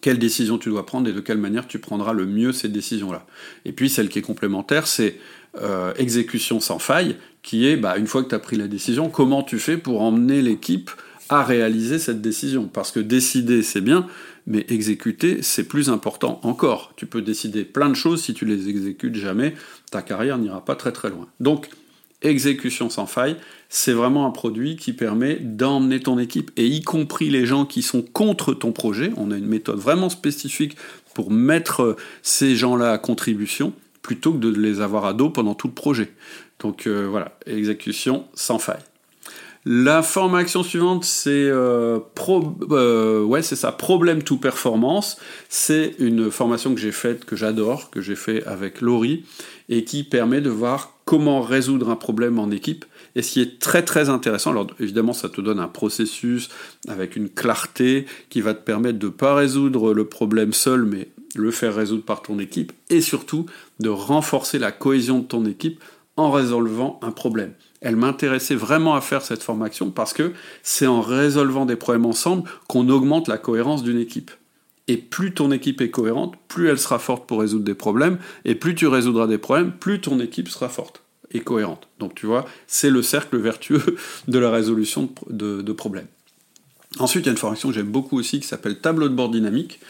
quelle 0.00 0.18
décision 0.18 0.58
tu 0.58 0.68
dois 0.68 0.86
prendre 0.86 1.08
et 1.08 1.12
de 1.12 1.20
quelle 1.20 1.38
manière 1.38 1.66
tu 1.66 1.78
prendras 1.78 2.12
le 2.12 2.26
mieux 2.26 2.52
ces 2.52 2.68
décisions-là. 2.68 3.26
Et 3.64 3.72
puis 3.72 3.88
celle 3.88 4.08
qui 4.08 4.18
est 4.18 4.22
complémentaire, 4.22 4.86
c'est 4.86 5.18
euh, 5.60 5.92
exécution 5.96 6.60
sans 6.60 6.78
faille, 6.78 7.16
qui 7.42 7.66
est, 7.66 7.76
bah, 7.76 7.96
une 7.96 8.06
fois 8.06 8.22
que 8.22 8.28
tu 8.28 8.34
as 8.34 8.38
pris 8.38 8.56
la 8.56 8.68
décision, 8.68 9.08
comment 9.08 9.42
tu 9.42 9.58
fais 9.58 9.76
pour 9.76 10.02
emmener 10.02 10.42
l'équipe 10.42 10.90
à 11.28 11.42
réaliser 11.42 11.98
cette 11.98 12.20
décision? 12.20 12.68
Parce 12.72 12.92
que 12.92 13.00
décider, 13.00 13.62
c'est 13.62 13.80
bien, 13.80 14.06
mais 14.46 14.64
exécuter, 14.68 15.42
c'est 15.42 15.64
plus 15.64 15.90
important 15.90 16.40
encore. 16.42 16.92
Tu 16.96 17.06
peux 17.06 17.22
décider 17.22 17.64
plein 17.64 17.88
de 17.88 17.94
choses, 17.94 18.22
si 18.22 18.34
tu 18.34 18.44
les 18.44 18.68
exécutes 18.68 19.14
jamais, 19.14 19.54
ta 19.90 20.02
carrière 20.02 20.38
n'ira 20.38 20.64
pas 20.64 20.76
très 20.76 20.92
très 20.92 21.10
loin. 21.10 21.28
Donc, 21.40 21.68
exécution 22.22 22.90
sans 22.90 23.06
faille, 23.06 23.36
c'est 23.72 23.92
vraiment 23.92 24.26
un 24.26 24.30
produit 24.30 24.76
qui 24.76 24.92
permet 24.92 25.36
d'emmener 25.36 26.00
ton 26.00 26.18
équipe, 26.18 26.50
et 26.56 26.66
y 26.66 26.82
compris 26.82 27.30
les 27.30 27.46
gens 27.46 27.64
qui 27.64 27.82
sont 27.82 28.02
contre 28.02 28.52
ton 28.52 28.72
projet. 28.72 29.12
On 29.16 29.30
a 29.30 29.36
une 29.36 29.46
méthode 29.46 29.78
vraiment 29.78 30.10
spécifique 30.10 30.76
pour 31.14 31.30
mettre 31.30 31.96
ces 32.22 32.56
gens-là 32.56 32.92
à 32.92 32.98
contribution, 32.98 33.72
plutôt 34.02 34.32
que 34.32 34.38
de 34.38 34.48
les 34.48 34.80
avoir 34.80 35.04
à 35.06 35.12
dos 35.12 35.30
pendant 35.30 35.54
tout 35.54 35.68
le 35.68 35.72
projet. 35.72 36.12
Donc 36.58 36.86
euh, 36.86 37.06
voilà, 37.08 37.38
exécution 37.46 38.26
sans 38.34 38.58
faille. 38.58 38.82
La 39.66 40.02
formation 40.02 40.62
suivante, 40.62 41.04
c'est 41.04 41.30
euh, 41.30 41.98
euh, 42.70 43.22
ouais, 43.22 43.42
c'est 43.42 43.56
ça, 43.56 43.72
problème 43.72 44.22
to 44.22 44.36
performance. 44.36 45.18
C'est 45.48 45.94
une 45.98 46.30
formation 46.30 46.74
que 46.74 46.80
j'ai 46.80 46.92
faite, 46.92 47.24
que 47.26 47.36
j'adore, 47.36 47.90
que 47.90 48.00
j'ai 48.00 48.16
fait 48.16 48.44
avec 48.46 48.80
Laurie, 48.80 49.24
et 49.68 49.84
qui 49.84 50.02
permet 50.02 50.40
de 50.40 50.48
voir 50.48 50.94
comment 51.04 51.42
résoudre 51.42 51.90
un 51.90 51.96
problème 51.96 52.38
en 52.38 52.50
équipe. 52.50 52.86
Et 53.16 53.22
ce 53.22 53.32
qui 53.32 53.40
est 53.40 53.58
très 53.58 53.84
très 53.84 54.08
intéressant, 54.08 54.50
alors 54.50 54.68
évidemment 54.78 55.12
ça 55.12 55.28
te 55.28 55.40
donne 55.40 55.60
un 55.60 55.68
processus 55.68 56.48
avec 56.88 57.16
une 57.16 57.28
clarté 57.28 58.06
qui 58.28 58.40
va 58.40 58.54
te 58.54 58.62
permettre 58.62 58.98
de 58.98 59.06
ne 59.06 59.12
pas 59.12 59.34
résoudre 59.34 59.92
le 59.94 60.04
problème 60.04 60.52
seul, 60.52 60.84
mais 60.84 61.08
le 61.34 61.50
faire 61.50 61.74
résoudre 61.74 62.04
par 62.04 62.22
ton 62.22 62.38
équipe, 62.38 62.72
et 62.88 63.00
surtout 63.00 63.46
de 63.78 63.88
renforcer 63.88 64.58
la 64.58 64.72
cohésion 64.72 65.20
de 65.20 65.24
ton 65.24 65.44
équipe 65.44 65.80
en 66.16 66.30
résolvant 66.30 66.98
un 67.02 67.12
problème 67.12 67.54
elle 67.80 67.96
m'intéressait 67.96 68.54
vraiment 68.54 68.94
à 68.94 69.00
faire 69.00 69.22
cette 69.22 69.42
formation 69.42 69.90
parce 69.90 70.12
que 70.12 70.32
c'est 70.62 70.86
en 70.86 71.00
résolvant 71.00 71.66
des 71.66 71.76
problèmes 71.76 72.06
ensemble 72.06 72.48
qu'on 72.68 72.88
augmente 72.88 73.28
la 73.28 73.38
cohérence 73.38 73.82
d'une 73.82 73.98
équipe. 73.98 74.30
Et 74.88 74.96
plus 74.96 75.32
ton 75.32 75.52
équipe 75.52 75.80
est 75.80 75.90
cohérente, 75.90 76.34
plus 76.48 76.68
elle 76.68 76.78
sera 76.78 76.98
forte 76.98 77.26
pour 77.26 77.40
résoudre 77.40 77.64
des 77.64 77.74
problèmes, 77.74 78.18
et 78.44 78.54
plus 78.54 78.74
tu 78.74 78.86
résoudras 78.86 79.26
des 79.26 79.38
problèmes, 79.38 79.72
plus 79.72 80.00
ton 80.00 80.18
équipe 80.20 80.48
sera 80.48 80.68
forte 80.68 81.02
et 81.32 81.40
cohérente. 81.40 81.88
Donc 81.98 82.14
tu 82.14 82.26
vois, 82.26 82.46
c'est 82.66 82.90
le 82.90 83.02
cercle 83.02 83.38
vertueux 83.38 83.96
de 84.28 84.38
la 84.38 84.50
résolution 84.50 85.10
de, 85.28 85.72
problèmes. 85.72 86.06
Ensuite, 86.98 87.24
il 87.24 87.26
y 87.26 87.28
a 87.30 87.32
une 87.32 87.38
formation 87.38 87.68
que 87.68 87.74
j'aime 87.74 87.86
beaucoup 87.86 88.18
aussi 88.18 88.40
qui 88.40 88.46
s'appelle 88.46 88.80
tableau 88.80 89.08
de 89.08 89.14
bord 89.14 89.30
dynamique, 89.30 89.80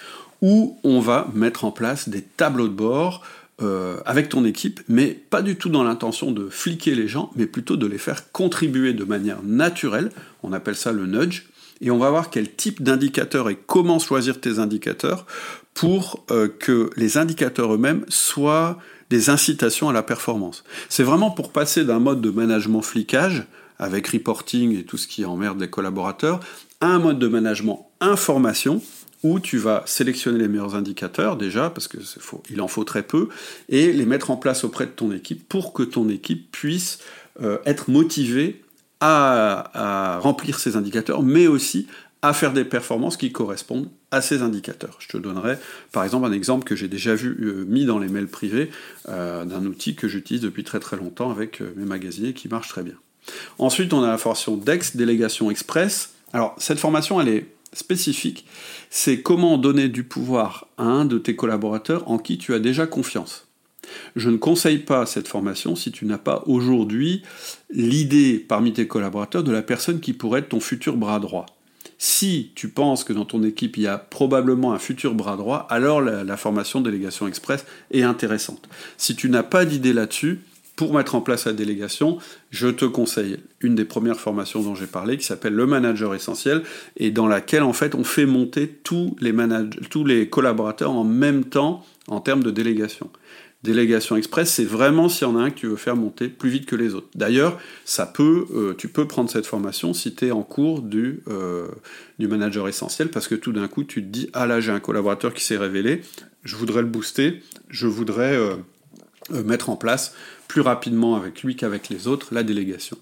où 0.42 0.78
on 0.84 1.00
va 1.00 1.28
mettre 1.34 1.64
en 1.64 1.70
place 1.70 2.08
des 2.08 2.22
tableaux 2.22 2.68
de 2.68 2.74
bord 2.74 3.22
euh, 3.62 3.98
avec 4.06 4.28
ton 4.28 4.44
équipe, 4.44 4.80
mais 4.88 5.08
pas 5.08 5.42
du 5.42 5.56
tout 5.56 5.68
dans 5.68 5.84
l'intention 5.84 6.30
de 6.30 6.48
fliquer 6.48 6.94
les 6.94 7.08
gens, 7.08 7.30
mais 7.36 7.46
plutôt 7.46 7.76
de 7.76 7.86
les 7.86 7.98
faire 7.98 8.32
contribuer 8.32 8.92
de 8.92 9.04
manière 9.04 9.42
naturelle, 9.42 10.10
on 10.42 10.52
appelle 10.52 10.76
ça 10.76 10.92
le 10.92 11.06
nudge, 11.06 11.44
et 11.82 11.90
on 11.90 11.98
va 11.98 12.10
voir 12.10 12.30
quel 12.30 12.50
type 12.50 12.82
d'indicateur 12.82 13.48
et 13.48 13.56
comment 13.66 13.98
choisir 13.98 14.40
tes 14.40 14.58
indicateurs 14.58 15.26
pour 15.74 16.24
euh, 16.30 16.48
que 16.48 16.90
les 16.96 17.16
indicateurs 17.16 17.74
eux-mêmes 17.74 18.04
soient 18.08 18.78
des 19.10 19.28
incitations 19.28 19.88
à 19.88 19.92
la 19.92 20.02
performance. 20.02 20.64
C'est 20.88 21.02
vraiment 21.02 21.30
pour 21.30 21.52
passer 21.52 21.84
d'un 21.84 21.98
mode 21.98 22.20
de 22.20 22.30
management 22.30 22.82
flicage, 22.82 23.44
avec 23.78 24.08
reporting 24.08 24.78
et 24.78 24.84
tout 24.84 24.96
ce 24.96 25.06
qui 25.06 25.24
emmerde 25.24 25.60
les 25.60 25.68
collaborateurs, 25.68 26.40
à 26.80 26.86
un 26.86 26.98
mode 26.98 27.18
de 27.18 27.28
management 27.28 27.90
information, 28.00 28.80
où 29.22 29.38
tu 29.38 29.58
vas 29.58 29.82
sélectionner 29.84 30.38
les 30.38 30.48
meilleurs 30.48 30.74
indicateurs 30.74 31.36
déjà, 31.36 31.68
parce 31.68 31.88
qu'il 31.88 32.60
en 32.60 32.68
faut 32.68 32.84
très 32.84 33.02
peu, 33.02 33.28
et 33.68 33.92
les 33.92 34.06
mettre 34.06 34.30
en 34.30 34.36
place 34.36 34.64
auprès 34.64 34.86
de 34.86 34.92
ton 34.92 35.12
équipe 35.12 35.46
pour 35.48 35.72
que 35.72 35.82
ton 35.82 36.08
équipe 36.08 36.50
puisse 36.50 37.00
euh, 37.42 37.58
être 37.66 37.90
motivée 37.90 38.62
à, 39.00 40.18
remplir 40.22 40.58
ces 40.58 40.76
indicateurs, 40.76 41.22
mais 41.22 41.46
aussi 41.46 41.86
à 42.22 42.32
faire 42.32 42.52
des 42.52 42.64
performances 42.64 43.16
qui 43.16 43.32
correspondent 43.32 43.88
à 44.10 44.20
ces 44.20 44.42
indicateurs. 44.42 44.96
Je 44.98 45.08
te 45.08 45.16
donnerai 45.16 45.56
par 45.92 46.04
exemple 46.04 46.26
un 46.26 46.32
exemple 46.32 46.64
que 46.64 46.76
j'ai 46.76 46.88
déjà 46.88 47.14
vu 47.14 47.36
euh, 47.40 47.64
mis 47.66 47.84
dans 47.84 47.98
les 47.98 48.08
mails 48.08 48.28
privés 48.28 48.70
euh, 49.08 49.44
d'un 49.44 49.64
outil 49.64 49.94
que 49.94 50.08
j'utilise 50.08 50.42
depuis 50.42 50.64
très 50.64 50.80
très 50.80 50.96
longtemps 50.96 51.30
avec 51.30 51.60
mes 51.76 51.86
magasiniers 51.86 52.34
qui 52.34 52.48
marche 52.48 52.68
très 52.68 52.82
bien. 52.82 52.94
Ensuite, 53.58 53.92
on 53.92 54.02
a 54.02 54.08
la 54.08 54.18
formation 54.18 54.56
DEX, 54.56 54.96
délégation 54.96 55.50
express. 55.50 56.14
Alors, 56.32 56.54
cette 56.58 56.78
formation, 56.78 57.20
elle 57.20 57.28
est 57.28 57.46
spécifique, 57.72 58.46
c'est 58.90 59.22
comment 59.22 59.58
donner 59.58 59.88
du 59.88 60.02
pouvoir 60.02 60.66
à 60.76 60.84
un 60.84 61.04
de 61.04 61.18
tes 61.18 61.36
collaborateurs 61.36 62.10
en 62.10 62.18
qui 62.18 62.38
tu 62.38 62.54
as 62.54 62.58
déjà 62.58 62.86
confiance. 62.86 63.46
Je 64.16 64.30
ne 64.30 64.36
conseille 64.36 64.78
pas 64.78 65.06
cette 65.06 65.28
formation 65.28 65.76
si 65.76 65.90
tu 65.90 66.04
n'as 66.04 66.18
pas 66.18 66.42
aujourd'hui 66.46 67.22
l'idée 67.70 68.38
parmi 68.38 68.72
tes 68.72 68.86
collaborateurs 68.86 69.42
de 69.42 69.52
la 69.52 69.62
personne 69.62 70.00
qui 70.00 70.12
pourrait 70.12 70.40
être 70.40 70.50
ton 70.50 70.60
futur 70.60 70.96
bras 70.96 71.18
droit. 71.18 71.46
Si 72.02 72.50
tu 72.54 72.70
penses 72.70 73.04
que 73.04 73.12
dans 73.12 73.26
ton 73.26 73.42
équipe 73.42 73.76
il 73.76 73.82
y 73.82 73.86
a 73.86 73.98
probablement 73.98 74.72
un 74.72 74.78
futur 74.78 75.12
bras 75.12 75.36
droit, 75.36 75.66
alors 75.68 76.00
la, 76.00 76.36
formation 76.38 76.80
délégation 76.80 77.28
express 77.28 77.66
est 77.90 78.00
intéressante. 78.00 78.70
Si 78.96 79.14
tu 79.14 79.28
n'as 79.28 79.42
pas 79.42 79.66
d'idée 79.66 79.92
là-dessus, 79.92 80.40
pour 80.76 80.94
mettre 80.94 81.14
en 81.14 81.20
place 81.20 81.44
la 81.44 81.52
délégation, 81.52 82.16
je 82.48 82.68
te 82.68 82.86
conseille 82.86 83.36
une 83.60 83.74
des 83.74 83.84
premières 83.84 84.18
formations 84.18 84.62
dont 84.62 84.74
j'ai 84.74 84.86
parlé 84.86 85.18
qui 85.18 85.26
s'appelle 85.26 85.52
le 85.52 85.66
manager 85.66 86.14
essentiel 86.14 86.62
et 86.96 87.10
dans 87.10 87.26
laquelle 87.26 87.64
en 87.64 87.74
fait 87.74 87.94
on 87.94 88.02
fait 88.02 88.24
monter 88.24 88.66
tous 88.82 89.14
les 89.20 90.28
collaborateurs 90.30 90.92
en 90.92 91.04
même 91.04 91.44
temps 91.44 91.84
en 92.08 92.20
termes 92.20 92.42
de 92.42 92.50
délégation. 92.50 93.10
Délégation 93.62 94.16
express, 94.16 94.54
c'est 94.54 94.64
vraiment 94.64 95.10
s'il 95.10 95.28
y 95.28 95.30
en 95.30 95.36
a 95.36 95.42
un 95.42 95.50
que 95.50 95.58
tu 95.58 95.66
veux 95.66 95.76
faire 95.76 95.94
monter 95.94 96.28
plus 96.28 96.48
vite 96.48 96.64
que 96.64 96.76
les 96.76 96.94
autres. 96.94 97.08
D'ailleurs, 97.14 97.60
euh, 98.18 98.74
tu 98.78 98.88
peux 98.88 99.06
prendre 99.06 99.28
cette 99.28 99.44
formation 99.44 99.92
si 99.92 100.14
tu 100.14 100.28
es 100.28 100.30
en 100.30 100.42
cours 100.42 100.80
du, 100.80 101.22
euh, 101.28 101.68
du 102.18 102.26
manager 102.26 102.68
essentiel, 102.68 103.10
parce 103.10 103.28
que 103.28 103.34
tout 103.34 103.52
d'un 103.52 103.68
coup, 103.68 103.84
tu 103.84 104.02
te 104.02 104.08
dis, 104.08 104.30
ah 104.32 104.46
là, 104.46 104.60
j'ai 104.60 104.72
un 104.72 104.80
collaborateur 104.80 105.34
qui 105.34 105.44
s'est 105.44 105.58
révélé, 105.58 106.00
je 106.42 106.56
voudrais 106.56 106.80
le 106.80 106.88
booster, 106.88 107.42
je 107.68 107.86
voudrais 107.86 108.34
euh, 108.34 108.56
mettre 109.44 109.68
en 109.68 109.76
place 109.76 110.14
plus 110.48 110.62
rapidement 110.62 111.16
avec 111.16 111.42
lui 111.42 111.54
qu'avec 111.54 111.90
les 111.90 112.08
autres, 112.08 112.28
la 112.32 112.42
délégation. 112.42 112.96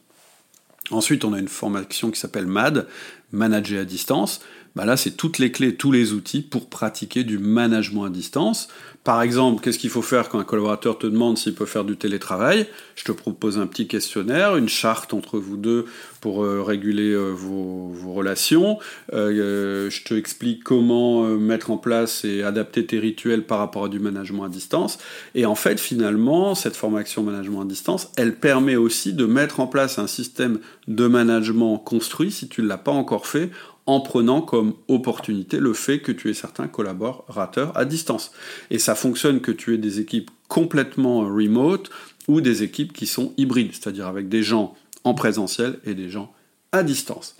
Ensuite, 0.90 1.24
on 1.24 1.34
a 1.34 1.38
une 1.38 1.48
formation 1.48 2.10
qui 2.10 2.18
s'appelle 2.18 2.46
MAD, 2.46 2.88
Manager 3.30 3.82
à 3.82 3.84
distance. 3.84 4.40
Bah 4.78 4.84
là, 4.84 4.96
c'est 4.96 5.16
toutes 5.16 5.40
les 5.40 5.50
clés, 5.50 5.74
tous 5.74 5.90
les 5.90 6.12
outils 6.12 6.40
pour 6.40 6.68
pratiquer 6.68 7.24
du 7.24 7.36
management 7.36 8.04
à 8.04 8.10
distance. 8.10 8.68
Par 9.02 9.22
exemple, 9.22 9.60
qu'est-ce 9.60 9.78
qu'il 9.78 9.90
faut 9.90 10.02
faire 10.02 10.28
quand 10.28 10.38
un 10.38 10.44
collaborateur 10.44 10.98
te 10.98 11.08
demande 11.08 11.36
s'il 11.36 11.54
peut 11.54 11.66
faire 11.66 11.82
du 11.82 11.96
télétravail? 11.96 12.68
Je 12.94 13.02
te 13.02 13.10
propose 13.10 13.58
un 13.58 13.66
petit 13.66 13.88
questionnaire, 13.88 14.56
une 14.56 14.68
charte 14.68 15.14
entre 15.14 15.40
vous 15.40 15.56
deux 15.56 15.86
pour 16.20 16.44
euh, 16.44 16.62
réguler 16.62 17.10
euh, 17.10 17.30
vos, 17.30 17.92
relations. 18.12 18.78
Euh, 19.14 19.90
je 19.90 20.04
te 20.04 20.14
explique 20.14 20.62
comment 20.62 21.24
mettre 21.24 21.72
en 21.72 21.76
place 21.76 22.24
et 22.24 22.44
adapter 22.44 22.86
tes 22.86 23.00
rituels 23.00 23.44
par 23.46 23.58
rapport 23.58 23.86
à 23.86 23.88
du 23.88 23.98
management 23.98 24.44
à 24.44 24.48
distance. 24.48 24.98
Et 25.34 25.44
en 25.44 25.56
fait, 25.56 25.80
finalement, 25.80 26.54
cette 26.54 26.76
formation 26.76 27.24
management 27.24 27.62
à 27.62 27.64
distance, 27.64 28.12
elle 28.16 28.36
permet 28.36 28.76
aussi 28.76 29.12
de 29.12 29.26
mettre 29.26 29.58
en 29.58 29.66
place 29.66 29.98
un 29.98 30.06
système 30.06 30.60
de 30.86 31.08
management 31.08 31.78
construit, 31.78 32.30
si 32.30 32.48
tu 32.48 32.62
ne 32.62 32.68
l'as 32.68 32.78
pas 32.78 32.92
encore 32.92 33.26
fait, 33.26 33.50
en 33.88 34.00
prenant 34.00 34.42
comme 34.42 34.74
opportunité 34.86 35.58
le 35.58 35.72
fait 35.72 36.00
que 36.00 36.12
tu 36.12 36.28
aies 36.28 36.34
certains 36.34 36.68
collaborateurs 36.68 37.74
à 37.74 37.86
distance. 37.86 38.32
Et 38.70 38.78
ça 38.78 38.94
fonctionne 38.94 39.40
que 39.40 39.50
tu 39.50 39.74
aies 39.74 39.78
des 39.78 39.98
équipes 39.98 40.30
complètement 40.46 41.20
remote 41.20 41.88
ou 42.28 42.42
des 42.42 42.62
équipes 42.62 42.92
qui 42.92 43.06
sont 43.06 43.32
hybrides, 43.38 43.72
c'est-à-dire 43.72 44.06
avec 44.06 44.28
des 44.28 44.42
gens 44.42 44.76
en 45.04 45.14
présentiel 45.14 45.80
et 45.86 45.94
des 45.94 46.10
gens 46.10 46.30
à 46.70 46.82
distance. 46.82 47.34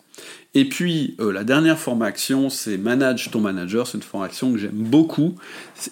Et 0.54 0.64
puis 0.64 1.16
euh, 1.20 1.32
la 1.32 1.44
dernière 1.44 1.78
formation, 1.78 2.48
c'est 2.48 2.78
Manage 2.78 3.30
ton 3.30 3.42
manager. 3.42 3.86
C'est 3.86 3.98
une 3.98 4.02
formation 4.02 4.50
que 4.50 4.58
j'aime 4.58 4.72
beaucoup, 4.72 5.34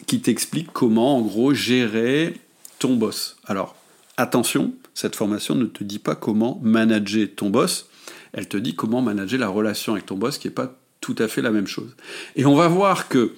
qui 0.07 0.21
t'explique 0.21 0.73
comment 0.73 1.19
en 1.19 1.21
gros 1.21 1.53
gérer 1.53 2.41
ton 2.79 2.97
boss. 2.97 3.37
Alors 3.45 3.77
attention, 4.17 4.73
cette 4.95 5.17
formation 5.17 5.55
ne 5.55 5.67
te 5.67 5.85
dit 5.85 5.99
pas 5.99 6.15
comment 6.15 6.59
manager 6.63 7.29
ton 7.37 7.51
boss, 7.51 7.91
elle 8.37 8.47
te 8.47 8.57
dit 8.57 8.77
comment 8.77 9.03
manager 9.03 9.41
la 9.41 9.49
relation 9.49 9.95
avec 9.95 10.07
ton 10.07 10.17
boss, 10.17 10.39
qui 10.39 10.47
n'est 10.47 10.55
pas 10.55 10.79
tout 11.01 11.17
à 11.19 11.27
fait 11.27 11.43
la 11.43 11.51
même 11.51 11.67
chose. 11.67 11.97
Et 12.37 12.47
on 12.47 12.55
va 12.55 12.69
voir 12.69 13.09
que 13.09 13.35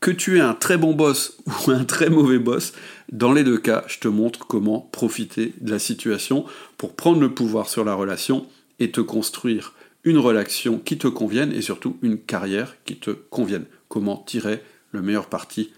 que 0.00 0.10
tu 0.10 0.36
aies 0.36 0.40
un 0.40 0.54
très 0.54 0.76
bon 0.76 0.92
boss 0.92 1.38
ou 1.66 1.70
un 1.70 1.84
très 1.84 2.10
mauvais 2.10 2.38
boss, 2.38 2.74
dans 3.10 3.32
les 3.32 3.42
deux 3.42 3.58
cas, 3.58 3.84
je 3.86 3.98
te 3.98 4.08
montre 4.08 4.46
comment 4.46 4.80
profiter 4.92 5.54
de 5.60 5.70
la 5.70 5.78
situation 5.78 6.44
pour 6.76 6.94
prendre 6.94 7.20
le 7.20 7.32
pouvoir 7.32 7.68
sur 7.68 7.84
la 7.84 7.94
relation 7.94 8.46
et 8.80 8.90
te 8.90 9.00
construire 9.00 9.72
une 10.04 10.18
relation 10.18 10.78
qui 10.78 10.98
te 10.98 11.08
convienne 11.08 11.52
et 11.52 11.62
surtout 11.62 11.96
une 12.02 12.18
carrière 12.18 12.76
qui 12.84 12.96
te 12.96 13.10
convienne. 13.10 13.64
Comment 13.88 14.18
tirer 14.18 14.62
le 14.92 15.00
meilleur 15.00 15.26
parti 15.26 15.72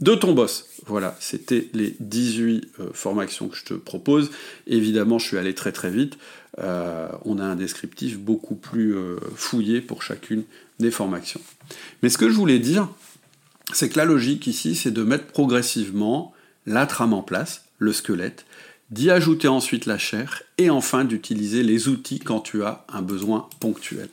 de 0.00 0.14
ton 0.14 0.32
boss. 0.32 0.66
Voilà, 0.86 1.16
c'était 1.20 1.68
les 1.74 1.94
18 2.00 2.68
euh, 2.80 2.90
formations 2.92 3.48
que 3.48 3.56
je 3.56 3.64
te 3.64 3.74
propose. 3.74 4.30
Évidemment, 4.66 5.18
je 5.18 5.26
suis 5.26 5.38
allé 5.38 5.54
très 5.54 5.72
très 5.72 5.90
vite. 5.90 6.18
Euh, 6.58 7.08
on 7.24 7.38
a 7.38 7.44
un 7.44 7.56
descriptif 7.56 8.18
beaucoup 8.18 8.54
plus 8.54 8.96
euh, 8.96 9.16
fouillé 9.34 9.80
pour 9.80 10.02
chacune 10.02 10.44
des 10.78 10.90
formations. 10.90 11.40
Mais 12.02 12.08
ce 12.08 12.18
que 12.18 12.28
je 12.28 12.34
voulais 12.34 12.58
dire, 12.58 12.88
c'est 13.72 13.88
que 13.88 13.98
la 13.98 14.04
logique 14.04 14.46
ici, 14.46 14.74
c'est 14.74 14.90
de 14.90 15.02
mettre 15.02 15.26
progressivement 15.26 16.34
la 16.66 16.86
trame 16.86 17.12
en 17.12 17.22
place, 17.22 17.64
le 17.78 17.92
squelette, 17.92 18.46
d'y 18.90 19.10
ajouter 19.10 19.48
ensuite 19.48 19.86
la 19.86 19.98
chair, 19.98 20.42
et 20.58 20.68
enfin 20.68 21.04
d'utiliser 21.04 21.62
les 21.62 21.88
outils 21.88 22.18
quand 22.18 22.40
tu 22.40 22.64
as 22.64 22.84
un 22.88 23.02
besoin 23.02 23.48
ponctuel. 23.60 24.08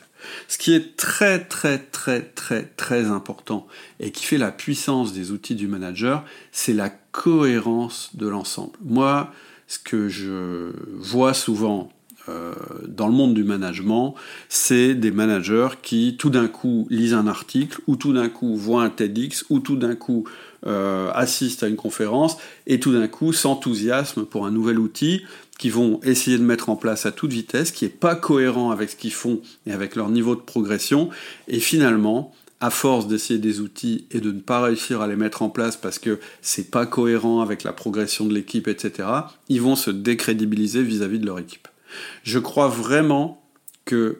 Ce 0.48 0.58
qui 0.58 0.74
est 0.74 0.96
très 0.96 1.44
très 1.44 1.78
très 1.78 2.22
très 2.22 2.62
très 2.64 3.06
important 3.06 3.66
et 4.00 4.10
qui 4.10 4.24
fait 4.24 4.38
la 4.38 4.50
puissance 4.50 5.12
des 5.12 5.32
outils 5.32 5.54
du 5.54 5.68
manager, 5.68 6.24
c'est 6.52 6.74
la 6.74 6.90
cohérence 6.90 8.10
de 8.14 8.26
l'ensemble. 8.28 8.72
Moi, 8.84 9.32
ce 9.66 9.78
que 9.78 10.08
je 10.08 10.72
vois 10.96 11.34
souvent 11.34 11.90
euh, 12.28 12.52
dans 12.86 13.06
le 13.06 13.12
monde 13.12 13.34
du 13.34 13.44
management, 13.44 14.14
c'est 14.48 14.94
des 14.94 15.10
managers 15.10 15.68
qui 15.82 16.16
tout 16.18 16.30
d'un 16.30 16.48
coup 16.48 16.86
lisent 16.90 17.14
un 17.14 17.26
article, 17.26 17.80
ou 17.86 17.96
tout 17.96 18.12
d'un 18.12 18.28
coup 18.28 18.54
voient 18.56 18.82
un 18.82 18.90
TEDx, 18.90 19.46
ou 19.50 19.60
tout 19.60 19.76
d'un 19.76 19.94
coup 19.94 20.24
euh, 20.66 21.10
assistent 21.14 21.62
à 21.62 21.68
une 21.68 21.76
conférence, 21.76 22.36
et 22.66 22.80
tout 22.80 22.92
d'un 22.92 23.08
coup 23.08 23.32
s'enthousiasment 23.32 24.24
pour 24.24 24.46
un 24.46 24.50
nouvel 24.50 24.78
outil 24.78 25.22
qui 25.58 25.70
vont 25.70 26.00
essayer 26.02 26.38
de 26.38 26.42
mettre 26.42 26.68
en 26.68 26.76
place 26.76 27.06
à 27.06 27.12
toute 27.12 27.32
vitesse, 27.32 27.70
qui 27.70 27.84
n'est 27.84 27.90
pas 27.90 28.14
cohérent 28.14 28.70
avec 28.70 28.90
ce 28.90 28.96
qu'ils 28.96 29.12
font 29.12 29.40
et 29.66 29.72
avec 29.72 29.96
leur 29.96 30.08
niveau 30.08 30.34
de 30.34 30.40
progression, 30.40 31.10
et 31.48 31.60
finalement, 31.60 32.32
à 32.60 32.70
force 32.70 33.06
d'essayer 33.06 33.38
des 33.38 33.60
outils 33.60 34.06
et 34.10 34.20
de 34.20 34.32
ne 34.32 34.40
pas 34.40 34.60
réussir 34.60 35.00
à 35.00 35.06
les 35.06 35.16
mettre 35.16 35.42
en 35.42 35.48
place 35.48 35.76
parce 35.76 35.98
que 35.98 36.18
c'est 36.42 36.70
pas 36.70 36.86
cohérent 36.86 37.40
avec 37.40 37.62
la 37.62 37.72
progression 37.72 38.24
de 38.24 38.34
l'équipe, 38.34 38.66
etc., 38.66 39.08
ils 39.48 39.62
vont 39.62 39.76
se 39.76 39.90
décrédibiliser 39.90 40.82
vis 40.82 41.02
à 41.02 41.08
-vis 41.08 41.20
de 41.20 41.26
leur 41.26 41.38
équipe. 41.38 41.68
Je 42.24 42.38
crois 42.38 42.68
vraiment 42.68 43.40
que 43.84 44.18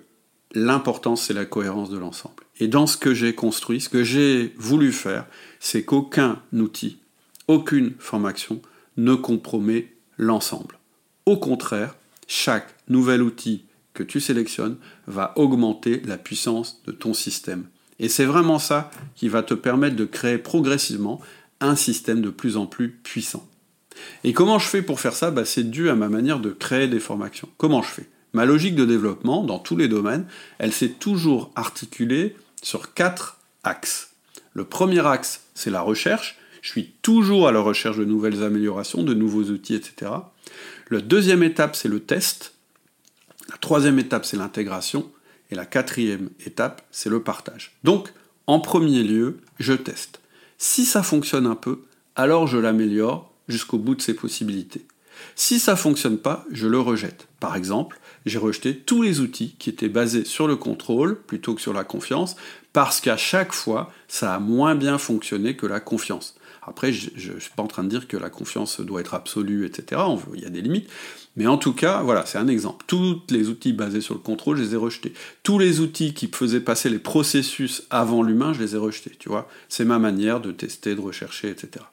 l'important, 0.54 1.16
c'est 1.16 1.34
la 1.34 1.44
cohérence 1.44 1.90
de 1.90 1.98
l'ensemble. 1.98 2.44
Et 2.60 2.68
dans 2.68 2.86
ce 2.86 2.96
que 2.96 3.14
j'ai 3.14 3.34
construit, 3.34 3.80
ce 3.80 3.88
que 3.88 4.04
j'ai 4.04 4.54
voulu 4.56 4.92
faire, 4.92 5.26
c'est 5.60 5.84
qu'aucun 5.84 6.42
outil, 6.52 6.98
aucune 7.46 7.92
formation 7.98 8.60
ne 8.96 9.14
compromet 9.14 9.94
l'ensemble. 10.16 10.78
Au 11.26 11.36
contraire, 11.36 11.96
chaque 12.26 12.74
nouvel 12.88 13.22
outil 13.22 13.64
que 13.94 14.02
tu 14.02 14.20
sélectionnes 14.20 14.76
va 15.06 15.32
augmenter 15.36 16.02
la 16.04 16.18
puissance 16.18 16.82
de 16.86 16.92
ton 16.92 17.14
système. 17.14 17.64
Et 17.98 18.08
c'est 18.08 18.24
vraiment 18.24 18.58
ça 18.58 18.90
qui 19.14 19.28
va 19.28 19.42
te 19.42 19.54
permettre 19.54 19.96
de 19.96 20.04
créer 20.04 20.38
progressivement 20.38 21.20
un 21.60 21.74
système 21.74 22.20
de 22.20 22.30
plus 22.30 22.56
en 22.56 22.66
plus 22.66 22.90
puissant. 22.90 23.48
Et 24.22 24.32
comment 24.32 24.58
je 24.58 24.68
fais 24.68 24.82
pour 24.82 25.00
faire 25.00 25.14
ça? 25.14 25.30
Bah, 25.30 25.44
C'est 25.44 25.68
dû 25.68 25.90
à 25.90 25.96
ma 25.96 26.08
manière 26.08 26.38
de 26.38 26.50
créer 26.50 26.86
des 26.86 27.00
formations. 27.00 27.48
Comment 27.56 27.82
je 27.82 27.88
fais? 27.88 28.08
Ma 28.32 28.44
logique 28.44 28.76
de 28.76 28.84
développement, 28.84 29.42
dans 29.42 29.58
tous 29.58 29.76
les 29.76 29.88
domaines, 29.88 30.26
elle 30.58 30.72
s'est 30.72 30.90
toujours 30.90 31.50
articulée 31.56 32.36
sur 32.62 32.94
quatre 32.94 33.38
axes. 33.64 34.10
Le 34.52 34.64
premier 34.64 35.06
axe, 35.06 35.42
c'est 35.54 35.70
la 35.70 35.80
recherche. 35.80 36.38
Je 36.62 36.70
suis 36.70 36.92
toujours 37.02 37.48
à 37.48 37.52
la 37.52 37.60
recherche 37.60 37.96
de 37.96 38.04
nouvelles 38.04 38.42
améliorations, 38.42 39.02
de 39.02 39.14
nouveaux 39.14 39.44
outils, 39.44 39.74
etc. 39.74 40.10
La 40.90 41.00
deuxième 41.00 41.42
étape, 41.42 41.76
c'est 41.76 41.88
le 41.88 42.00
test. 42.00 42.54
La 43.48 43.56
troisième 43.56 43.98
étape, 43.98 44.24
c'est 44.24 44.36
l'intégration. 44.36 45.10
Et 45.50 45.54
la 45.54 45.66
quatrième 45.66 46.30
étape, 46.44 46.82
c'est 46.90 47.08
le 47.08 47.22
partage. 47.22 47.76
Donc, 47.84 48.12
en 48.46 48.60
premier 48.60 49.02
lieu, 49.02 49.38
je 49.58 49.72
teste. 49.72 50.20
Si 50.58 50.84
ça 50.84 51.02
fonctionne 51.02 51.46
un 51.46 51.54
peu, 51.54 51.82
alors 52.16 52.46
je 52.46 52.58
l'améliore 52.58 53.32
jusqu'au 53.46 53.78
bout 53.78 53.94
de 53.94 54.02
ses 54.02 54.14
possibilités. 54.14 54.84
Si 55.36 55.58
ça 55.58 55.72
ne 55.72 55.76
fonctionne 55.76 56.18
pas, 56.18 56.44
je 56.50 56.66
le 56.66 56.80
rejette. 56.80 57.28
Par 57.40 57.56
exemple, 57.56 58.00
j'ai 58.28 58.38
rejeté 58.38 58.76
tous 58.76 59.02
les 59.02 59.20
outils 59.20 59.54
qui 59.58 59.70
étaient 59.70 59.88
basés 59.88 60.24
sur 60.24 60.46
le 60.46 60.56
contrôle 60.56 61.20
plutôt 61.20 61.54
que 61.54 61.60
sur 61.60 61.72
la 61.72 61.84
confiance, 61.84 62.36
parce 62.72 63.00
qu'à 63.00 63.16
chaque 63.16 63.52
fois, 63.52 63.92
ça 64.08 64.34
a 64.34 64.38
moins 64.38 64.74
bien 64.74 64.98
fonctionné 64.98 65.56
que 65.56 65.66
la 65.66 65.80
confiance. 65.80 66.34
Après, 66.68 66.92
je 66.92 67.32
ne 67.32 67.40
suis 67.40 67.52
pas 67.56 67.62
en 67.62 67.66
train 67.66 67.82
de 67.82 67.88
dire 67.88 68.06
que 68.08 68.16
la 68.16 68.28
confiance 68.28 68.80
doit 68.80 69.00
être 69.00 69.14
absolue, 69.14 69.64
etc. 69.64 70.02
Il 70.34 70.42
y 70.42 70.44
a 70.44 70.50
des 70.50 70.60
limites. 70.60 70.88
Mais 71.36 71.46
en 71.46 71.56
tout 71.56 71.72
cas, 71.72 72.02
voilà, 72.02 72.26
c'est 72.26 72.36
un 72.36 72.48
exemple. 72.48 72.84
Tous 72.86 73.22
les 73.30 73.48
outils 73.48 73.72
basés 73.72 74.02
sur 74.02 74.14
le 74.14 74.20
contrôle, 74.20 74.58
je 74.58 74.62
les 74.64 74.74
ai 74.74 74.76
rejetés. 74.76 75.14
Tous 75.42 75.58
les 75.58 75.80
outils 75.80 76.12
qui 76.12 76.28
faisaient 76.28 76.60
passer 76.60 76.90
les 76.90 76.98
processus 76.98 77.84
avant 77.88 78.22
l'humain, 78.22 78.52
je 78.52 78.60
les 78.60 78.74
ai 78.74 78.78
rejetés. 78.78 79.12
Tu 79.18 79.30
vois, 79.30 79.48
c'est 79.68 79.84
ma 79.84 79.98
manière 79.98 80.40
de 80.40 80.52
tester, 80.52 80.94
de 80.94 81.00
rechercher, 81.00 81.48
etc. 81.48 81.84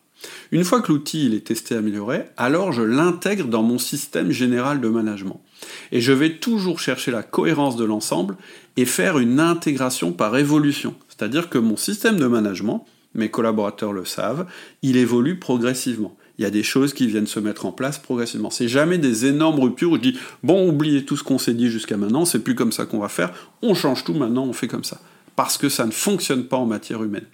Une 0.51 0.63
fois 0.63 0.81
que 0.81 0.91
l'outil 0.91 1.33
est 1.33 1.45
testé 1.45 1.75
amélioré, 1.75 2.25
alors 2.35 2.71
je 2.71 2.81
l'intègre 2.81 3.47
dans 3.47 3.63
mon 3.63 3.77
système 3.77 4.31
général 4.31 4.81
de 4.81 4.89
management. 4.89 5.41
Et 5.91 6.01
je 6.01 6.11
vais 6.11 6.37
toujours 6.37 6.79
chercher 6.79 7.11
la 7.11 7.23
cohérence 7.23 7.75
de 7.75 7.85
l'ensemble 7.85 8.37
et 8.77 8.85
faire 8.85 9.17
une 9.17 9.39
intégration 9.39 10.11
par 10.11 10.35
évolution. 10.37 10.95
C'est-à-dire 11.07 11.49
que 11.49 11.57
mon 11.57 11.77
système 11.77 12.17
de 12.17 12.27
management, 12.27 12.85
mes 13.13 13.29
collaborateurs 13.29 13.93
le 13.93 14.05
savent, 14.05 14.45
il 14.81 14.97
évolue 14.97 15.39
progressivement. 15.39 16.15
Il 16.37 16.41
y 16.41 16.45
a 16.45 16.51
des 16.51 16.63
choses 16.63 16.93
qui 16.93 17.07
viennent 17.07 17.27
se 17.27 17.39
mettre 17.39 17.65
en 17.65 17.71
place 17.71 17.97
progressivement. 17.97 18.49
C'est 18.49 18.67
jamais 18.67 18.97
des 18.97 19.25
énormes 19.25 19.59
ruptures 19.59 19.91
où 19.91 19.95
je 19.95 20.01
dis 20.01 20.19
bon, 20.43 20.67
oubliez 20.67 21.05
tout 21.05 21.15
ce 21.15 21.23
qu'on 21.23 21.37
s'est 21.37 21.53
dit 21.53 21.69
jusqu'à 21.69 21.95
maintenant, 21.95 22.25
c'est 22.25 22.39
plus 22.39 22.55
comme 22.55 22.73
ça 22.73 22.85
qu'on 22.85 22.99
va 22.99 23.07
faire, 23.07 23.31
on 23.61 23.73
change 23.73 24.03
tout 24.03 24.13
maintenant, 24.13 24.45
on 24.45 24.53
fait 24.53 24.67
comme 24.67 24.83
ça. 24.83 24.99
Parce 25.37 25.57
que 25.57 25.69
ça 25.69 25.85
ne 25.85 25.91
fonctionne 25.91 26.45
pas 26.45 26.57
en 26.57 26.65
matière 26.65 27.03
humaine. 27.03 27.25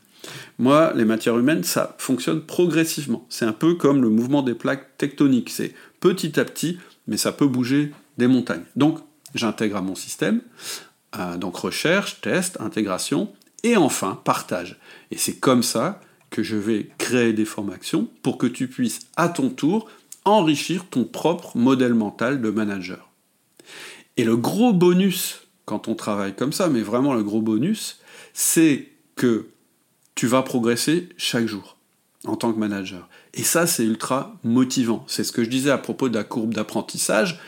Moi, 0.59 0.93
les 0.95 1.05
matières 1.05 1.37
humaines, 1.37 1.63
ça 1.63 1.95
fonctionne 1.97 2.41
progressivement. 2.41 3.25
C'est 3.29 3.45
un 3.45 3.53
peu 3.53 3.73
comme 3.73 4.03
le 4.03 4.09
mouvement 4.09 4.43
des 4.43 4.53
plaques 4.53 4.97
tectoniques. 4.97 5.49
C'est 5.49 5.73
petit 5.99 6.39
à 6.39 6.45
petit, 6.45 6.77
mais 7.07 7.17
ça 7.17 7.31
peut 7.31 7.47
bouger 7.47 7.91
des 8.17 8.27
montagnes. 8.27 8.63
Donc, 8.75 8.99
j'intègre 9.35 9.77
à 9.77 9.81
mon 9.81 9.95
système. 9.95 10.41
Euh, 11.17 11.37
donc, 11.37 11.55
recherche, 11.57 12.21
test, 12.21 12.59
intégration, 12.59 13.31
et 13.63 13.77
enfin, 13.77 14.19
partage. 14.23 14.79
Et 15.11 15.17
c'est 15.17 15.37
comme 15.37 15.63
ça 15.63 15.99
que 16.29 16.43
je 16.43 16.55
vais 16.55 16.89
créer 16.97 17.33
des 17.33 17.45
formations 17.45 18.07
pour 18.23 18.37
que 18.37 18.47
tu 18.47 18.67
puisses, 18.67 18.99
à 19.17 19.29
ton 19.29 19.49
tour, 19.49 19.89
enrichir 20.25 20.85
ton 20.89 21.03
propre 21.03 21.57
modèle 21.57 21.93
mental 21.93 22.41
de 22.41 22.49
manager. 22.49 23.09
Et 24.17 24.23
le 24.23 24.37
gros 24.37 24.73
bonus, 24.73 25.47
quand 25.65 25.87
on 25.87 25.95
travaille 25.95 26.35
comme 26.35 26.53
ça, 26.53 26.69
mais 26.69 26.81
vraiment 26.81 27.13
le 27.13 27.23
gros 27.23 27.41
bonus, 27.41 27.99
c'est 28.33 28.89
que 29.15 29.47
tu 30.15 30.27
vas 30.27 30.41
progresser 30.41 31.09
chaque 31.17 31.47
jour 31.47 31.77
en 32.25 32.35
tant 32.35 32.53
que 32.53 32.59
manager. 32.59 33.09
Et 33.33 33.43
ça, 33.43 33.65
c'est 33.67 33.83
ultra 33.83 34.35
motivant. 34.43 35.03
C'est 35.07 35.23
ce 35.23 35.31
que 35.31 35.43
je 35.43 35.49
disais 35.49 35.71
à 35.71 35.77
propos 35.77 36.09
de 36.09 36.15
la 36.15 36.23
courbe 36.23 36.53
d'apprentissage. 36.53 37.39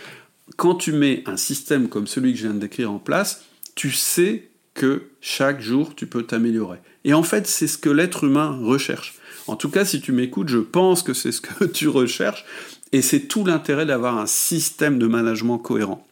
Quand 0.58 0.76
tu 0.76 0.92
mets 0.92 1.24
un 1.26 1.38
système 1.38 1.90
comme 1.90 2.08
celui 2.08 2.34
que 2.34 2.40
je 2.40 2.44
viens 2.44 2.54
de 2.54 2.60
décrire 2.60 2.92
en 2.92 3.00
place, 3.00 3.46
tu 3.76 3.92
sais 3.92 4.50
que 4.74 5.04
chaque 5.22 5.62
jour, 5.62 5.96
tu 5.96 6.08
peux 6.08 6.24
t'améliorer. 6.24 6.80
Et 7.06 7.14
en 7.14 7.24
fait, 7.24 7.48
c'est 7.48 7.68
ce 7.68 7.78
que 7.78 7.90
l'être 7.90 8.24
humain 8.24 8.60
recherche. 8.62 9.16
En 9.48 9.56
tout 9.56 9.70
cas, 9.70 9.86
si 9.86 10.02
tu 10.02 10.12
m'écoutes, 10.12 10.50
je 10.50 10.60
pense 10.60 11.04
que 11.04 11.14
c'est 11.14 11.32
ce 11.32 11.42
que 11.42 11.66
tu 11.72 11.88
recherches. 11.88 12.46
Et 12.92 13.02
c'est 13.02 13.22
tout 13.22 13.46
l'intérêt 13.46 13.86
d'avoir 13.86 14.18
un 14.18 14.26
système 14.26 15.00
de 15.00 15.08
management 15.08 15.58
cohérent. 15.58 16.08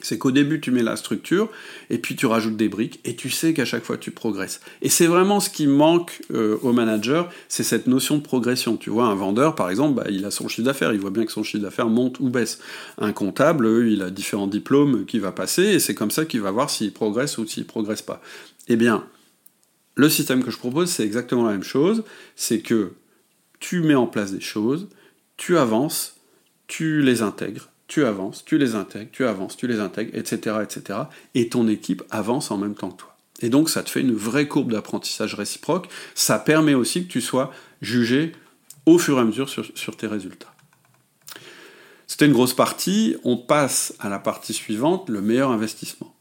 C'est 0.00 0.16
qu'au 0.16 0.30
début, 0.30 0.60
tu 0.60 0.70
mets 0.70 0.82
la 0.82 0.96
structure, 0.96 1.50
et 1.90 1.98
puis 1.98 2.14
tu 2.14 2.26
rajoutes 2.26 2.56
des 2.56 2.68
briques, 2.68 3.00
et 3.04 3.16
tu 3.16 3.30
sais 3.30 3.52
qu'à 3.52 3.64
chaque 3.64 3.84
fois, 3.84 3.98
tu 3.98 4.12
progresses. 4.12 4.60
Et 4.80 4.88
c'est 4.88 5.06
vraiment 5.06 5.40
ce 5.40 5.50
qui 5.50 5.66
manque 5.66 6.22
euh, 6.32 6.56
au 6.62 6.72
manager, 6.72 7.28
c'est 7.48 7.64
cette 7.64 7.88
notion 7.88 8.16
de 8.16 8.22
progression. 8.22 8.76
Tu 8.76 8.90
vois, 8.90 9.06
un 9.06 9.14
vendeur, 9.14 9.56
par 9.56 9.70
exemple, 9.70 9.94
bah, 9.94 10.06
il 10.08 10.24
a 10.24 10.30
son 10.30 10.46
chiffre 10.48 10.66
d'affaires, 10.66 10.92
il 10.92 11.00
voit 11.00 11.10
bien 11.10 11.26
que 11.26 11.32
son 11.32 11.42
chiffre 11.42 11.62
d'affaires 11.62 11.88
monte 11.88 12.20
ou 12.20 12.30
baisse. 12.30 12.60
Un 12.98 13.12
comptable, 13.12 13.88
il 13.88 14.02
a 14.02 14.10
différents 14.10 14.46
diplômes 14.46 15.04
qu'il 15.04 15.20
va 15.20 15.32
passer, 15.32 15.64
et 15.64 15.78
c'est 15.80 15.94
comme 15.94 16.12
ça 16.12 16.24
qu'il 16.24 16.40
va 16.40 16.52
voir 16.52 16.70
s'il 16.70 16.92
progresse 16.92 17.36
ou 17.38 17.46
s'il 17.46 17.64
progresse 17.64 18.02
pas. 18.02 18.22
Eh 18.68 18.76
bien, 18.76 19.04
le 19.96 20.08
système 20.08 20.44
que 20.44 20.52
je 20.52 20.58
propose, 20.58 20.90
c'est 20.90 21.04
exactement 21.04 21.44
la 21.44 21.52
même 21.52 21.64
chose, 21.64 22.04
c'est 22.36 22.60
que 22.60 22.92
tu 23.58 23.80
mets 23.80 23.96
en 23.96 24.06
place 24.06 24.30
des 24.30 24.40
choses, 24.40 24.88
tu 25.36 25.58
avances, 25.58 26.14
tu 26.68 27.02
les 27.02 27.22
intègres, 27.22 27.68
tu 27.88 28.04
avances, 28.04 28.44
tu 28.44 28.58
les 28.58 28.74
intègres, 28.74 29.10
tu 29.12 29.24
avances, 29.24 29.56
tu 29.56 29.66
les 29.66 29.80
intègres, 29.80 30.16
etc., 30.16 30.56
etc. 30.62 31.00
Et 31.34 31.48
ton 31.48 31.66
équipe 31.66 32.04
avance 32.10 32.50
en 32.50 32.58
même 32.58 32.74
temps 32.74 32.90
que 32.90 32.98
toi. 32.98 33.16
Et 33.40 33.48
donc 33.48 33.70
ça 33.70 33.82
te 33.82 33.90
fait 33.90 34.00
une 34.00 34.14
vraie 34.14 34.46
courbe 34.46 34.72
d'apprentissage 34.72 35.34
réciproque. 35.34 35.88
Ça 36.14 36.38
permet 36.38 36.74
aussi 36.74 37.06
que 37.06 37.10
tu 37.10 37.20
sois 37.20 37.50
jugé 37.80 38.32
au 38.86 38.98
fur 38.98 39.18
et 39.18 39.20
à 39.20 39.24
mesure 39.24 39.48
sur, 39.48 39.64
sur 39.74 39.96
tes 39.96 40.06
résultats. 40.06 40.52
C'était 42.06 42.26
une 42.26 42.32
grosse 42.32 42.54
partie. 42.54 43.16
On 43.24 43.36
passe 43.36 43.94
à 44.00 44.08
la 44.08 44.18
partie 44.18 44.54
suivante, 44.54 45.08
le 45.08 45.20
meilleur 45.20 45.50
investissement. 45.50 46.14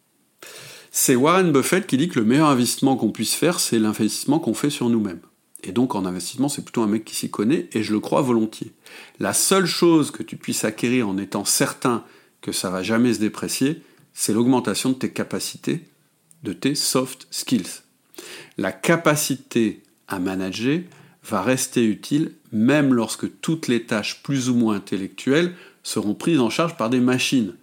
C'est 0.92 1.16
Warren 1.16 1.52
Buffett 1.52 1.86
qui 1.86 1.98
dit 1.98 2.10
que 2.10 2.20
le 2.20 2.26
meilleur 2.26 2.50
investissement 2.50 2.96
qu'on 2.96 3.12
puisse 3.12 3.36
faire, 3.36 3.60
c'est 3.60 3.80
l'investissement 3.80 4.40
qu'on 4.40 4.54
fait 4.54 4.70
sur 4.70 4.90
nous-mêmes. 4.90 5.22
Et 5.68 5.74
donc 5.74 5.96
en 5.96 6.06
investissement, 6.06 6.48
c'est 6.48 6.64
plutôt 6.64 6.82
un 6.82 6.88
mec 6.88 7.04
qui 7.04 7.14
s'y 7.14 7.30
connaît, 7.30 7.68
et 7.74 7.84
je 7.84 7.92
le 7.92 8.00
crois 8.00 8.22
volontiers. 8.22 8.72
La 9.20 9.34
seule 9.34 9.66
chose 9.66 10.12
que 10.12 10.24
tu 10.24 10.38
puisses 10.38 10.64
acquérir 10.64 11.10
en 11.10 11.18
étant 11.18 11.44
certain 11.44 12.06
que 12.42 12.54
ça 12.54 12.70
va 12.70 12.84
jamais 12.84 13.14
se 13.14 13.20
déprécier, 13.20 13.82
c'est 14.14 14.34
l'augmentation 14.34 14.90
de 14.92 14.96
tes 14.96 15.12
capacités, 15.12 15.82
de 16.44 16.54
tes 16.54 16.74
soft 16.74 17.28
skills. 17.32 17.82
La 18.58 18.72
capacité 18.72 19.84
à 20.08 20.20
manager 20.20 20.80
va 21.24 21.42
rester 21.42 21.84
utile 21.84 22.32
même 22.54 22.94
lorsque 22.94 23.42
toutes 23.42 23.68
les 23.68 23.84
tâches 23.84 24.24
plus 24.24 24.50
ou 24.50 24.56
moins 24.56 24.76
intellectuelles 24.76 25.54
seront 25.84 26.14
prises 26.14 26.40
en 26.40 26.50
charge 26.50 26.78
par 26.78 26.90
des 26.90 27.02
machines. 27.02 27.56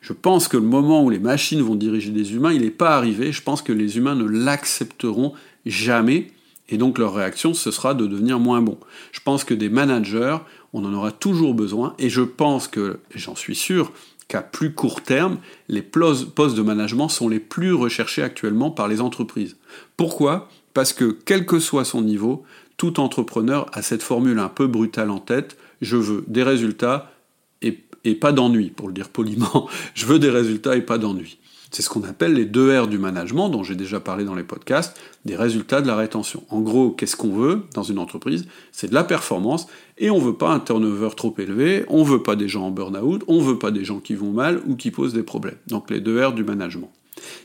Je 0.00 0.14
pense 0.14 0.48
que 0.48 0.56
le 0.56 0.62
moment 0.62 1.04
où 1.04 1.10
les 1.10 1.18
machines 1.18 1.60
vont 1.60 1.74
diriger 1.74 2.10
des 2.10 2.32
humains, 2.32 2.54
il 2.54 2.62
n'est 2.62 2.70
pas 2.70 2.96
arrivé. 2.96 3.32
Je 3.32 3.42
pense 3.42 3.60
que 3.60 3.72
les 3.72 3.98
humains 3.98 4.14
ne 4.14 4.24
l'accepteront 4.24 5.34
jamais 5.66 6.32
et 6.70 6.78
donc 6.78 6.98
leur 6.98 7.14
réaction, 7.14 7.52
ce 7.52 7.70
sera 7.70 7.94
de 7.94 8.06
devenir 8.06 8.38
moins 8.38 8.62
bon. 8.62 8.78
Je 9.12 9.20
pense 9.20 9.44
que 9.44 9.54
des 9.54 9.68
managers, 9.68 10.38
on 10.72 10.84
en 10.84 10.94
aura 10.94 11.10
toujours 11.10 11.54
besoin, 11.54 11.94
et 11.98 12.08
je 12.08 12.22
pense 12.22 12.68
que, 12.68 13.00
j'en 13.14 13.34
suis 13.34 13.56
sûr, 13.56 13.92
qu'à 14.28 14.40
plus 14.40 14.72
court 14.72 15.02
terme, 15.02 15.38
les 15.68 15.82
postes 15.82 16.54
de 16.54 16.62
management 16.62 17.08
sont 17.08 17.28
les 17.28 17.40
plus 17.40 17.72
recherchés 17.72 18.22
actuellement 18.22 18.70
par 18.70 18.86
les 18.86 19.00
entreprises. 19.00 19.56
Pourquoi? 19.96 20.48
Parce 20.72 20.92
que 20.92 21.18
quel 21.24 21.44
que 21.44 21.58
soit 21.58 21.84
son 21.84 22.02
niveau, 22.02 22.44
tout 22.76 23.00
entrepreneur 23.00 23.66
a 23.72 23.82
cette 23.82 24.04
formule 24.04 24.38
un 24.38 24.48
peu 24.48 24.68
brutale 24.68 25.10
en 25.10 25.18
tête, 25.18 25.58
je 25.82 25.96
veux 25.96 26.24
des 26.28 26.44
résultats 26.44 27.12
et, 27.60 27.80
et 28.04 28.14
pas 28.14 28.30
d'ennui, 28.30 28.70
pour 28.70 28.86
le 28.86 28.94
dire 28.94 29.08
poliment. 29.08 29.68
je 29.94 30.06
veux 30.06 30.20
des 30.20 30.30
résultats 30.30 30.76
et 30.76 30.82
pas 30.82 30.98
d'ennui. 30.98 31.39
C'est 31.70 31.82
ce 31.82 31.88
qu'on 31.88 32.02
appelle 32.02 32.34
les 32.34 32.46
deux 32.46 32.76
R 32.78 32.88
du 32.88 32.98
management, 32.98 33.48
dont 33.48 33.62
j'ai 33.62 33.76
déjà 33.76 34.00
parlé 34.00 34.24
dans 34.24 34.34
les 34.34 34.42
podcasts, 34.42 34.96
des 35.24 35.36
résultats 35.36 35.80
de 35.80 35.86
la 35.86 35.94
rétention. 35.94 36.42
En 36.48 36.60
gros, 36.60 36.90
qu'est-ce 36.90 37.14
qu'on 37.16 37.32
veut 37.32 37.62
dans 37.74 37.84
une 37.84 37.98
entreprise? 37.98 38.46
C'est 38.72 38.88
de 38.88 38.94
la 38.94 39.04
performance, 39.04 39.68
et 39.96 40.10
on 40.10 40.18
ne 40.18 40.24
veut 40.24 40.36
pas 40.36 40.50
un 40.50 40.58
turnover 40.58 41.10
trop 41.16 41.34
élevé, 41.38 41.84
on 41.88 42.00
ne 42.00 42.08
veut 42.08 42.22
pas 42.22 42.34
des 42.34 42.48
gens 42.48 42.66
en 42.66 42.70
burn-out, 42.70 43.22
on 43.28 43.40
ne 43.40 43.46
veut 43.46 43.58
pas 43.58 43.70
des 43.70 43.84
gens 43.84 44.00
qui 44.00 44.14
vont 44.14 44.32
mal 44.32 44.60
ou 44.66 44.74
qui 44.74 44.90
posent 44.90 45.14
des 45.14 45.22
problèmes. 45.22 45.58
Donc 45.68 45.90
les 45.90 46.00
deux 46.00 46.24
R 46.24 46.32
du 46.32 46.42
management. 46.42 46.90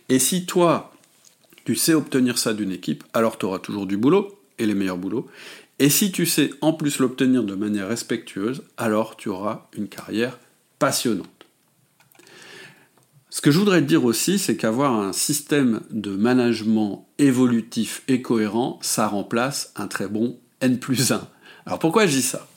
Et 0.10 0.20
si 0.20 0.46
toi, 0.46 0.92
tu 1.64 1.76
sais 1.76 1.94
obtenir 1.94 2.38
ça 2.38 2.54
d'une 2.54 2.72
équipe, 2.72 3.04
alors 3.14 3.38
tu 3.38 3.46
auras 3.46 3.60
toujours 3.60 3.86
du 3.86 3.98
boulot, 3.98 4.40
et 4.58 4.66
les 4.66 4.76
meilleurs 4.76 4.98
boulots. 4.98 5.28
Et 5.78 5.90
si 5.90 6.12
tu 6.12 6.26
sais 6.26 6.50
en 6.62 6.74
plus 6.74 7.00
l'obtenir 7.00 7.44
de 7.44 7.54
manière 7.54 7.90
respectueuse, 7.90 8.64
alors 8.78 9.18
tu 9.18 9.30
auras 9.30 9.68
une 9.78 9.88
carrière 9.88 10.40
passionnante. 10.80 11.28
Ce 13.36 13.42
que 13.42 13.52
je 13.52 13.60
voudrais 13.60 13.82
te 13.82 13.86
dire 13.86 14.06
aussi, 14.06 14.40
c'est 14.40 14.56
qu'avoir 14.56 14.94
un 14.94 15.12
système 15.12 15.82
de 15.92 16.12
management 16.12 17.06
évolutif 17.20 18.02
et 18.08 18.22
cohérent, 18.22 18.80
ça 18.82 19.10
remplace 19.10 19.74
un 19.76 19.88
très 19.88 20.08
bon 20.08 20.38
N 20.62 20.80
plus 20.80 21.12
1. 21.12 21.28
Alors 21.66 21.80
pourquoi 21.80 22.08
je 22.08 22.16
dis 22.16 22.22
ça? 22.22 22.48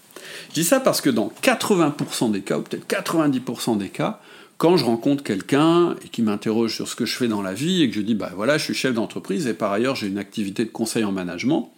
Je 0.51 0.55
dis 0.55 0.63
ça 0.63 0.79
parce 0.79 1.01
que 1.01 1.11
dans 1.11 1.33
80% 1.43 2.31
des 2.31 2.43
cas, 2.43 2.59
ou 2.59 2.63
peut-être 2.63 2.87
90% 2.87 3.77
des 3.77 3.89
cas, 3.89 4.21
quand 4.57 4.77
je 4.77 4.85
rencontre 4.85 5.25
quelqu'un 5.25 5.97
et 6.05 6.09
qui 6.11 6.23
m'interroge 6.23 6.77
sur 6.77 6.87
ce 6.87 6.95
que 6.95 7.07
je 7.07 7.17
fais 7.17 7.27
dans 7.27 7.43
la 7.43 7.55
vie 7.55 7.83
et 7.83 7.91
que 7.91 7.97
je 7.97 8.01
dis 8.01 8.15
bah 8.15 8.31
voilà, 8.37 8.57
je 8.57 8.63
suis 8.63 8.75
chef 8.75 8.95
d'entreprise 8.95 9.49
et 9.49 9.55
par 9.55 9.73
ailleurs 9.73 9.97
j'ai 9.97 10.07
une 10.07 10.17
activité 10.17 10.65
de 10.65 10.71
conseil 10.71 11.03
en 11.03 11.11
management, 11.11 11.73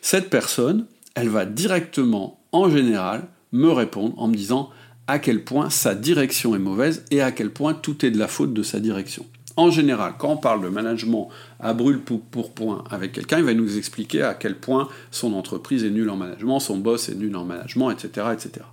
cette 0.00 0.30
personne, 0.30 0.86
elle 1.14 1.28
va 1.28 1.44
directement, 1.44 2.40
en 2.52 2.70
général, 2.70 3.28
me 3.52 3.68
répondre 3.68 4.14
en 4.16 4.26
me 4.26 4.34
disant 4.34 4.70
à 5.08 5.18
quel 5.18 5.42
point 5.42 5.70
sa 5.70 5.94
direction 5.94 6.54
est 6.54 6.60
mauvaise 6.60 7.04
et 7.10 7.22
à 7.22 7.32
quel 7.32 7.50
point 7.50 7.74
tout 7.74 8.04
est 8.04 8.10
de 8.10 8.18
la 8.18 8.28
faute 8.28 8.52
de 8.52 8.62
sa 8.62 8.78
direction. 8.78 9.26
En 9.56 9.72
général, 9.72 10.12
quand 10.18 10.28
on 10.28 10.36
parle 10.36 10.62
de 10.62 10.68
management 10.68 11.30
à 11.58 11.72
brûle 11.72 11.98
pour 11.98 12.52
point 12.52 12.84
avec 12.90 13.10
quelqu'un, 13.10 13.38
il 13.38 13.44
va 13.44 13.54
nous 13.54 13.76
expliquer 13.76 14.22
à 14.22 14.34
quel 14.34 14.54
point 14.54 14.88
son 15.10 15.32
entreprise 15.32 15.82
est 15.82 15.90
nulle 15.90 16.10
en 16.10 16.16
management, 16.16 16.60
son 16.60 16.76
boss 16.76 17.08
est 17.08 17.16
nul 17.16 17.34
en 17.34 17.44
management, 17.44 17.90
etc. 17.90 18.28
etc. 18.32 18.64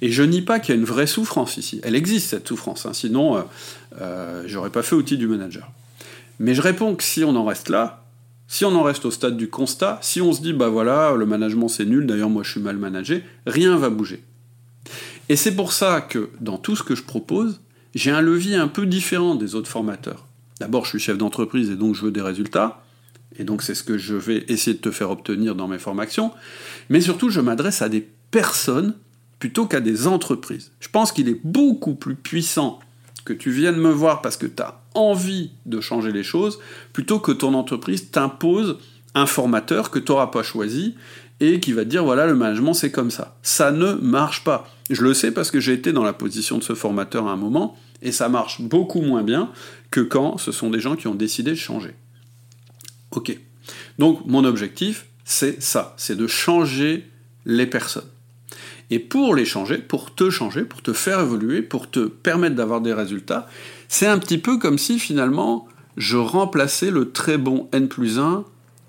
Et 0.00 0.10
je 0.10 0.22
nie 0.22 0.40
pas 0.40 0.58
qu'il 0.58 0.74
y 0.74 0.78
a 0.78 0.80
une 0.80 0.86
vraie 0.86 1.06
souffrance 1.06 1.58
ici. 1.58 1.80
Elle 1.82 1.96
existe 1.96 2.30
cette 2.30 2.48
souffrance, 2.48 2.86
hein. 2.86 2.92
sinon 2.94 3.36
euh, 3.36 3.42
euh, 4.00 4.42
j'aurais 4.46 4.70
pas 4.70 4.82
fait 4.82 4.94
outil 4.94 5.18
du 5.18 5.26
manager. 5.26 5.70
Mais 6.38 6.54
je 6.54 6.62
réponds 6.62 6.94
que 6.94 7.02
si 7.02 7.24
on 7.24 7.34
en 7.36 7.44
reste 7.44 7.68
là, 7.68 8.04
si 8.48 8.64
on 8.64 8.74
en 8.74 8.84
reste 8.84 9.04
au 9.04 9.10
stade 9.10 9.36
du 9.36 9.48
constat, 9.50 9.98
si 10.00 10.22
on 10.22 10.32
se 10.32 10.40
dit 10.40 10.52
bah 10.52 10.68
voilà, 10.68 11.12
le 11.14 11.26
management 11.26 11.68
c'est 11.68 11.84
nul, 11.84 12.06
d'ailleurs 12.06 12.30
moi 12.30 12.42
je 12.42 12.52
suis 12.52 12.60
mal 12.60 12.76
managé, 12.76 13.24
rien 13.46 13.76
va 13.76 13.90
bouger. 13.90 14.22
Et 15.28 15.36
c'est 15.36 15.54
pour 15.54 15.72
ça 15.72 16.00
que 16.00 16.30
dans 16.40 16.58
tout 16.58 16.76
ce 16.76 16.82
que 16.82 16.94
je 16.94 17.02
propose, 17.02 17.60
j'ai 17.94 18.10
un 18.10 18.20
levier 18.20 18.56
un 18.56 18.68
peu 18.68 18.86
différent 18.86 19.34
des 19.34 19.54
autres 19.54 19.68
formateurs. 19.68 20.26
D'abord, 20.60 20.84
je 20.84 20.90
suis 20.90 20.98
chef 20.98 21.18
d'entreprise 21.18 21.70
et 21.70 21.76
donc 21.76 21.94
je 21.94 22.02
veux 22.02 22.10
des 22.10 22.22
résultats. 22.22 22.82
Et 23.38 23.44
donc 23.44 23.62
c'est 23.62 23.74
ce 23.74 23.82
que 23.82 23.98
je 23.98 24.14
vais 24.14 24.44
essayer 24.48 24.74
de 24.74 24.80
te 24.80 24.90
faire 24.90 25.10
obtenir 25.10 25.54
dans 25.54 25.68
mes 25.68 25.78
formations. 25.78 26.32
Mais 26.88 27.00
surtout, 27.00 27.30
je 27.30 27.40
m'adresse 27.40 27.82
à 27.82 27.88
des 27.88 28.06
personnes 28.30 28.94
plutôt 29.38 29.66
qu'à 29.66 29.80
des 29.80 30.06
entreprises. 30.06 30.72
Je 30.80 30.88
pense 30.88 31.12
qu'il 31.12 31.28
est 31.28 31.40
beaucoup 31.44 31.94
plus 31.94 32.14
puissant 32.14 32.80
que 33.24 33.32
tu 33.32 33.50
viennes 33.50 33.76
me 33.76 33.90
voir 33.90 34.22
parce 34.22 34.36
que 34.36 34.46
tu 34.46 34.62
as 34.62 34.80
envie 34.94 35.50
de 35.66 35.80
changer 35.80 36.12
les 36.12 36.22
choses, 36.22 36.58
plutôt 36.92 37.18
que 37.18 37.32
ton 37.32 37.52
entreprise 37.54 38.10
t'impose 38.10 38.78
un 39.14 39.26
formateur 39.26 39.90
que 39.90 39.98
tu 39.98 40.12
n'auras 40.12 40.28
pas 40.28 40.42
choisi 40.42 40.94
et 41.40 41.60
qui 41.60 41.72
va 41.72 41.84
te 41.84 41.90
dire 41.90 42.04
voilà, 42.04 42.26
le 42.26 42.34
management 42.34 42.72
c'est 42.72 42.92
comme 42.92 43.10
ça. 43.10 43.36
Ça 43.42 43.72
ne 43.72 43.94
marche 43.94 44.44
pas. 44.44 44.68
Je 44.90 45.02
le 45.02 45.14
sais 45.14 45.32
parce 45.32 45.50
que 45.50 45.60
j'ai 45.60 45.72
été 45.72 45.92
dans 45.92 46.04
la 46.04 46.12
position 46.12 46.58
de 46.58 46.62
ce 46.62 46.74
formateur 46.74 47.26
à 47.26 47.32
un 47.32 47.36
moment, 47.36 47.76
et 48.02 48.12
ça 48.12 48.28
marche 48.28 48.60
beaucoup 48.60 49.00
moins 49.00 49.22
bien 49.22 49.50
que 49.90 50.00
quand 50.00 50.38
ce 50.38 50.52
sont 50.52 50.70
des 50.70 50.80
gens 50.80 50.96
qui 50.96 51.08
ont 51.08 51.14
décidé 51.14 51.50
de 51.50 51.56
changer. 51.56 51.94
Ok. 53.10 53.36
Donc 53.98 54.24
mon 54.26 54.44
objectif, 54.44 55.06
c'est 55.24 55.62
ça, 55.62 55.94
c'est 55.96 56.16
de 56.16 56.26
changer 56.26 57.08
les 57.46 57.66
personnes. 57.66 58.06
Et 58.90 59.00
pour 59.00 59.34
les 59.34 59.44
changer, 59.44 59.78
pour 59.78 60.14
te 60.14 60.30
changer, 60.30 60.62
pour 60.62 60.82
te 60.82 60.92
faire 60.92 61.20
évoluer, 61.20 61.62
pour 61.62 61.90
te 61.90 62.06
permettre 62.06 62.54
d'avoir 62.54 62.80
des 62.80 62.92
résultats, 62.92 63.48
c'est 63.88 64.06
un 64.06 64.18
petit 64.18 64.38
peu 64.38 64.58
comme 64.58 64.78
si 64.78 65.00
finalement 65.00 65.66
je 65.96 66.16
remplaçais 66.16 66.90
le 66.90 67.10
très 67.10 67.38
bon 67.38 67.68
N 67.72 67.88
plus 67.88 68.20
1 68.20 68.44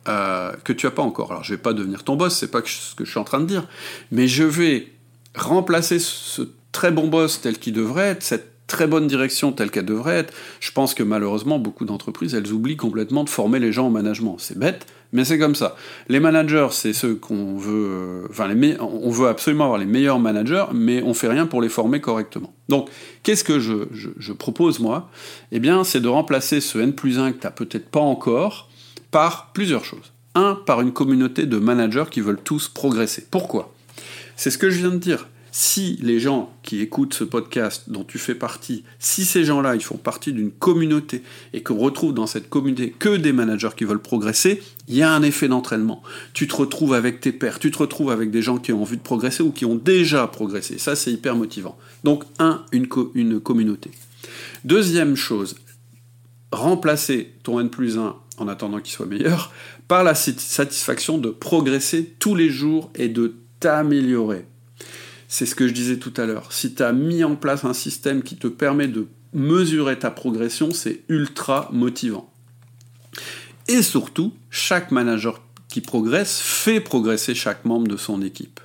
euh, 0.08 0.52
que 0.64 0.74
tu 0.74 0.86
n'as 0.86 0.92
pas 0.92 1.02
encore. 1.02 1.32
Alors 1.32 1.44
je 1.44 1.54
vais 1.54 1.62
pas 1.62 1.74
devenir 1.74 2.04
ton 2.04 2.16
boss, 2.16 2.38
c'est 2.38 2.52
pas 2.52 2.62
ce 2.64 2.94
que 2.94 3.06
je 3.06 3.10
suis 3.10 3.20
en 3.20 3.24
train 3.24 3.40
de 3.40 3.46
dire, 3.46 3.68
mais 4.12 4.28
je 4.28 4.44
vais 4.44 4.92
remplacer 5.38 6.00
ce 6.00 6.44
très 6.72 6.92
bon 6.92 7.08
boss 7.08 7.42
tel 7.42 7.58
qu'il 7.58 7.74
devrait 7.74 8.10
être, 8.10 8.24
cette 8.24 8.52
très 8.68 8.86
bonne 8.86 9.08
direction 9.08 9.54
telle 9.54 9.72
qu'elle 9.72 9.86
devrait 9.86 10.18
être. 10.18 10.34
Je 10.60 10.72
pense 10.72 10.94
que 10.94 11.04
malheureusement, 11.04 11.58
beaucoup 11.58 11.86
d'entreprises, 11.86 12.36
elles 12.36 12.52
oublient 12.52 12.78
complètement 12.78 13.24
de 13.24 13.30
former 13.30 13.60
les 13.60 13.72
gens 13.72 13.88
au 13.88 13.90
management. 13.90 14.36
C'est 14.40 14.60
bête, 14.60 14.86
mais 15.14 15.24
c'est 15.26 15.40
comme 15.40 15.56
ça. 15.56 15.76
Les 16.10 16.20
managers, 16.20 16.68
c'est 16.72 16.94
ceux 16.94 17.16
qu'on 17.16 17.58
veut... 17.58 17.88
Euh, 17.90 18.28
enfin, 18.30 18.54
on 18.80 19.10
veut 19.10 19.30
absolument 19.30 19.64
avoir 19.64 19.80
les 19.80 19.86
meilleurs 19.86 20.20
managers, 20.20 20.66
mais 20.74 21.02
on 21.02 21.14
fait 21.14 21.30
rien 21.30 21.48
pour 21.48 21.62
les 21.62 21.70
former 21.70 22.02
correctement. 22.02 22.54
Donc, 22.68 22.90
qu'est-ce 23.24 23.46
que 23.46 23.60
je, 23.60 24.34
propose, 24.34 24.80
moi? 24.80 25.10
Eh 25.52 25.60
bien, 25.60 25.84
c'est 25.84 26.02
de 26.02 26.10
remplacer 26.10 26.60
ce 26.60 26.78
N 26.78 26.94
plus 26.94 27.20
1 27.20 27.32
que 27.32 27.40
tu 27.40 27.48
n'as 27.48 27.52
peut-être 27.52 27.90
pas 27.90 28.02
encore 28.02 28.70
par 29.12 29.52
plusieurs 29.54 29.86
choses. 29.86 30.12
Un, 30.36 30.54
par 30.54 30.82
une 30.82 30.92
communauté 30.92 31.46
de 31.46 31.58
managers 31.58 32.06
qui 32.12 32.22
veulent 32.22 32.42
tous 32.44 32.68
progresser. 32.68 33.26
Pourquoi? 33.32 33.74
C'est 34.38 34.52
ce 34.52 34.58
que 34.58 34.70
je 34.70 34.78
viens 34.78 34.92
de 34.92 34.98
dire. 34.98 35.28
Si 35.52 35.98
les 36.04 36.20
gens 36.20 36.54
qui 36.62 36.82
écoutent 36.82 37.16
ce 37.16 37.24
podcast 37.24 37.86
dont 37.88 38.04
tu 38.04 38.20
fais 38.20 38.36
partie, 38.36 38.84
si 39.00 39.26
ces 39.26 39.44
gens-là, 39.44 39.76
ils 39.76 39.84
font 39.84 39.98
partie 39.98 40.32
d'une 40.32 40.52
communauté 40.52 41.24
et 41.52 41.64
qu'on 41.64 41.78
retrouve 41.78 42.14
dans 42.14 42.28
cette 42.28 42.48
communauté 42.48 42.92
que 42.92 43.18
des 43.18 43.34
managers 43.34 43.72
qui 43.76 43.84
veulent 43.84 44.02
progresser, 44.02 44.62
il 44.88 44.96
y 44.96 45.02
a 45.02 45.12
un 45.12 45.24
effet 45.24 45.48
d'entraînement. 45.48 46.04
Tu 46.34 46.48
te 46.48 46.56
retrouves 46.56 46.94
avec 46.94 47.20
tes 47.22 47.32
pairs, 47.32 47.58
tu 47.58 47.72
te 47.72 47.80
retrouves 47.80 48.12
avec 48.12 48.30
des 48.30 48.44
gens 48.44 48.60
qui 48.60 48.72
ont 48.72 48.84
envie 48.84 48.98
de 48.98 49.02
progresser 49.02 49.42
ou 49.42 49.52
qui 49.52 49.66
ont 49.66 49.76
déjà 49.76 50.28
progressé. 50.28 50.78
Ça, 50.78 50.96
c'est 50.96 51.12
hyper 51.12 51.36
motivant. 51.36 51.76
Donc, 52.04 52.24
un, 52.38 52.64
une, 52.72 52.88
une 53.16 53.40
communauté. 53.40 53.90
Deuxième 54.64 55.16
chose, 55.16 55.56
remplacer 56.52 57.34
ton 57.42 57.60
N 57.60 57.70
plus 57.70 57.98
1 57.98 58.16
en 58.38 58.48
attendant 58.48 58.80
qu'il 58.80 58.94
soit 58.94 59.08
meilleur 59.08 59.52
par 59.88 60.04
la 60.04 60.14
satisfaction 60.14 61.18
de 61.18 61.30
progresser 61.30 62.14
tous 62.20 62.36
les 62.36 62.50
jours 62.50 62.92
et 62.94 63.08
de 63.08 63.34
t'améliorer. 63.60 64.46
C'est 65.28 65.46
ce 65.46 65.56
que 65.56 65.68
je 65.68 65.74
disais 65.74 65.98
tout 65.98 66.14
à 66.18 66.26
l'heure. 66.26 66.52
Si 66.54 66.74
tu 66.74 66.84
as 66.84 66.94
mis 66.94 67.24
en 67.24 67.36
place 67.36 67.66
un 67.66 67.74
système 67.74 68.24
qui 68.24 68.38
te 68.38 68.48
permet 68.48 68.88
de 68.88 69.08
mesurer 69.34 70.00
ta 70.00 70.12
progression, 70.12 70.72
c'est 70.72 71.04
ultra 71.10 71.70
motivant. 71.74 72.32
Et 73.68 73.82
surtout, 73.82 74.34
chaque 74.50 74.92
manager 74.92 75.42
qui 75.68 75.82
progresse 75.82 76.40
fait 76.40 76.80
progresser 76.80 77.36
chaque 77.36 77.66
membre 77.66 77.88
de 77.88 77.98
son 77.98 78.22
équipe. 78.22 78.62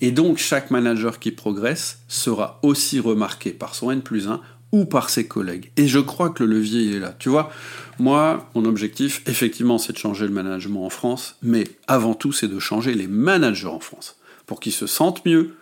Et 0.00 0.10
donc 0.10 0.38
chaque 0.38 0.70
manager 0.70 1.18
qui 1.18 1.30
progresse 1.30 2.00
sera 2.08 2.58
aussi 2.62 3.00
remarqué 3.00 3.50
par 3.50 3.74
son 3.74 3.90
N 3.90 4.02
plus 4.02 4.28
1 4.28 4.40
ou 4.74 4.86
par 4.86 5.08
ses 5.08 5.28
collègues. 5.28 5.70
Et 5.76 5.86
je 5.86 6.00
crois 6.00 6.30
que 6.30 6.42
le 6.42 6.56
levier 6.56 6.96
est 6.96 6.98
là. 6.98 7.14
Tu 7.16 7.28
vois, 7.28 7.52
moi, 8.00 8.50
mon 8.56 8.64
objectif, 8.64 9.22
effectivement, 9.26 9.78
c'est 9.78 9.92
de 9.92 9.98
changer 9.98 10.26
le 10.26 10.32
management 10.32 10.84
en 10.84 10.90
France, 10.90 11.36
mais 11.42 11.62
avant 11.86 12.14
tout, 12.14 12.32
c'est 12.32 12.48
de 12.48 12.58
changer 12.58 12.92
les 12.94 13.06
managers 13.06 13.68
en 13.68 13.78
France, 13.78 14.16
pour 14.46 14.58
qu'ils 14.58 14.72
se 14.72 14.88
sentent 14.88 15.24
mieux, 15.24 15.54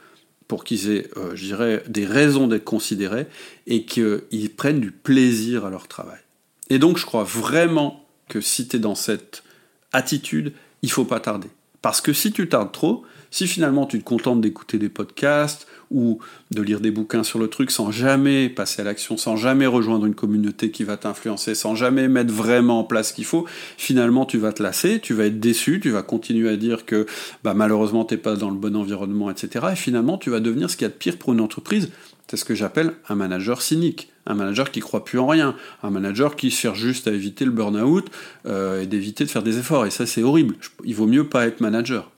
pour 0.49 0.65
qu'ils 0.65 0.91
aient, 0.91 1.11
euh, 1.19 1.33
je 1.35 1.45
dirais, 1.45 1.85
des 1.89 2.07
raisons 2.07 2.49
d'être 2.49 2.65
considérés, 2.65 3.27
et 3.67 3.85
qu'ils 3.85 4.51
prennent 4.57 4.81
du 4.81 4.93
plaisir 4.93 5.67
à 5.67 5.71
leur 5.71 5.89
travail. 5.89 6.21
Et 6.71 6.79
donc, 6.79 6.97
je 6.97 7.05
crois 7.05 7.25
vraiment 7.25 8.07
que 8.31 8.41
si 8.41 8.67
tu 8.67 8.77
es 8.77 8.81
dans 8.81 8.95
cette 8.95 9.43
attitude, 9.93 10.55
il 10.81 10.91
faut 10.91 11.05
pas 11.05 11.21
tarder. 11.21 11.49
Parce 11.83 12.01
que 12.01 12.15
si 12.15 12.33
tu 12.33 12.49
tardes 12.49 12.73
trop, 12.73 13.05
si 13.31 13.47
finalement 13.47 13.85
tu 13.85 13.99
te 13.99 14.05
contentes 14.05 14.41
d'écouter 14.41 14.79
des 14.79 14.89
podcasts 14.89 15.67
ou 15.93 16.19
de 16.51 16.63
lire 16.63 16.81
des 16.81 16.91
bouquins 16.91 17.23
sur 17.23 17.39
le 17.39 17.49
truc 17.49 17.71
sans 17.71 17.91
jamais 17.91 18.49
passer 18.49 18.83
à 18.83 18.85
l'action, 18.85 19.17
sans 19.17 19.37
jamais 19.37 19.67
rejoindre 19.67 20.07
une 20.07 20.15
communauté 20.15 20.71
qui 20.71 20.85
va 20.85 20.97
t'influencer, 20.97 21.55
sans 21.55 21.75
jamais 21.75 22.09
mettre 22.09 22.33
vraiment 22.33 22.81
en 22.81 22.85
place 22.85 23.11
ce 23.11 23.15
qu'il 23.15 23.25
faut, 23.25 23.47
finalement 23.77 24.27
tu 24.27 24.39
vas 24.39 24.53
te 24.53 24.63
lasser, 24.63 25.01
tu 25.01 25.15
vas 25.15 25.27
être 25.27 25.41
déçu, 25.41 25.81
tu 25.81 25.91
vas 25.91 26.03
continuer 26.03 26.49
à 26.49 26.57
dire 26.57 26.87
que 26.87 27.07
bah, 27.45 27.55
malheureusement 27.55 28.05
t'es 28.05 28.17
pas 28.17 28.37
dans 28.37 28.51
le 28.51 28.57
bon 28.57 28.77
environnement, 28.77 29.31
etc. 29.31 29.67
Et 29.73 29.77
finalement 29.77 30.19
tu 30.19 30.31
vas 30.31 30.41
devenir 30.41 30.71
ce 30.71 30.77
qu'il 30.77 30.85
y 30.85 30.91
a 30.91 30.93
de 30.93 30.95
pire 30.95 31.19
pour 31.19 31.33
une 31.33 31.41
entreprise. 31.41 31.91
C'est 32.29 32.37
ce 32.39 32.45
que 32.47 32.55
j'appelle 32.55 32.95
un 33.11 33.15
manager 33.15 33.61
cynique, 33.61 34.11
un 34.25 34.35
manager 34.35 34.71
qui 34.71 34.81
croit 34.81 35.05
plus 35.05 35.19
en 35.19 35.27
rien, 35.27 35.55
un 35.83 35.91
manager 35.91 36.35
qui 36.35 36.51
cherche 36.51 36.79
juste 36.79 37.07
à 37.07 37.13
éviter 37.13 37.45
le 37.45 37.51
burn-out 37.51 38.11
euh, 38.47 38.81
et 38.81 38.87
d'éviter 38.87 39.25
de 39.25 39.31
faire 39.31 39.43
des 39.43 39.59
efforts. 39.59 39.85
Et 39.85 39.91
ça 39.91 40.07
c'est 40.07 40.23
horrible. 40.23 40.55
Il 40.85 40.95
vaut 40.95 41.07
mieux 41.07 41.29
pas 41.29 41.47
être 41.47 41.61
manager. 41.61 42.11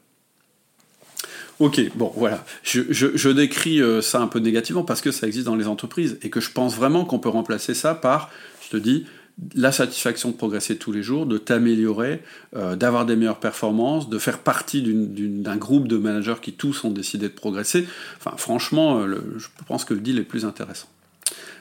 Ok, 1.61 1.81
bon, 1.95 2.13
voilà. 2.17 2.45
Je, 2.63 3.29
décris 3.29 3.81
euh, 3.81 4.01
ça 4.01 4.21
un 4.21 4.27
peu 4.27 4.41
négativement 4.41 4.83
parce 4.83 5.01
que 5.01 5.13
ça 5.13 5.27
existe 5.27 5.47
dans 5.47 5.55
les 5.55 5.69
entreprises 5.69 6.19
et 6.23 6.31
que 6.31 6.41
je 6.41 6.51
pense 6.51 6.75
vraiment 6.75 7.05
qu'on 7.05 7.19
peut 7.19 7.29
remplacer 7.29 7.75
ça 7.75 7.95
par, 7.95 8.31
je 8.65 8.71
te 8.71 8.77
dis, 8.77 9.07
la 9.55 9.73
satisfaction 9.73 10.31
de 10.31 10.37
progresser 10.37 10.77
tous 10.77 10.93
les 10.93 11.03
jours, 11.03 11.27
de 11.27 11.39
t'améliorer, 11.39 12.23
euh, 12.57 12.77
d'avoir 12.77 13.07
des 13.07 13.17
meilleures 13.17 13.41
performances, 13.41 14.09
de 14.09 14.19
faire 14.19 14.39
partie 14.39 14.83
d'un 14.83 15.57
groupe 15.57 15.89
de 15.89 15.97
managers 15.97 16.37
qui 16.41 16.53
tous 16.53 16.85
ont 16.85 16.91
décidé 16.91 17.29
de 17.29 17.35
progresser. 17.35 17.87
Enfin, 18.19 18.37
franchement, 18.37 18.99
euh, 19.01 19.19
je 19.37 19.47
pense 19.67 19.85
que 19.85 19.95
le 19.95 20.01
deal 20.01 20.19
est 20.19 20.23
plus 20.23 20.45
intéressant. 20.45 20.89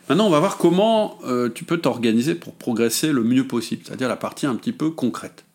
Maintenant, 0.10 0.28
on 0.28 0.32
va 0.32 0.40
voir 0.40 0.58
comment 0.58 1.20
tu 1.56 1.64
peux 1.64 1.78
t'organiser 1.78 2.36
pour 2.36 2.54
progresser 2.56 3.14
le 3.14 3.24
mieux 3.24 3.48
possible, 3.48 3.84
c'est-à-dire 3.86 4.10
la 4.10 4.18
partie 4.18 4.46
un 4.46 4.56
petit 4.56 4.74
peu 4.74 4.90
concrète. 4.90 5.46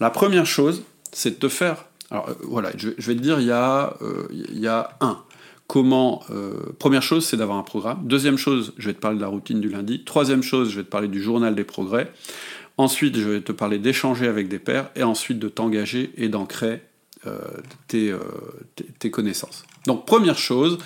La 0.00 0.10
première 0.10 0.44
chose, 0.44 0.82
c'est 1.12 1.30
de 1.30 1.36
te 1.36 1.48
faire 1.48 1.84
alors 2.12 2.28
euh, 2.28 2.34
voilà, 2.42 2.70
je, 2.76 2.88
vais 2.90 3.14
te 3.14 3.20
dire, 3.20 3.40
il 3.40 3.46
y 3.46 3.50
a, 3.50 3.96
euh, 4.02 4.82
un. 5.00 5.22
Comment 5.66 6.22
euh, 6.30 6.74
Première 6.78 7.02
chose, 7.02 7.24
c'est 7.26 7.38
d'avoir 7.38 7.56
un 7.56 7.62
programme. 7.62 8.06
Deuxième 8.06 8.36
chose, 8.36 8.74
je 8.76 8.88
vais 8.88 8.94
te 8.94 9.00
parler 9.00 9.16
de 9.16 9.22
la 9.22 9.28
routine 9.28 9.60
du 9.60 9.70
lundi. 9.70 10.04
Troisième 10.04 10.42
chose, 10.42 10.70
je 10.70 10.76
vais 10.76 10.84
te 10.84 10.90
parler 10.90 11.08
du 11.08 11.22
journal 11.22 11.54
des 11.54 11.64
progrès. 11.64 12.12
Ensuite, 12.76 13.16
je 13.16 13.28
vais 13.28 13.40
te 13.40 13.52
parler 13.52 13.78
d'échanger 13.78 14.28
avec 14.28 14.48
des 14.48 14.58
pairs 14.58 14.90
et 14.94 15.02
ensuite 15.02 15.38
de 15.38 15.48
t'engager 15.48 16.12
et 16.16 16.28
d'ancrer 16.28 16.82
tes, 17.86 18.12
tes, 18.98 19.10
connaissances. 19.12 19.64
Donc, 19.86 20.06
première 20.06 20.36
chose, 20.36 20.78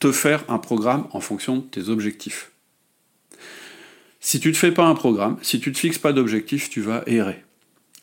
te 0.00 0.10
faire 0.10 0.42
un 0.48 0.58
programme 0.58 1.06
en 1.12 1.20
fonction 1.20 1.58
de 1.58 1.62
tes 1.62 1.90
objectifs. 1.90 2.52
Si 4.20 4.40
tu 4.40 4.48
ne 4.48 4.54
te 4.54 4.58
fais 4.58 4.72
pas 4.72 4.86
un 4.86 4.94
programme, 4.94 5.36
si 5.42 5.60
tu 5.60 5.68
ne 5.68 5.74
te 5.74 5.78
fixes 5.78 5.98
pas 5.98 6.14
d'objectif, 6.14 6.70
tu 6.70 6.80
vas 6.80 7.02
errer. 7.06 7.44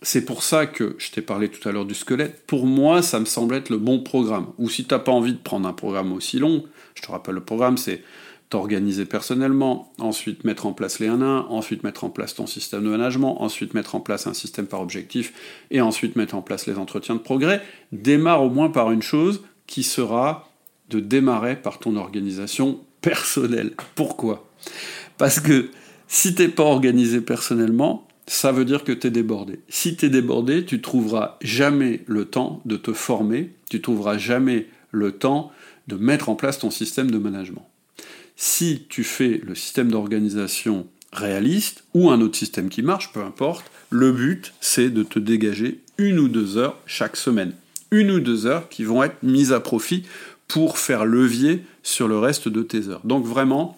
C'est 0.04 0.26
pour 0.26 0.42
ça 0.42 0.66
que 0.66 0.96
je 0.98 1.12
t'ai 1.12 1.22
parlé 1.22 1.50
tout 1.50 1.68
à 1.70 1.72
l'heure 1.72 1.86
du 1.86 1.94
squelette. 1.94 2.48
Pour 2.48 2.66
moi, 2.66 3.04
ça 3.04 3.20
me 3.20 3.26
semble 3.26 3.54
être 3.54 3.70
le 3.70 3.78
bon 3.78 4.00
programme. 4.00 4.48
Ou 4.58 4.68
si 4.68 4.86
tu 4.86 4.94
n'as 4.94 5.00
pas 5.00 5.12
envie 5.12 5.34
de 5.34 5.38
prendre 5.38 5.68
un 5.68 5.74
programme 5.74 6.12
aussi 6.12 6.40
long, 6.40 6.64
je 6.96 7.04
te 7.04 7.12
rappelle 7.12 7.36
le 7.36 7.44
programme, 7.44 7.78
c'est 7.78 8.04
t'organiser 8.50 9.06
personnellement, 9.06 9.94
ensuite 10.00 10.44
mettre 10.44 10.66
en 10.66 10.74
place 10.74 11.00
les 11.00 11.08
1-1, 11.08 11.46
ensuite 11.50 11.84
mettre 11.84 12.04
en 12.04 12.10
place 12.10 12.34
ton 12.36 12.48
système 12.48 12.84
de 12.84 12.90
management, 12.90 13.42
ensuite 13.42 13.76
mettre 13.76 13.96
en 13.96 14.02
place 14.02 14.28
un 14.28 14.34
système 14.34 14.66
par 14.66 14.82
objectif, 14.82 15.34
et 15.70 15.82
ensuite 15.82 16.16
mettre 16.16 16.36
en 16.36 16.42
place 16.42 16.66
les 16.66 16.78
entretiens 16.78 17.16
de 17.16 17.22
progrès. 17.22 17.62
Démarre 17.92 18.44
au 18.44 18.50
moins 18.50 18.70
par 18.70 18.92
une 18.92 19.04
chose 19.04 19.42
qui 19.68 19.84
sera 19.84 20.50
de 20.90 21.00
démarrer 21.00 21.56
par 21.56 21.80
ton 21.80 21.96
organisation 21.96 22.82
personnelle. 23.02 23.74
Pourquoi? 23.96 24.50
Parce 25.18 25.40
que 25.40 25.70
si 26.08 26.36
t'es 26.36 26.50
pas 26.50 26.64
organisé 26.64 27.22
personnellement, 27.22 28.08
ça 28.32 28.54
veut 28.54 28.64
dire 28.64 28.86
que 28.86 28.94
tu 28.94 29.08
es 29.08 29.12
débordé. 29.12 29.60
Si 29.68 29.98
tu 29.98 30.06
es 30.06 30.10
débordé, 30.10 30.64
tu 30.64 30.80
trouveras 30.80 31.38
jamais 31.42 32.02
le 32.08 32.24
temps 32.24 32.62
de 32.64 32.78
te 32.78 32.94
former, 32.94 33.52
tu 33.70 33.82
trouveras 33.82 34.18
jamais 34.18 34.68
le 34.92 35.12
temps 35.12 35.52
de 35.90 35.98
mettre 35.98 36.30
en 36.30 36.36
place 36.36 36.58
ton 36.58 36.72
système 36.72 37.12
de 37.12 37.18
management. 37.18 37.68
Si 38.38 38.86
tu 38.88 39.04
fais 39.04 39.42
le 39.44 39.54
système 39.54 39.92
d'organisation 39.92 40.88
réaliste 41.12 41.84
ou 41.94 42.10
un 42.10 42.22
autre 42.22 42.38
système 42.38 42.70
qui 42.70 42.82
marche, 42.82 43.12
peu 43.12 43.22
importe, 43.22 43.70
le 43.90 44.14
but 44.14 44.54
c'est 44.62 44.90
de 44.90 45.04
te 45.04 45.20
dégager 45.20 45.82
une 45.98 46.18
ou 46.18 46.30
deux 46.30 46.56
heures 46.56 46.80
chaque 46.86 47.18
semaine. 47.18 47.52
Une 47.92 48.12
ou 48.12 48.22
deux 48.22 48.46
heures 48.46 48.70
qui 48.70 48.86
vont 48.86 49.04
être 49.04 49.22
mises 49.24 49.52
à 49.52 49.60
profit 49.60 50.04
pour 50.48 50.78
faire 50.78 51.04
levier 51.04 51.66
sur 51.84 52.08
le 52.08 52.18
reste 52.18 52.48
de 52.48 52.64
tes 52.64 52.88
heures. 52.88 53.02
Donc 53.04 53.26
vraiment, 53.26 53.78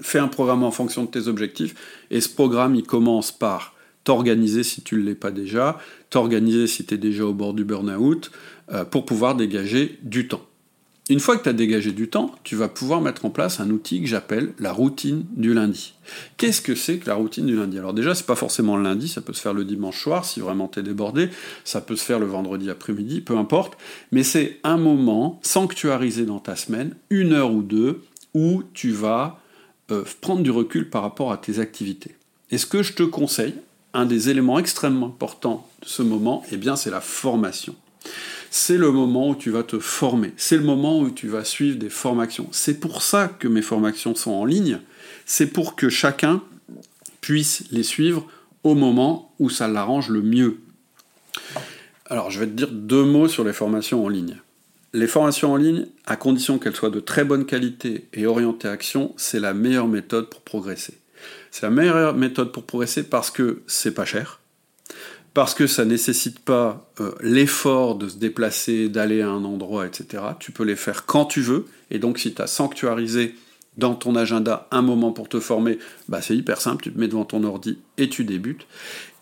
fais 0.00 0.18
un 0.18 0.28
programme 0.28 0.62
en 0.62 0.70
fonction 0.70 1.04
de 1.04 1.10
tes 1.10 1.28
objectifs, 1.28 1.74
et 2.10 2.20
ce 2.20 2.28
programme, 2.28 2.74
il 2.74 2.84
commence 2.84 3.32
par 3.32 3.74
t'organiser 4.04 4.62
si 4.62 4.82
tu 4.82 4.96
ne 4.96 5.02
l'es 5.02 5.14
pas 5.14 5.30
déjà, 5.30 5.78
t'organiser 6.10 6.66
si 6.66 6.84
tu 6.84 6.94
es 6.94 6.98
déjà 6.98 7.24
au 7.24 7.32
bord 7.32 7.54
du 7.54 7.64
burn-out, 7.64 8.30
euh, 8.72 8.84
pour 8.84 9.06
pouvoir 9.06 9.34
dégager 9.34 9.98
du 10.02 10.28
temps. 10.28 10.42
Une 11.10 11.20
fois 11.20 11.36
que 11.36 11.42
tu 11.42 11.50
as 11.50 11.54
dégagé 11.54 11.92
du 11.92 12.08
temps, 12.08 12.34
tu 12.44 12.56
vas 12.56 12.68
pouvoir 12.68 13.02
mettre 13.02 13.26
en 13.26 13.30
place 13.30 13.60
un 13.60 13.68
outil 13.68 14.00
que 14.00 14.06
j'appelle 14.06 14.54
la 14.58 14.72
routine 14.72 15.26
du 15.36 15.52
lundi. 15.52 15.92
Qu'est-ce 16.38 16.62
que 16.62 16.74
c'est 16.74 16.96
que 16.96 17.08
la 17.08 17.14
routine 17.14 17.44
du 17.44 17.56
lundi? 17.56 17.78
Alors 17.78 17.92
déjà, 17.92 18.14
c'est 18.14 18.24
pas 18.24 18.36
forcément 18.36 18.78
le 18.78 18.84
lundi, 18.84 19.08
ça 19.08 19.20
peut 19.20 19.34
se 19.34 19.42
faire 19.42 19.52
le 19.52 19.66
dimanche 19.66 20.02
soir 20.02 20.24
si 20.24 20.40
vraiment 20.40 20.66
tu 20.66 20.80
es 20.80 20.82
débordé, 20.82 21.28
ça 21.64 21.82
peut 21.82 21.96
se 21.96 22.04
faire 22.04 22.18
le 22.18 22.24
vendredi 22.24 22.70
après-midi, 22.70 23.20
peu 23.20 23.36
importe, 23.36 23.76
mais 24.12 24.22
c'est 24.22 24.60
un 24.64 24.78
moment 24.78 25.40
sanctuarisé 25.42 26.24
dans 26.24 26.40
ta 26.40 26.56
semaine, 26.56 26.94
une 27.10 27.34
heure 27.34 27.52
ou 27.52 27.60
deux, 27.60 28.00
où 28.32 28.62
tu 28.72 28.90
vas 28.90 29.40
euh, 29.90 30.04
prendre 30.20 30.42
du 30.42 30.50
recul 30.50 30.88
par 30.88 31.02
rapport 31.02 31.32
à 31.32 31.36
tes 31.36 31.58
activités. 31.58 32.16
Et 32.50 32.58
ce 32.58 32.66
que 32.66 32.82
je 32.82 32.92
te 32.94 33.02
conseille, 33.02 33.54
un 33.92 34.06
des 34.06 34.28
éléments 34.28 34.58
extrêmement 34.58 35.06
importants 35.06 35.68
de 35.82 35.88
ce 35.88 36.02
moment, 36.02 36.44
eh 36.50 36.56
bien, 36.56 36.76
c'est 36.76 36.90
la 36.90 37.00
formation. 37.00 37.74
C'est 38.50 38.76
le 38.76 38.92
moment 38.92 39.30
où 39.30 39.34
tu 39.34 39.50
vas 39.50 39.62
te 39.62 39.78
former. 39.78 40.32
C'est 40.36 40.56
le 40.56 40.62
moment 40.62 41.00
où 41.00 41.10
tu 41.10 41.28
vas 41.28 41.44
suivre 41.44 41.78
des 41.78 41.90
formations. 41.90 42.48
C'est 42.52 42.80
pour 42.80 43.02
ça 43.02 43.28
que 43.28 43.48
mes 43.48 43.62
formations 43.62 44.14
sont 44.14 44.32
en 44.32 44.44
ligne. 44.44 44.80
C'est 45.26 45.48
pour 45.48 45.74
que 45.74 45.88
chacun 45.88 46.42
puisse 47.20 47.64
les 47.70 47.82
suivre 47.82 48.26
au 48.62 48.74
moment 48.74 49.32
où 49.38 49.50
ça 49.50 49.68
l'arrange 49.68 50.08
le 50.08 50.22
mieux. 50.22 50.60
Alors, 52.06 52.30
je 52.30 52.40
vais 52.40 52.46
te 52.46 52.52
dire 52.52 52.70
deux 52.70 53.04
mots 53.04 53.28
sur 53.28 53.44
les 53.44 53.52
formations 53.52 54.04
en 54.04 54.08
ligne. 54.08 54.36
Les 54.94 55.08
formations 55.08 55.52
en 55.52 55.56
ligne, 55.56 55.86
à 56.06 56.14
condition 56.14 56.60
qu'elles 56.60 56.76
soient 56.76 56.88
de 56.88 57.00
très 57.00 57.24
bonne 57.24 57.46
qualité 57.46 58.06
et 58.12 58.26
orientées 58.26 58.68
à 58.68 58.70
action, 58.70 59.12
c'est 59.16 59.40
la 59.40 59.52
meilleure 59.52 59.88
méthode 59.88 60.30
pour 60.30 60.42
progresser. 60.42 60.94
C'est 61.50 61.62
la 61.62 61.70
meilleure 61.70 62.14
méthode 62.14 62.52
pour 62.52 62.62
progresser 62.62 63.02
parce 63.02 63.32
que 63.32 63.62
c'est 63.66 63.92
pas 63.92 64.04
cher, 64.04 64.38
parce 65.34 65.52
que 65.52 65.66
ça 65.66 65.84
nécessite 65.84 66.38
pas 66.38 66.88
euh, 67.00 67.10
l'effort 67.20 67.96
de 67.96 68.08
se 68.08 68.18
déplacer, 68.18 68.88
d'aller 68.88 69.20
à 69.20 69.30
un 69.30 69.44
endroit, 69.44 69.84
etc. 69.84 70.22
Tu 70.38 70.52
peux 70.52 70.62
les 70.62 70.76
faire 70.76 71.06
quand 71.06 71.24
tu 71.24 71.40
veux, 71.40 71.66
et 71.90 71.98
donc 71.98 72.20
si 72.20 72.32
tu 72.32 72.40
as 72.40 72.46
sanctuarisé 72.46 73.34
dans 73.76 73.96
ton 73.96 74.14
agenda 74.14 74.68
un 74.70 74.82
moment 74.82 75.10
pour 75.10 75.28
te 75.28 75.40
former, 75.40 75.80
bah 76.08 76.22
c'est 76.22 76.36
hyper 76.36 76.60
simple, 76.60 76.84
tu 76.84 76.92
te 76.92 77.00
mets 77.00 77.08
devant 77.08 77.24
ton 77.24 77.42
ordi 77.42 77.80
et 77.98 78.08
tu 78.08 78.22
débutes. 78.22 78.68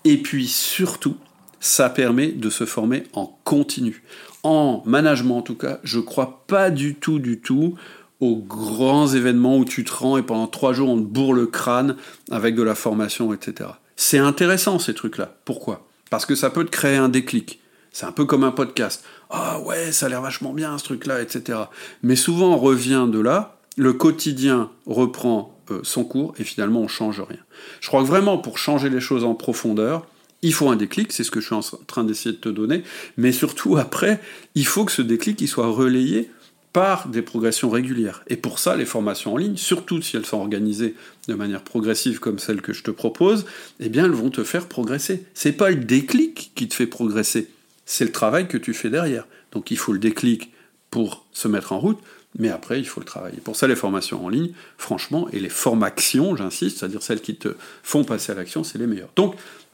Et 0.05 0.19
puis 0.19 0.49
surtout, 0.49 1.17
ça 1.61 1.89
permet 1.89 2.29
de 2.29 2.51
se 2.51 2.67
former 2.67 3.05
en 3.15 3.39
continu 3.45 4.03
en 4.43 4.83
management 4.87 5.39
en 5.39 5.43
tout 5.43 5.55
cas, 5.55 5.79
je 5.85 6.01
crois 6.01 6.45
pas 6.47 6.71
du 6.71 6.95
tout, 6.95 7.19
du 7.19 7.41
tout 7.41 7.75
aux 8.21 8.37
grands 8.37 9.09
événements 9.09 9.57
où 9.57 9.65
tu 9.65 9.85
te 9.85 9.93
rends 9.93 10.17
et 10.17 10.23
pendant 10.23 10.47
trois 10.47 10.73
jours 10.73 10.91
on 10.91 10.97
te 10.97 11.03
bourre 11.03 11.35
le 11.35 11.47
crâne 11.47 11.97
avec 12.31 12.55
de 12.55 12.63
la 12.63 12.75
formation, 12.75 13.33
etc. 13.33 13.71
C'est 13.97 14.19
intéressant 14.19 14.79
ces 14.79 14.95
trucs-là. 14.95 15.35
Pourquoi? 15.45 15.87
Parce 16.11 16.27
que 16.27 16.35
ça 16.35 16.51
peut 16.51 16.65
te 16.65 16.71
créer 16.71 16.97
un 16.97 17.09
déclic. 17.09 17.61
C'est 17.91 18.07
un 18.07 18.13
peu 18.13 18.25
comme 18.25 18.45
un 18.45 18.53
podcast. 18.53 19.05
Ah 19.29 19.61
ouais, 19.61 19.93
ça 19.93 20.07
a 20.07 20.09
l'air 20.09 20.23
vachement 20.23 20.53
bien 20.53 20.79
ce 20.79 20.85
truc-là, 20.85 21.21
etc. 21.21 21.59
Mais 22.03 22.17
souvent 22.17 22.55
on 22.55 22.59
revient 22.59 23.07
de 23.11 23.19
là 23.19 23.59
le 23.77 23.93
quotidien 23.93 24.71
reprend 24.87 25.59
euh, 25.71 25.81
son 25.83 26.05
cours 26.05 26.35
et 26.39 26.45
finalement 26.45 26.81
on 26.81 26.89
change 26.89 27.21
rien. 27.21 27.39
Je 27.81 27.89
crois 27.89 28.03
que 28.03 28.07
vraiment 28.07 28.39
pour 28.39 28.59
changer 28.59 28.91
les 28.91 29.01
choses 29.01 29.25
en 29.25 29.35
profondeur, 29.35 30.07
il 30.43 30.53
faut 30.53 30.69
un 30.69 30.77
déclic, 30.77 31.13
c'est 31.13 31.25
ce 31.25 31.31
que 31.31 31.41
je 31.41 31.47
suis 31.47 31.55
en 31.55 31.63
train 31.87 32.05
d'essayer 32.05 32.33
de 32.33 32.41
te 32.41 32.49
donner, 32.49 32.83
mais 33.17 33.33
surtout 33.33 33.77
après, 33.77 34.21
il 34.55 34.67
faut 34.67 34.85
que 34.85 34.93
ce 34.93 35.03
déclic 35.03 35.47
soit 35.49 35.69
relayé 35.69 36.31
par 36.73 37.09
des 37.09 37.23
progressions 37.23 37.71
régulières. 37.71 38.25
Et 38.29 38.37
pour 38.37 38.59
ça, 38.59 38.77
les 38.77 38.87
formations 38.87 39.35
en 39.35 39.37
ligne, 39.37 39.57
surtout 39.57 40.01
si 40.01 40.17
elles 40.17 40.25
sont 40.25 40.39
organisées 40.39 40.95
de 41.29 41.35
manière 41.35 41.63
progressive 41.63 42.19
comme 42.19 42.39
celle 42.39 42.63
que 42.63 42.73
je 42.73 42.83
te 42.83 42.91
propose, 42.91 43.45
eh 43.79 43.89
bien 43.89 44.07
elles 44.07 44.13
vont 44.13 44.31
te 44.31 44.43
faire 44.43 44.67
progresser. 44.67 45.25
C'est 45.35 45.53
pas 45.53 45.71
le 45.71 45.77
déclic 45.77 46.53
qui 46.55 46.69
te 46.69 46.75
fait 46.75 46.87
progresser, 46.87 47.49
c'est 47.85 48.05
le 48.05 48.13
travail 48.13 48.49
que 48.49 48.57
tu 48.57 48.73
fais 48.73 48.91
derrière. 48.91 49.27
Donc 49.53 49.71
il 49.71 49.77
faut 49.77 49.93
le 49.93 49.99
déclic 49.99 50.53
pour 50.91 51.27
se 51.33 51.47
mettre 51.47 51.73
en 51.73 51.79
route, 51.79 51.99
mais 52.39 52.49
après 52.49 52.79
il 52.79 52.87
faut 52.87 53.01
le 53.01 53.07
travailler. 53.07 53.39
Pour 53.45 53.57
ça, 53.57 53.69
les 53.69 53.77
formations 53.77 54.25
en 54.25 54.31
ligne, 54.31 54.53
franchement, 54.79 55.29
et 55.31 55.41
les 55.41 55.51
formations, 55.51 56.37
j'insiste, 56.37 56.79
c'est-à-dire 56.79 57.03
celles 57.03 57.21
qui 57.21 57.37
te 57.37 57.55
font 57.83 58.05
passer 58.05 58.33
à 58.33 58.35
l'action, 58.35 58.65
c'est 58.65 58.79
les 58.79 58.87
meilleures. 58.87 59.13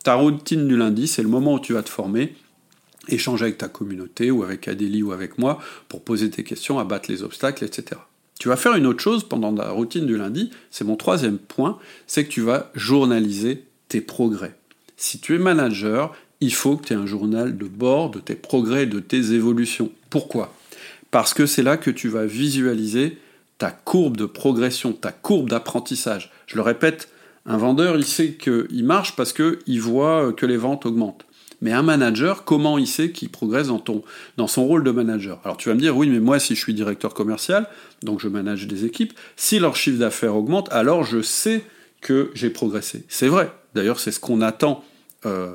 Ta 0.05 0.15
routine 0.15 0.69
du 0.69 0.77
lundi, 0.77 1.07
c'est 1.07 1.23
le 1.23 1.29
moment 1.29 1.55
où 1.55 1.61
tu 1.61 1.73
vas 1.73 1.83
te 1.83 1.91
former 1.91 2.35
échanger 3.09 3.45
avec 3.45 3.59
ta 3.59 3.69
communauté 3.69 4.31
ou 4.31 4.43
avec 4.43 4.69
Adélie 4.69 5.03
ou 5.03 5.13
avec 5.13 5.39
moi 5.39 5.59
pour 5.89 6.03
poser 6.03 6.31
tes 6.31 6.45
questions, 6.45 6.79
abattre 6.79 7.11
les 7.11 7.23
obstacles, 7.23 7.65
etc. 7.65 8.01
Tu 8.39 8.49
vas 8.49 8.57
faire 8.57 8.75
une 8.75 8.87
autre 8.87 9.03
chose 9.03 9.25
pendant 9.25 9.51
la 9.51 9.71
routine 9.71 10.07
du 10.07 10.17
lundi, 10.17 10.51
c'est 10.71 10.85
mon 10.85 10.97
troisième 10.97 11.39
point, 11.39 11.79
c'est 12.07 12.25
que 12.25 12.31
tu 12.31 12.41
vas 12.41 12.71
journaliser 12.75 13.65
tes 13.89 14.01
progrès. 14.01 14.55
Si 14.97 15.19
tu 15.19 15.35
es 15.35 15.39
manager, 15.39 16.15
il 16.41 16.55
faut 16.55 16.77
que 16.77 16.87
tu 16.87 16.93
aies 16.93 16.97
un 16.97 17.07
journal 17.07 17.57
de 17.57 17.65
bord 17.65 18.11
de 18.11 18.21
tes 18.21 18.37
progrès, 18.37 18.87
de 18.87 19.01
tes 19.01 19.33
évolutions. 19.33 19.91
Pourquoi? 20.11 20.55
Parce 21.11 21.35
que 21.35 21.47
c'est 21.47 21.63
là 21.63 21.77
que 21.77 21.91
tu 21.91 22.09
vas 22.09 22.27
visualiser 22.27 23.19
ta 23.57 23.71
courbe 23.71 24.17
de 24.17 24.27
progression, 24.27 24.93
ta 24.93 25.11
courbe 25.11 25.51
d'apprentissage. 25.51 26.31
Je 26.47 26.55
le 26.55 26.63
répète, 26.63 27.09
un 27.49 27.57
vendeur, 27.57 27.97
il 27.97 28.05
sait 28.05 28.35
qu'il 28.35 28.85
marche 28.85 29.17
parce 29.17 29.33
qu'il 29.33 29.81
voit 29.81 30.33
que 30.33 30.47
les 30.47 30.59
ventes 30.59 30.87
augmentent. 30.87 31.25
Mais 31.61 31.73
un 31.73 31.83
manager, 31.83 32.45
comment 32.45 32.79
il 32.79 32.87
sait 32.87 33.11
qu'il 33.11 33.31
progresse 33.31 33.67
dans, 33.67 33.83
dans 34.37 34.47
son 34.47 34.65
rôle 34.65 34.85
de 34.85 34.93
manager? 34.93 35.41
Alors 35.45 35.57
tu 35.57 35.69
vas 35.69 35.75
me 35.75 35.81
dire, 35.81 35.97
oui, 35.97 36.09
mais 36.09 36.21
moi, 36.21 36.39
si 36.39 36.55
je 36.55 36.61
suis 36.61 36.75
directeur 36.75 37.15
commercial, 37.15 37.67
donc 38.05 38.21
je 38.21 38.29
manage 38.29 38.69
des 38.69 38.85
équipes, 38.85 39.13
si 39.35 39.59
leur 39.59 39.75
chiffre 39.75 39.99
d'affaires 39.99 40.37
augmente, 40.37 40.69
alors 40.71 41.03
je 41.03 41.21
sais 41.21 41.65
que 42.01 42.31
j'ai 42.35 42.51
progressé. 42.51 43.05
C'est 43.09 43.27
vrai. 43.27 43.51
D'ailleurs, 43.75 43.99
c'est 43.99 44.13
ce 44.13 44.21
qu'on 44.21 44.41
attend 44.41 44.85
euh, 45.27 45.51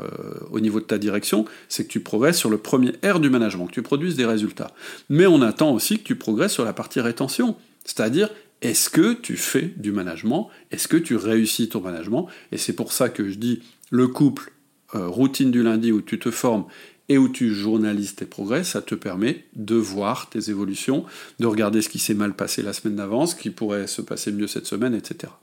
au 0.51 0.59
niveau 0.59 0.81
de 0.81 0.85
ta 0.85 0.97
direction, 0.97 1.45
c'est 1.69 1.85
que 1.85 1.89
tu 1.89 2.01
progresses 2.01 2.37
sur 2.37 2.49
le 2.49 2.57
premier 2.57 2.91
R 3.05 3.21
du 3.21 3.29
management, 3.29 3.67
que 3.67 3.71
tu 3.71 3.81
produises 3.81 4.15
des 4.15 4.25
résultats. 4.25 4.71
Mais 5.09 5.25
on 5.25 5.41
attend 5.41 5.73
aussi 5.73 5.99
que 5.99 6.03
tu 6.03 6.15
progresses 6.15 6.51
sur 6.51 6.65
la 6.65 6.73
partie 6.73 6.99
rétention, 6.99 7.55
c'est-à-dire 7.85 8.29
est-ce 8.63 8.89
que 8.89 9.13
tu 9.13 9.35
fais 9.35 9.73
du 9.75 9.91
management? 9.91 10.49
Est-ce 10.71 10.87
que 10.87 10.95
tu 10.95 11.17
réussis 11.17 11.67
ton 11.67 11.81
management? 11.81 12.27
Et 12.53 12.57
c'est 12.57 12.73
pour 12.73 12.93
ça 12.93 13.09
que 13.09 13.29
je 13.29 13.35
dis 13.35 13.61
le 13.91 14.07
couple 14.07 14.53
euh, 14.95 15.07
routine 15.07 15.51
du 15.51 15.61
lundi 15.61 15.91
où 15.91 16.01
tu 16.01 16.17
te 16.17 16.31
formes 16.31 16.65
et 17.09 17.17
où 17.17 17.27
tu 17.27 17.53
journalises 17.53 18.15
tes 18.15 18.25
progrès, 18.25 18.63
ça 18.63 18.81
te 18.81 18.95
permet 18.95 19.43
de 19.53 19.75
voir 19.75 20.29
tes 20.29 20.49
évolutions, 20.49 21.05
de 21.39 21.45
regarder 21.45 21.81
ce 21.81 21.89
qui 21.89 21.99
s'est 21.99 22.13
mal 22.13 22.33
passé 22.33 22.61
la 22.61 22.71
semaine 22.71 22.95
d'avance, 22.95 23.31
ce 23.31 23.35
qui 23.35 23.49
pourrait 23.49 23.87
se 23.87 24.01
passer 24.01 24.31
mieux 24.31 24.47
cette 24.47 24.65
semaine, 24.65 24.95
etc. 24.95 25.33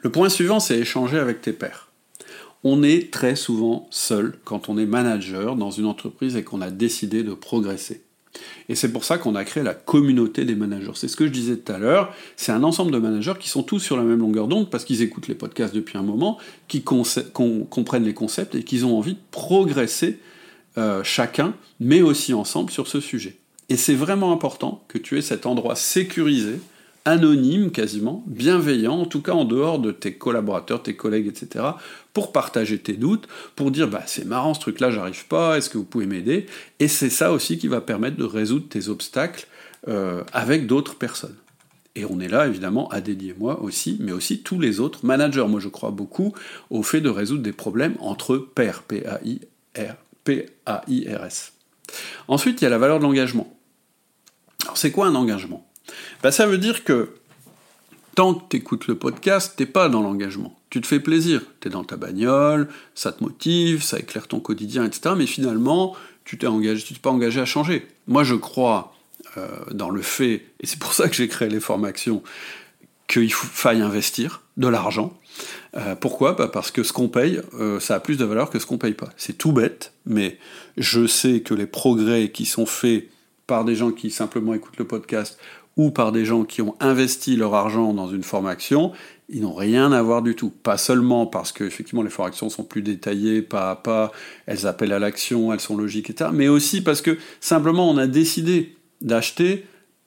Le 0.00 0.12
point 0.12 0.28
suivant, 0.28 0.60
c'est 0.60 0.78
échanger 0.78 1.18
avec 1.18 1.40
tes 1.40 1.52
pairs. 1.52 1.90
On 2.62 2.84
est 2.84 3.12
très 3.12 3.34
souvent 3.34 3.88
seul 3.90 4.38
quand 4.44 4.68
on 4.68 4.78
est 4.78 4.86
manager 4.86 5.56
dans 5.56 5.72
une 5.72 5.86
entreprise 5.86 6.36
et 6.36 6.44
qu'on 6.44 6.60
a 6.60 6.70
décidé 6.70 7.24
de 7.24 7.34
progresser. 7.34 8.02
Et 8.68 8.74
c'est 8.74 8.92
pour 8.92 9.04
ça 9.04 9.18
qu'on 9.18 9.34
a 9.34 9.44
créé 9.44 9.62
la 9.62 9.74
communauté 9.74 10.44
des 10.44 10.54
managers. 10.54 10.92
C'est 10.94 11.08
ce 11.08 11.16
que 11.16 11.26
je 11.26 11.32
disais 11.32 11.56
tout 11.56 11.72
à 11.72 11.78
l'heure, 11.78 12.14
c'est 12.36 12.52
un 12.52 12.62
ensemble 12.62 12.90
de 12.90 12.98
managers 12.98 13.34
qui 13.38 13.48
sont 13.48 13.62
tous 13.62 13.80
sur 13.80 13.96
la 13.96 14.02
même 14.02 14.20
longueur 14.20 14.48
d'onde 14.48 14.70
parce 14.70 14.84
qu'ils 14.84 15.02
écoutent 15.02 15.28
les 15.28 15.34
podcasts 15.34 15.74
depuis 15.74 15.98
un 15.98 16.02
moment, 16.02 16.38
qui 16.68 16.82
comprennent 16.82 18.04
les 18.04 18.14
concepts 18.14 18.54
et 18.54 18.62
qu'ils 18.62 18.86
ont 18.86 18.96
envie 18.96 19.14
de 19.14 19.20
progresser 19.30 20.18
euh, 20.76 21.02
chacun, 21.02 21.54
mais 21.80 22.02
aussi 22.02 22.34
ensemble 22.34 22.70
sur 22.70 22.86
ce 22.86 23.00
sujet. 23.00 23.36
Et 23.68 23.76
c'est 23.76 23.94
vraiment 23.94 24.32
important 24.32 24.84
que 24.88 24.98
tu 24.98 25.18
aies 25.18 25.22
cet 25.22 25.44
endroit 25.44 25.76
sécurisé 25.76 26.60
anonyme 27.04 27.70
quasiment, 27.70 28.24
bienveillant, 28.26 29.00
en 29.00 29.06
tout 29.06 29.22
cas 29.22 29.32
en 29.32 29.44
dehors 29.44 29.78
de 29.78 29.92
tes 29.92 30.14
collaborateurs, 30.14 30.82
tes 30.82 30.94
collègues, 30.94 31.26
etc., 31.26 31.64
pour 32.12 32.32
partager 32.32 32.78
tes 32.78 32.94
doutes, 32.94 33.28
pour 33.56 33.70
dire 33.70 33.88
bah 33.88 34.02
c'est 34.06 34.26
marrant 34.26 34.54
ce 34.54 34.60
truc-là, 34.60 34.90
j'arrive 34.90 35.26
pas, 35.26 35.56
est-ce 35.56 35.70
que 35.70 35.78
vous 35.78 35.84
pouvez 35.84 36.06
m'aider? 36.06 36.46
Et 36.80 36.88
c'est 36.88 37.10
ça 37.10 37.32
aussi 37.32 37.58
qui 37.58 37.68
va 37.68 37.80
permettre 37.80 38.16
de 38.16 38.24
résoudre 38.24 38.68
tes 38.68 38.88
obstacles 38.88 39.46
euh, 39.86 40.22
avec 40.32 40.66
d'autres 40.66 40.96
personnes. 40.96 41.36
Et 41.94 42.04
on 42.04 42.20
est 42.20 42.28
là, 42.28 42.46
évidemment, 42.46 42.88
à 42.90 43.00
dédier 43.00 43.34
moi 43.38 43.60
aussi, 43.60 43.96
mais 44.00 44.12
aussi 44.12 44.42
tous 44.42 44.60
les 44.60 44.78
autres 44.78 45.04
managers. 45.04 45.46
Moi, 45.48 45.60
je 45.60 45.68
crois 45.68 45.90
beaucoup 45.90 46.32
au 46.70 46.82
fait 46.82 47.00
de 47.00 47.08
résoudre 47.08 47.42
des 47.42 47.52
problèmes 47.52 47.96
entre 48.00 48.36
pairs, 48.36 48.82
P-A-I-R, 48.82 49.94
P-A-I-R-S. 50.24 51.52
Ensuite, 52.28 52.60
il 52.60 52.64
y 52.64 52.66
a 52.66 52.70
la 52.70 52.78
valeur 52.78 52.98
de 52.98 53.04
l'engagement. 53.04 53.52
Alors, 54.64 54.76
c'est 54.76 54.90
quoi 54.90 55.06
un 55.06 55.14
engagement? 55.14 55.67
Bah, 56.22 56.32
ça 56.32 56.46
veut 56.46 56.58
dire 56.58 56.84
que 56.84 57.10
tant 58.14 58.34
que 58.34 58.42
tu 58.50 58.56
écoutes 58.56 58.86
le 58.88 58.96
podcast, 58.96 59.54
t'es 59.56 59.66
pas 59.66 59.88
dans 59.88 60.02
l'engagement. 60.02 60.58
Tu 60.70 60.80
te 60.80 60.86
fais 60.86 61.00
plaisir, 61.00 61.42
tu 61.60 61.68
es 61.68 61.70
dans 61.70 61.84
ta 61.84 61.96
bagnole, 61.96 62.68
ça 62.94 63.12
te 63.12 63.22
motive, 63.22 63.82
ça 63.82 63.98
éclaire 63.98 64.26
ton 64.26 64.40
quotidien, 64.40 64.84
etc. 64.84 65.14
Mais 65.16 65.26
finalement, 65.26 65.96
tu 66.24 66.36
t'es 66.36 66.46
engagé, 66.46 66.82
tu 66.82 66.94
t'es 66.94 67.00
pas 67.00 67.10
engagé 67.10 67.40
à 67.40 67.44
changer. 67.44 67.86
Moi, 68.06 68.24
je 68.24 68.34
crois 68.34 68.94
euh, 69.36 69.46
dans 69.70 69.90
le 69.90 70.02
fait, 70.02 70.46
et 70.60 70.66
c'est 70.66 70.78
pour 70.78 70.94
ça 70.94 71.08
que 71.08 71.14
j'ai 71.14 71.28
créé 71.28 71.48
les 71.48 71.60
formations, 71.60 72.22
qu'il 73.06 73.32
faille 73.32 73.80
investir 73.80 74.42
de 74.56 74.68
l'argent. 74.68 75.16
Euh, 75.76 75.94
pourquoi? 75.94 76.32
Bah 76.32 76.48
Parce 76.48 76.70
que 76.70 76.82
ce 76.82 76.92
qu'on 76.92 77.08
paye, 77.08 77.40
euh, 77.54 77.80
ça 77.80 77.94
a 77.94 78.00
plus 78.00 78.18
de 78.18 78.24
valeur 78.24 78.50
que 78.50 78.58
ce 78.58 78.66
qu'on 78.66 78.78
paye 78.78 78.94
pas. 78.94 79.10
C'est 79.16 79.38
tout 79.38 79.52
bête, 79.52 79.92
mais 80.06 80.38
je 80.76 81.06
sais 81.06 81.40
que 81.40 81.54
les 81.54 81.66
progrès 81.66 82.30
qui 82.30 82.44
sont 82.44 82.66
faits 82.66 83.08
par 83.46 83.64
des 83.64 83.74
gens 83.74 83.92
qui 83.92 84.10
simplement 84.10 84.54
écoutent 84.54 84.76
le 84.76 84.86
podcast 84.86 85.38
ou 85.78 85.90
par 85.90 86.12
des 86.12 86.24
gens 86.24 86.44
qui 86.44 86.60
ont 86.60 86.74
investi 86.80 87.36
leur 87.36 87.54
argent 87.54 87.94
dans 87.94 88.08
une 88.08 88.24
formation, 88.24 88.92
ils 89.30 89.42
n'ont 89.42 89.54
rien 89.54 89.92
à 89.92 90.02
voir 90.02 90.22
du 90.22 90.34
tout. 90.34 90.50
Pas 90.50 90.76
seulement 90.76 91.24
parce 91.24 91.52
que 91.52 91.64
effectivement 91.64 92.02
les 92.02 92.10
formations 92.10 92.50
sont 92.50 92.64
plus 92.64 92.82
détaillées, 92.82 93.42
pas 93.42 93.70
à 93.70 93.76
pas, 93.76 94.12
elles 94.46 94.66
appellent 94.66 94.92
à 94.92 94.98
l'action, 94.98 95.52
elles 95.52 95.60
sont 95.60 95.76
logiques, 95.76 96.10
etc. 96.10 96.30
Mais 96.34 96.48
aussi 96.48 96.82
parce 96.82 97.00
que 97.00 97.16
simplement 97.40 97.88
on 97.88 97.96
a 97.96 98.08
décidé 98.08 98.76
d'acheter, 99.00 99.66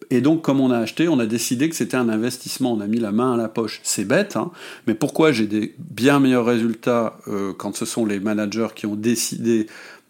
et 0.09 0.19
donc 0.19 0.41
comme 0.41 0.59
on 0.59 0.72
a 0.72 0.78
acheté, 0.78 1.07
on 1.07 1.19
a 1.19 1.26
décidé 1.26 1.69
que 1.69 1.76
c'était 1.76 1.95
un 1.95 2.09
investissement, 2.09 2.74
on 2.74 2.82
a 2.82 2.88
mis 2.88 2.99
la 2.99 3.13
main 3.13 3.36
à 3.36 3.38
la 3.38 3.47
poche. 3.47 3.80
C'est 3.84 4.05
bête, 4.05 4.36
hein 4.36 4.51
mais 4.88 4.93
pourquoi 4.93 5.32
j'ai 5.32 5.47
des 5.47 5.74
bien 5.78 6.19
meilleurs 6.19 6.45
résultats 6.45 7.17
euh, 7.30 7.53
quand 7.53 7.76
ce 7.78 7.86
sont 7.86 8.05
les 8.05 8.19
managers 8.19 8.69
qui 8.76 8.88
ont 8.88 8.95
décidé 8.95 9.67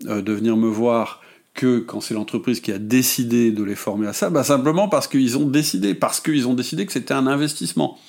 euh, 0.08 0.24
de 0.24 0.34
venir 0.34 0.58
me 0.58 0.68
voir 0.68 1.22
que 1.62 1.78
quand 1.78 2.02
c'est 2.02 2.16
l'entreprise 2.16 2.60
qui 2.60 2.72
a 2.72 2.80
décidé 2.80 3.52
de 3.52 3.64
les 3.64 3.76
former 3.76 4.08
à 4.08 4.14
ça, 4.14 4.32
bah 4.32 4.44
simplement 4.44 4.88
parce 4.88 5.08
qu'ils 5.08 5.38
ont 5.38 5.46
décidé, 5.46 5.94
parce 5.94 6.20
qu'ils 6.20 6.48
ont 6.48 6.56
décidé 6.56 6.88
que 6.88 6.92
c'était 6.92 7.14
un 7.14 7.28
investissement. 7.28 8.00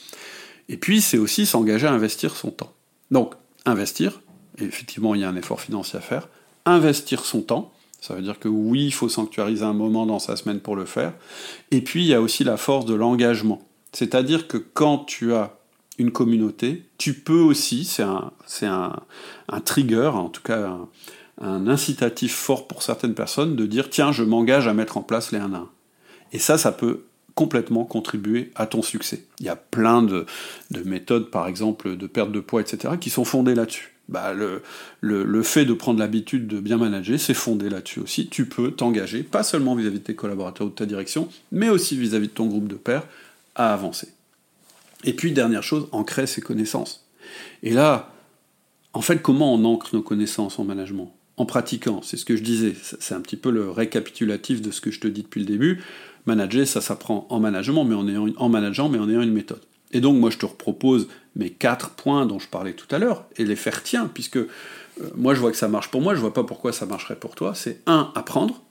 Et 0.70 0.78
puis 0.78 1.02
c'est 1.02 1.18
aussi 1.18 1.44
s'engager 1.44 1.86
à 1.86 1.92
investir 1.92 2.34
son 2.34 2.50
temps. 2.50 2.72
Donc 3.10 3.34
investir, 3.66 4.22
effectivement 4.56 5.14
il 5.14 5.20
y 5.20 5.24
a 5.24 5.28
un 5.28 5.36
effort 5.36 5.60
financier 5.60 5.98
à 5.98 6.00
faire, 6.00 6.30
investir 6.64 7.26
son 7.26 7.42
temps, 7.42 7.74
ça 8.00 8.14
veut 8.14 8.22
dire 8.22 8.38
que 8.38 8.48
oui, 8.48 8.86
il 8.86 8.94
faut 8.94 9.10
sanctuariser 9.10 9.64
un 9.64 9.74
moment 9.74 10.06
dans 10.06 10.18
sa 10.18 10.36
semaine 10.36 10.60
pour 10.60 10.74
le 10.74 10.86
faire, 10.86 11.12
et 11.70 11.82
puis 11.82 12.04
il 12.04 12.08
y 12.08 12.14
a 12.14 12.22
aussi 12.22 12.44
la 12.44 12.56
force 12.56 12.86
de 12.86 12.94
l'engagement. 12.94 13.60
C'est-à-dire 13.92 14.48
que 14.48 14.56
quand 14.56 15.04
tu 15.04 15.34
as 15.34 15.58
une 15.98 16.10
communauté, 16.10 16.86
tu 16.96 17.12
peux 17.12 17.40
aussi, 17.40 17.84
c'est 17.84 18.02
un, 18.02 18.32
un, 18.62 18.96
un, 19.50 19.60
trigger, 19.60 20.12
en 20.14 20.30
tout 20.30 20.40
cas 20.40 20.78
un 21.42 21.66
incitatif 21.66 22.34
fort 22.34 22.68
pour 22.68 22.82
certaines 22.82 23.14
personnes 23.14 23.56
de 23.56 23.66
dire 23.66 23.90
tiens, 23.90 24.12
je 24.12 24.22
m'engage 24.22 24.68
à 24.68 24.74
mettre 24.74 24.96
en 24.96 25.02
place 25.02 25.32
les 25.32 25.38
1 25.38 25.52
à 25.52 25.58
1. 25.58 25.68
Et 26.32 26.38
ça, 26.38 26.56
ça 26.56 26.72
peut 26.72 27.04
complètement 27.34 27.84
contribuer 27.84 28.50
à 28.54 28.66
ton 28.66 28.82
succès. 28.82 29.24
Il 29.40 29.46
y 29.46 29.48
a 29.48 29.56
plein 29.56 30.02
de, 30.02 30.26
méthodes, 30.84 31.30
par 31.30 31.46
exemple, 31.46 31.96
de 31.96 32.06
perte 32.06 32.30
de 32.32 32.40
poids, 32.40 32.60
etc., 32.60 32.94
qui 33.00 33.10
sont 33.10 33.24
fondées 33.24 33.54
là-dessus. 33.54 33.90
Bah, 34.08 34.34
le, 34.34 34.62
le, 35.00 35.42
fait 35.42 35.64
de 35.64 35.72
prendre 35.72 35.98
l'habitude 35.98 36.46
de 36.46 36.60
bien 36.60 36.76
manager, 36.76 37.18
c'est 37.18 37.34
fondé 37.34 37.70
là-dessus 37.70 38.00
aussi. 38.00 38.28
Tu 38.28 38.46
peux 38.46 38.72
t'engager, 38.72 39.22
pas 39.22 39.42
seulement 39.42 39.74
vis-à-vis 39.74 40.00
de 40.00 40.04
tes 40.04 40.14
collaborateurs 40.14 40.66
ou 40.66 40.70
de 40.70 40.74
ta 40.74 40.86
direction, 40.86 41.28
mais 41.50 41.68
aussi 41.68 41.96
vis-à-vis 41.96 42.28
de 42.28 42.32
ton 42.32 42.46
groupe 42.46 42.68
de 42.68 42.74
pairs, 42.74 43.06
à 43.54 43.72
avancer. 43.72 44.08
Et 45.04 45.14
puis, 45.14 45.32
dernière 45.32 45.62
chose, 45.62 45.88
ancrer 45.92 46.26
ses 46.26 46.42
connaissances. 46.42 47.06
Et 47.62 47.70
là, 47.70 48.12
en 48.92 49.00
fait, 49.00 49.22
comment 49.22 49.54
on 49.54 49.64
ancre 49.64 49.94
nos 49.94 50.02
connaissances 50.02 50.58
en 50.58 50.64
management? 50.64 51.14
En 51.36 51.46
pratiquant. 51.46 52.02
C'est 52.02 52.16
ce 52.16 52.24
que 52.24 52.36
je 52.36 52.42
disais. 52.42 52.74
C'est 53.00 53.14
un 53.14 53.20
petit 53.20 53.36
peu 53.36 53.50
le 53.50 53.70
récapitulatif 53.70 54.62
de 54.62 54.70
ce 54.70 54.80
que 54.80 54.90
je 54.90 55.00
te 55.00 55.08
dis 55.08 55.22
depuis 55.22 55.40
le 55.40 55.46
début. 55.46 55.82
Manager, 56.26 56.66
ça 56.66 56.80
s'apprend 56.80 57.26
en 57.30 57.40
management, 57.40 57.84
mais 57.84 57.94
en, 57.94 58.06
ayant 58.08 58.28
en 58.36 58.48
manageant, 58.48 58.88
mais 58.88 58.98
en 58.98 59.08
une 59.08 59.32
méthode. 59.32 59.62
Et 59.92 60.00
donc, 60.00 60.16
moi, 60.18 60.30
je 60.30 60.38
te 60.38 60.46
propose 60.46 61.08
mes 61.36 61.50
quatre 61.50 61.90
points 61.90 62.26
dont 62.26 62.38
je 62.38 62.48
parlais 62.48 62.72
tout 62.72 62.92
à 62.94 62.98
l'heure 62.98 63.26
et 63.36 63.44
les 63.44 63.56
faire 63.56 63.82
tiens, 63.82 64.10
puisque 64.12 64.36
euh, 64.36 64.48
moi, 65.14 65.34
je 65.34 65.40
vois 65.40 65.50
que 65.50 65.56
ça 65.56 65.68
marche 65.68 65.90
pour 65.90 66.00
moi, 66.00 66.14
je 66.14 66.20
vois 66.20 66.34
pas 66.34 66.44
pourquoi 66.44 66.72
ça 66.72 66.86
marcherait 66.86 67.16
pour 67.16 67.34
toi. 67.34 67.54
C'est 67.54 67.80
un, 67.86 68.10
apprendre, 68.14 68.62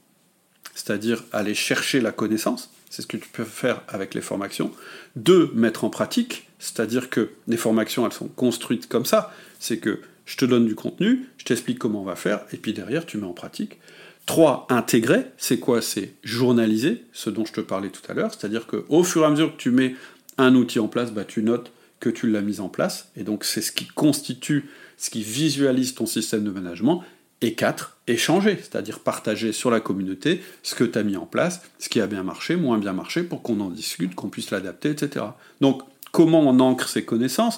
c'est-à-dire 0.74 1.24
aller 1.32 1.54
chercher 1.54 2.02
la 2.02 2.12
connaissance. 2.12 2.72
c'est 2.90 3.02
ce 3.02 3.08
que 3.08 3.18
tu 3.18 3.30
peux 3.30 3.44
faire 3.44 3.82
avec 3.88 4.14
les 4.14 4.22
formations. 4.22 4.72
Deux, 5.16 5.52
mettre 5.54 5.84
en 5.84 5.90
pratique, 5.90 6.48
c'est-à-dire 6.60 7.10
que 7.10 7.32
les 7.48 7.58
formations, 7.58 8.06
elles 8.06 8.14
sont 8.14 8.28
construites 8.28 8.88
comme 8.88 9.06
ça, 9.06 9.34
c'est 9.60 9.78
que 9.78 10.02
je 10.32 10.38
te 10.38 10.46
donne 10.46 10.66
du 10.66 10.76
contenu, 10.76 11.28
je 11.38 11.44
t'explique 11.44 11.78
comment 11.78 12.04
on 12.04 12.06
va 12.06 12.16
faire, 12.16 12.40
et 12.54 12.58
puis 12.58 12.72
derrière, 12.72 13.06
tu 13.06 13.18
mets 13.18 13.28
en 13.28 13.34
pratique. 13.34 13.80
Trois, 14.26 14.66
intégrer, 14.70 15.26
c'est 15.36 15.60
quoi? 15.60 15.82
C'est 15.82 16.14
journaliser, 16.24 17.04
ce 17.12 17.30
dont 17.30 17.44
je 17.44 17.52
te 17.52 17.60
parlais 17.60 17.90
tout 17.90 18.10
à 18.10 18.14
l'heure, 18.14 18.34
c'est-à-dire 18.34 18.66
qu'au 18.66 19.04
fur 19.04 19.24
et 19.24 19.26
à 19.26 19.30
mesure 19.30 19.52
que 19.52 19.62
tu 19.62 19.72
mets 19.72 19.94
un 20.38 20.56
outil 20.56 20.80
en 20.80 20.88
place, 20.88 21.12
bah, 21.12 21.26
tu 21.26 21.44
notes 21.44 21.74
que 22.00 22.10
tu 22.10 22.30
l'as 22.30 22.40
mis 22.40 22.62
en 22.62 22.70
place, 22.70 23.10
et 23.18 23.24
donc 23.24 23.44
c'est 23.44 23.60
ce 23.60 23.74
qui 23.74 23.88
constitue, 23.88 24.70
ce 24.96 25.10
qui 25.10 25.22
visualise 25.22 25.96
ton 25.96 26.06
système 26.06 26.46
de 26.46 26.52
management, 26.52 27.04
et 27.42 27.54
quatre, 27.54 27.98
échanger, 28.08 28.56
c'est-à-dire 28.56 29.00
partager 29.00 29.52
sur 29.52 29.70
la 29.70 29.82
communauté 29.82 30.42
ce 30.64 30.76
que 30.76 30.86
tu 30.86 30.98
as 30.98 31.04
mis 31.04 31.18
en 31.18 31.26
place, 31.26 31.62
ce 31.78 31.90
qui 31.90 32.00
a 32.00 32.08
bien 32.08 32.24
marché, 32.24 32.56
moins 32.56 32.78
bien 32.78 32.94
marché, 32.94 33.24
pour 33.24 33.42
qu'on 33.42 33.60
en 33.60 33.70
discute, 33.70 34.16
qu'on 34.16 34.30
puisse 34.30 34.52
l'adapter, 34.52 34.92
etc. 34.92 35.26
Donc, 35.60 35.82
comment 36.14 36.40
on 36.40 36.62
ancre 36.62 36.88
ces 36.88 37.04
connaissances? 37.04 37.58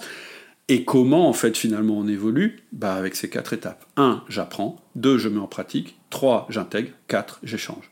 Et 0.69 0.85
comment, 0.85 1.27
en 1.27 1.33
fait, 1.33 1.57
finalement, 1.57 1.97
on 1.97 2.07
évolue? 2.07 2.63
Bah, 2.71 2.93
Avec 2.95 3.15
ces 3.15 3.29
quatre 3.29 3.53
étapes. 3.53 3.85
1. 3.97 4.23
J'apprends. 4.29 4.81
2. 4.95 5.17
Je 5.17 5.29
mets 5.29 5.39
en 5.39 5.47
pratique. 5.47 5.97
3. 6.09 6.47
J'intègre. 6.49 6.91
4. 7.07 7.39
J'échange. 7.43 7.91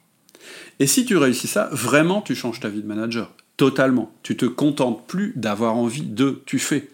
Et 0.79 0.87
si 0.87 1.05
tu 1.05 1.17
réussis 1.17 1.47
ça, 1.47 1.69
vraiment, 1.71 2.21
tu 2.21 2.33
changes 2.33 2.59
ta 2.59 2.69
vie 2.69 2.81
de 2.81 2.87
manager. 2.87 3.33
Totalement. 3.57 4.11
Tu 4.23 4.37
te 4.37 4.45
contentes 4.45 5.05
plus 5.05 5.33
d'avoir 5.35 5.75
envie 5.75 6.01
de, 6.01 6.41
tu 6.45 6.59
fais. 6.59 6.87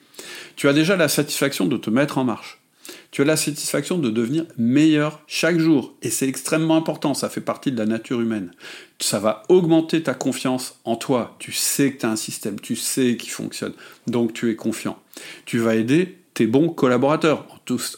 Tu 0.56 0.68
as 0.68 0.74
déjà 0.74 0.98
la 0.98 1.08
satisfaction 1.08 1.66
de 1.68 1.78
te 1.78 1.90
mettre 1.90 2.18
en 2.18 2.24
marche 2.24 2.57
tu 3.12 3.22
as 3.22 3.26
la 3.26 3.38
satisfaction 3.38 3.98
de 3.98 4.10
devenir 4.10 4.46
meilleur 4.58 5.22
chaque 5.28 5.60
jour. 5.60 5.96
Et 6.02 6.10
c'est 6.10 6.28
extrêmement 6.28 6.76
important, 6.76 7.14
ça 7.14 7.30
fait 7.30 7.42
partie 7.42 7.72
de 7.72 7.78
la 7.78 7.86
nature 7.86 8.22
humaine. 8.22 8.52
Ça 9.00 9.20
va 9.20 9.44
augmenter 9.50 10.04
ta 10.04 10.14
confiance 10.14 10.80
en 10.84 10.96
toi. 10.96 11.36
Tu 11.40 11.52
sais 11.52 11.94
que 11.94 12.00
tu 12.00 12.06
as 12.06 12.10
un 12.10 12.16
système, 12.16 12.60
tu 12.60 12.76
sais 12.76 13.18
qu'il 13.18 13.32
fonctionne. 13.32 13.74
Donc 14.08 14.34
tu 14.34 14.52
es 14.52 14.56
confiant. 14.56 15.00
Tu 15.46 15.60
vas 15.60 15.76
aider 15.76 16.17
tes 16.38 16.46
bons 16.46 16.70
collaborateurs, 16.70 17.48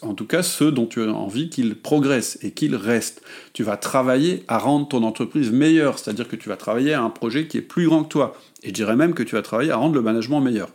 en 0.01 0.13
tout, 0.13 0.25
cas 0.25 0.43
ceux 0.43 0.71
dont 0.71 0.85
tu 0.85 1.03
as 1.03 1.11
envie 1.11 1.49
qu'ils 1.49 1.75
progressent 1.75 2.39
et 2.41 2.51
qu'ils 2.51 2.77
restent. 2.77 3.21
Tu 3.51 3.63
vas 3.63 3.75
travailler 3.75 4.45
à 4.47 4.57
rendre 4.57 4.87
ton 4.87 5.03
entreprise 5.03 5.51
meilleure, 5.51 5.99
c'est-à-dire 5.99 6.25
que 6.25 6.37
tu 6.37 6.47
vas 6.47 6.55
travailler 6.55 6.93
à 6.93 7.01
un 7.01 7.09
projet 7.09 7.47
qui 7.47 7.57
est 7.57 7.61
plus 7.61 7.87
grand 7.87 8.05
que 8.05 8.07
toi. 8.07 8.37
Et 8.63 8.69
je 8.69 8.73
dirais 8.73 8.95
même 8.95 9.13
que 9.13 9.23
tu 9.23 9.35
vas 9.35 9.41
travailler 9.41 9.71
à 9.71 9.75
rendre 9.75 9.93
le 9.93 10.01
management 10.01 10.39
meilleur. 10.39 10.69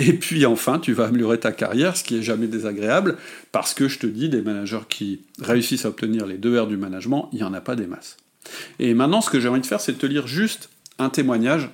Et 0.00 0.14
puis 0.14 0.46
enfin, 0.46 0.80
tu 0.80 0.94
vas 0.94 1.04
améliorer 1.04 1.38
ta 1.38 1.52
carrière, 1.52 1.96
ce 1.96 2.02
qui 2.02 2.18
est 2.18 2.22
jamais 2.22 2.48
désagréable, 2.48 3.18
parce 3.52 3.72
que 3.72 3.86
je 3.86 4.00
te 4.00 4.06
dis, 4.08 4.28
des 4.28 4.42
managers 4.42 4.82
qui 4.88 5.20
réussissent 5.40 5.84
à 5.84 5.90
obtenir 5.90 6.26
les 6.26 6.38
deux 6.38 6.60
R 6.60 6.66
du 6.66 6.76
management, 6.76 7.28
il 7.30 7.36
n'y 7.36 7.44
en 7.44 7.54
a 7.54 7.60
pas 7.60 7.76
des 7.76 7.86
masses. 7.86 8.16
Et 8.80 8.94
maintenant, 8.94 9.20
ce 9.20 9.30
que 9.30 9.38
j'ai 9.38 9.48
envie 9.48 9.60
de 9.60 9.66
faire, 9.66 9.80
c'est 9.80 9.92
de 9.92 9.98
te 9.98 10.06
lire 10.06 10.26
juste 10.26 10.70
un 10.98 11.08
témoignage 11.08 11.70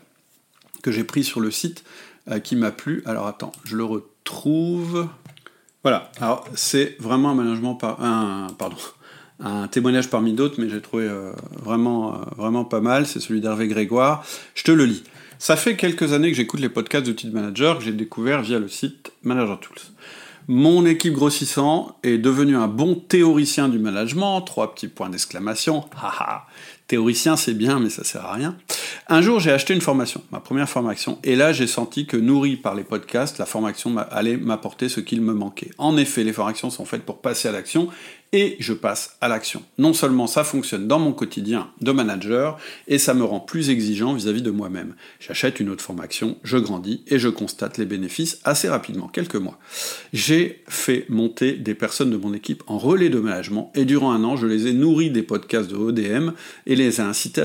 que 0.83 0.93
j'ai 0.93 1.05
pris 1.05 1.24
sur 1.24 1.41
le 1.41 1.51
site 1.51 1.85
euh, 2.30 2.39
qui 2.39 2.55
m'a 2.55 2.70
plu. 2.70 3.03
Alors 3.07 3.26
attends, 3.26 3.53
je 3.64 3.78
le 3.78 3.85
retrouve. 3.85 5.09
Voilà, 5.83 6.12
alors 6.20 6.45
c'est 6.55 6.97
vraiment 7.01 7.30
un 7.30 7.35
management 7.35 7.76
témoignage 9.72 10.09
parmi 10.09 10.33
d'autres, 10.33 10.61
mais 10.61 10.68
j'ai 10.68 10.80
trouvé 10.80 11.05
euh, 11.05 11.33
vraiment, 11.61 12.14
euh, 12.14 12.18
vraiment 12.37 12.64
pas 12.64 12.80
mal, 12.80 13.07
c'est 13.07 13.18
celui 13.18 13.41
d'Hervé 13.41 13.66
Grégoire. 13.66 14.24
Je 14.55 14.62
te 14.62 14.70
le 14.70 14.85
lis. 14.85 15.03
Ça 15.39 15.57
fait 15.57 15.74
quelques 15.74 16.12
années 16.12 16.30
que 16.30 16.37
j'écoute 16.37 16.61
les 16.61 16.68
podcasts 16.68 17.07
d'outils 17.07 17.26
de 17.26 17.35
manager 17.35 17.78
que 17.78 17.85
j'ai 17.85 17.93
découvert 17.93 18.43
via 18.43 18.61
le 18.61 18.68
site 18.68 19.11
Manager 19.24 19.59
Tools. 19.59 19.78
Mon 20.47 20.87
équipe 20.87 21.14
grossissant 21.14 21.97
est 22.03 22.18
devenu 22.18 22.57
un 22.57 22.68
bon 22.68 22.95
théoricien 22.95 23.68
du 23.68 23.78
management, 23.78 24.41
trois 24.43 24.74
petits 24.74 24.89
points 24.89 25.09
d'exclamation, 25.09 25.85
haha, 26.01 26.47
théoricien 26.93 27.36
c'est 27.36 27.55
bien 27.55 27.80
mais 27.80 27.88
ça 27.88 28.05
sert 28.05 28.26
à 28.26 28.34
rien. 28.34 28.55
Un 29.09 29.22
jour 29.22 29.40
j'ai 29.40 29.51
acheté 29.51 29.72
une 29.72 29.80
formation, 29.80 30.20
ma 30.30 30.40
première 30.40 30.68
formation, 30.68 31.18
et 31.24 31.36
là 31.36 31.51
j'ai 31.55 31.66
senti 31.66 32.05
que 32.05 32.18
nourri 32.18 32.57
par 32.57 32.74
les 32.74 32.84
podcasts, 32.84 33.38
la 33.38 33.47
formation 33.47 33.97
allait 34.11 34.36
m'apporter 34.36 34.90
ce 34.90 35.01
qu'il 35.01 35.22
me 35.22 35.32
manquait. 35.32 35.70
En 35.78 35.97
effet, 35.97 36.22
les 36.22 36.34
formations 36.34 36.68
sont 36.68 36.84
faites 36.84 37.05
pour 37.05 37.22
passer 37.22 37.49
à 37.49 37.53
l'action, 37.53 37.88
et 38.33 38.57
je 38.61 38.72
passe 38.72 39.16
à 39.20 39.28
l'action. 39.28 39.62
Non 39.78 39.93
seulement 39.93 40.26
ça 40.26 40.45
fonctionne 40.45 40.89
dans 40.89 40.99
mon 40.99 41.12
quotidien 41.12 41.70
de 41.80 41.93
manager, 41.93 42.59
et 42.89 42.99
ça 42.99 43.14
me 43.14 43.24
rend 43.24 43.41
plus 43.41 43.70
exigeant 43.70 44.14
vis-à-vis 44.14 44.43
de 44.43 44.51
moi-même. 44.51 44.95
J'achète 45.20 45.61
une 45.61 45.68
autre 45.68 45.85
formation, 45.85 46.39
je 46.43 46.57
grandis 46.57 47.03
et 47.09 47.18
je 47.18 47.28
constate 47.28 47.78
les 47.78 47.85
bénéfices 47.85 48.41
assez 48.45 48.68
rapidement, 48.68 49.09
quelques 49.09 49.37
mois. 49.37 49.59
J'ai 50.12 50.62
fait 50.68 51.07
monter 51.09 51.53
des 51.53 51.74
personnes 51.74 52.11
de 52.11 52.16
mon 52.16 52.33
équipe 52.33 52.62
en 52.66 52.78
relais 52.78 53.11
de 53.11 53.18
management, 53.18 53.70
et 53.74 53.85
durant 53.85 54.12
un 54.12 54.24
an, 54.24 54.37
je 54.37 54.47
les 54.47 54.66
ai 54.66 54.72
nourris 54.72 55.11
des 55.11 55.22
podcasts 55.22 55.70
de 55.70 55.76
ODM 55.76 56.30
et 56.66 56.76
les 56.76 57.01
ai 57.01 57.05
incités 57.05 57.43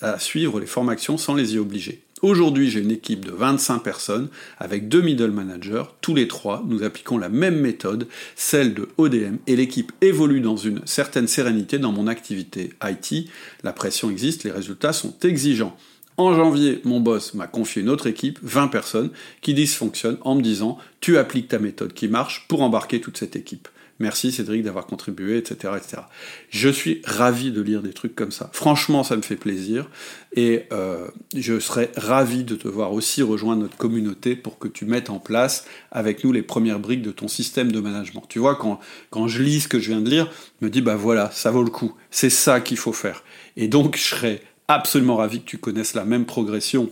à, 0.00 0.18
suivre 0.18 0.60
les 0.60 0.66
formations 0.66 1.16
sans 1.16 1.34
les 1.34 1.54
y 1.54 1.58
obliger. 1.58 2.05
Aujourd'hui, 2.22 2.70
j'ai 2.70 2.80
une 2.80 2.92
équipe 2.92 3.26
de 3.26 3.30
25 3.30 3.80
personnes 3.80 4.28
avec 4.58 4.88
deux 4.88 5.02
middle 5.02 5.32
managers. 5.32 5.82
Tous 6.00 6.14
les 6.14 6.28
trois, 6.28 6.64
nous 6.66 6.82
appliquons 6.82 7.18
la 7.18 7.28
même 7.28 7.60
méthode, 7.60 8.08
celle 8.36 8.72
de 8.72 8.88
ODM, 8.96 9.36
et 9.46 9.54
l'équipe 9.54 9.92
évolue 10.00 10.40
dans 10.40 10.56
une 10.56 10.80
certaine 10.86 11.28
sérénité 11.28 11.78
dans 11.78 11.92
mon 11.92 12.06
activité 12.06 12.70
IT. 12.82 13.28
La 13.62 13.74
pression 13.74 14.08
existe, 14.10 14.44
les 14.44 14.50
résultats 14.50 14.94
sont 14.94 15.14
exigeants. 15.24 15.76
En 16.16 16.34
janvier, 16.34 16.80
mon 16.84 17.00
boss 17.00 17.34
m'a 17.34 17.46
confié 17.46 17.82
une 17.82 17.90
autre 17.90 18.06
équipe, 18.06 18.38
20 18.42 18.68
personnes, 18.68 19.10
qui 19.42 19.52
dysfonctionnent 19.52 20.16
en 20.22 20.36
me 20.36 20.40
disant 20.40 20.78
Tu 21.00 21.18
appliques 21.18 21.48
ta 21.48 21.58
méthode 21.58 21.92
qui 21.92 22.08
marche 22.08 22.46
pour 22.48 22.62
embarquer 22.62 23.02
toute 23.02 23.18
cette 23.18 23.36
équipe. 23.36 23.68
Merci 23.98 24.30
Cédric 24.30 24.62
d'avoir 24.62 24.86
contribué, 24.86 25.38
etc., 25.38 25.74
etc. 25.76 26.02
Je 26.50 26.68
suis 26.68 27.00
ravi 27.04 27.50
de 27.50 27.62
lire 27.62 27.82
des 27.82 27.92
trucs 27.92 28.14
comme 28.14 28.30
ça. 28.30 28.50
Franchement, 28.52 29.02
ça 29.02 29.16
me 29.16 29.22
fait 29.22 29.36
plaisir. 29.36 29.88
Et 30.34 30.64
euh, 30.72 31.08
je 31.34 31.58
serais 31.58 31.90
ravi 31.96 32.44
de 32.44 32.56
te 32.56 32.68
voir 32.68 32.92
aussi 32.92 33.22
rejoindre 33.22 33.62
notre 33.62 33.78
communauté 33.78 34.36
pour 34.36 34.58
que 34.58 34.68
tu 34.68 34.84
mettes 34.84 35.08
en 35.08 35.18
place 35.18 35.64
avec 35.90 36.24
nous 36.24 36.32
les 36.32 36.42
premières 36.42 36.78
briques 36.78 37.02
de 37.02 37.10
ton 37.10 37.26
système 37.26 37.72
de 37.72 37.80
management. 37.80 38.24
Tu 38.28 38.38
vois, 38.38 38.56
quand, 38.56 38.80
quand 39.10 39.28
je 39.28 39.42
lis 39.42 39.62
ce 39.62 39.68
que 39.68 39.80
je 39.80 39.88
viens 39.88 40.02
de 40.02 40.10
lire, 40.10 40.30
je 40.60 40.66
me 40.66 40.70
dis, 40.70 40.82
bah 40.82 40.96
voilà, 40.96 41.30
ça 41.30 41.50
vaut 41.50 41.64
le 41.64 41.70
coup. 41.70 41.94
C'est 42.10 42.30
ça 42.30 42.60
qu'il 42.60 42.76
faut 42.76 42.92
faire. 42.92 43.24
Et 43.56 43.68
donc, 43.68 43.96
je 43.96 44.02
serais 44.02 44.42
absolument 44.68 45.16
ravi 45.16 45.40
que 45.40 45.46
tu 45.46 45.58
connaisses 45.58 45.94
la 45.94 46.04
même 46.04 46.26
progression 46.26 46.90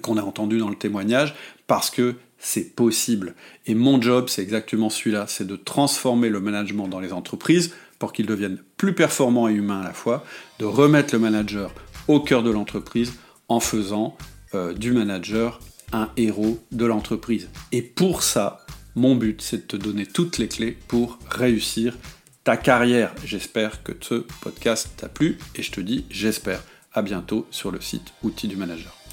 qu'on 0.00 0.16
a 0.16 0.22
entendue 0.22 0.58
dans 0.58 0.70
le 0.70 0.76
témoignage, 0.76 1.34
parce 1.66 1.90
que 1.90 2.14
c'est 2.44 2.76
possible. 2.76 3.34
Et 3.66 3.74
mon 3.74 4.00
job, 4.00 4.28
c'est 4.28 4.42
exactement 4.42 4.90
celui-là, 4.90 5.24
c'est 5.26 5.46
de 5.46 5.56
transformer 5.56 6.28
le 6.28 6.40
management 6.40 6.88
dans 6.88 7.00
les 7.00 7.12
entreprises 7.12 7.74
pour 7.98 8.12
qu'il 8.12 8.26
devienne 8.26 8.58
plus 8.76 8.94
performant 8.94 9.48
et 9.48 9.54
humain 9.54 9.80
à 9.80 9.84
la 9.84 9.94
fois, 9.94 10.24
de 10.58 10.66
remettre 10.66 11.14
le 11.14 11.20
manager 11.20 11.72
au 12.06 12.20
cœur 12.20 12.42
de 12.42 12.50
l'entreprise 12.50 13.14
en 13.48 13.60
faisant 13.60 14.16
euh, 14.54 14.74
du 14.74 14.92
manager 14.92 15.58
un 15.92 16.10
héros 16.18 16.62
de 16.70 16.84
l'entreprise. 16.84 17.48
Et 17.72 17.80
pour 17.80 18.22
ça, 18.22 18.66
mon 18.94 19.16
but, 19.16 19.40
c'est 19.40 19.56
de 19.56 19.62
te 19.62 19.76
donner 19.76 20.04
toutes 20.04 20.36
les 20.36 20.48
clés 20.48 20.76
pour 20.86 21.18
réussir 21.30 21.96
ta 22.44 22.58
carrière. 22.58 23.14
J'espère 23.24 23.82
que 23.82 23.92
ce 24.00 24.26
podcast 24.42 24.90
t'a 24.98 25.08
plu 25.08 25.38
et 25.56 25.62
je 25.62 25.72
te 25.72 25.80
dis, 25.80 26.04
j'espère, 26.10 26.62
à 26.92 27.00
bientôt 27.00 27.46
sur 27.50 27.70
le 27.70 27.80
site 27.80 28.12
Outils 28.22 28.48
du 28.48 28.56
Manager. 28.56 29.03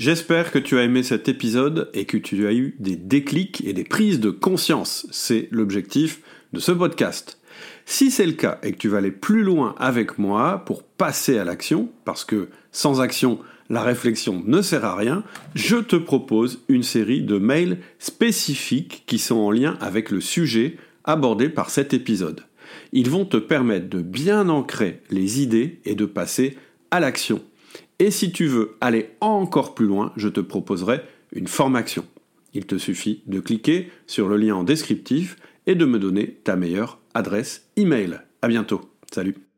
J'espère 0.00 0.50
que 0.50 0.58
tu 0.58 0.78
as 0.78 0.84
aimé 0.84 1.02
cet 1.02 1.28
épisode 1.28 1.90
et 1.92 2.06
que 2.06 2.16
tu 2.16 2.46
as 2.46 2.54
eu 2.54 2.74
des 2.78 2.96
déclics 2.96 3.62
et 3.66 3.74
des 3.74 3.84
prises 3.84 4.18
de 4.18 4.30
conscience. 4.30 5.06
C'est 5.10 5.48
l'objectif 5.50 6.22
de 6.54 6.58
ce 6.58 6.72
podcast. 6.72 7.38
Si 7.84 8.10
c'est 8.10 8.24
le 8.24 8.32
cas 8.32 8.58
et 8.62 8.72
que 8.72 8.78
tu 8.78 8.88
vas 8.88 8.96
aller 8.96 9.10
plus 9.10 9.42
loin 9.42 9.74
avec 9.76 10.16
moi 10.16 10.62
pour 10.64 10.84
passer 10.84 11.36
à 11.36 11.44
l'action, 11.44 11.90
parce 12.06 12.24
que 12.24 12.48
sans 12.72 13.02
action, 13.02 13.40
la 13.68 13.82
réflexion 13.82 14.42
ne 14.46 14.62
sert 14.62 14.86
à 14.86 14.96
rien, 14.96 15.22
je 15.54 15.76
te 15.76 15.96
propose 15.96 16.64
une 16.70 16.82
série 16.82 17.20
de 17.20 17.36
mails 17.36 17.76
spécifiques 17.98 19.02
qui 19.04 19.18
sont 19.18 19.36
en 19.36 19.50
lien 19.50 19.76
avec 19.82 20.10
le 20.10 20.22
sujet 20.22 20.78
abordé 21.04 21.50
par 21.50 21.68
cet 21.68 21.92
épisode. 21.92 22.46
Ils 22.94 23.10
vont 23.10 23.26
te 23.26 23.36
permettre 23.36 23.90
de 23.90 24.00
bien 24.00 24.48
ancrer 24.48 25.02
les 25.10 25.42
idées 25.42 25.78
et 25.84 25.94
de 25.94 26.06
passer 26.06 26.56
à 26.90 27.00
l'action. 27.00 27.42
Et 28.00 28.10
si 28.10 28.32
tu 28.32 28.46
veux 28.46 28.76
aller 28.80 29.10
encore 29.20 29.74
plus 29.74 29.86
loin, 29.86 30.12
je 30.16 30.28
te 30.28 30.40
proposerai 30.40 31.02
une 31.32 31.46
formation. 31.46 32.06
Il 32.54 32.64
te 32.64 32.78
suffit 32.78 33.22
de 33.26 33.40
cliquer 33.40 33.90
sur 34.06 34.28
le 34.28 34.38
lien 34.38 34.56
en 34.56 34.64
descriptif 34.64 35.36
et 35.66 35.74
de 35.74 35.84
me 35.84 35.98
donner 35.98 36.40
ta 36.42 36.56
meilleure 36.56 36.98
adresse 37.12 37.68
email. 37.76 38.20
À 38.40 38.48
bientôt. 38.48 38.80
Salut. 39.12 39.49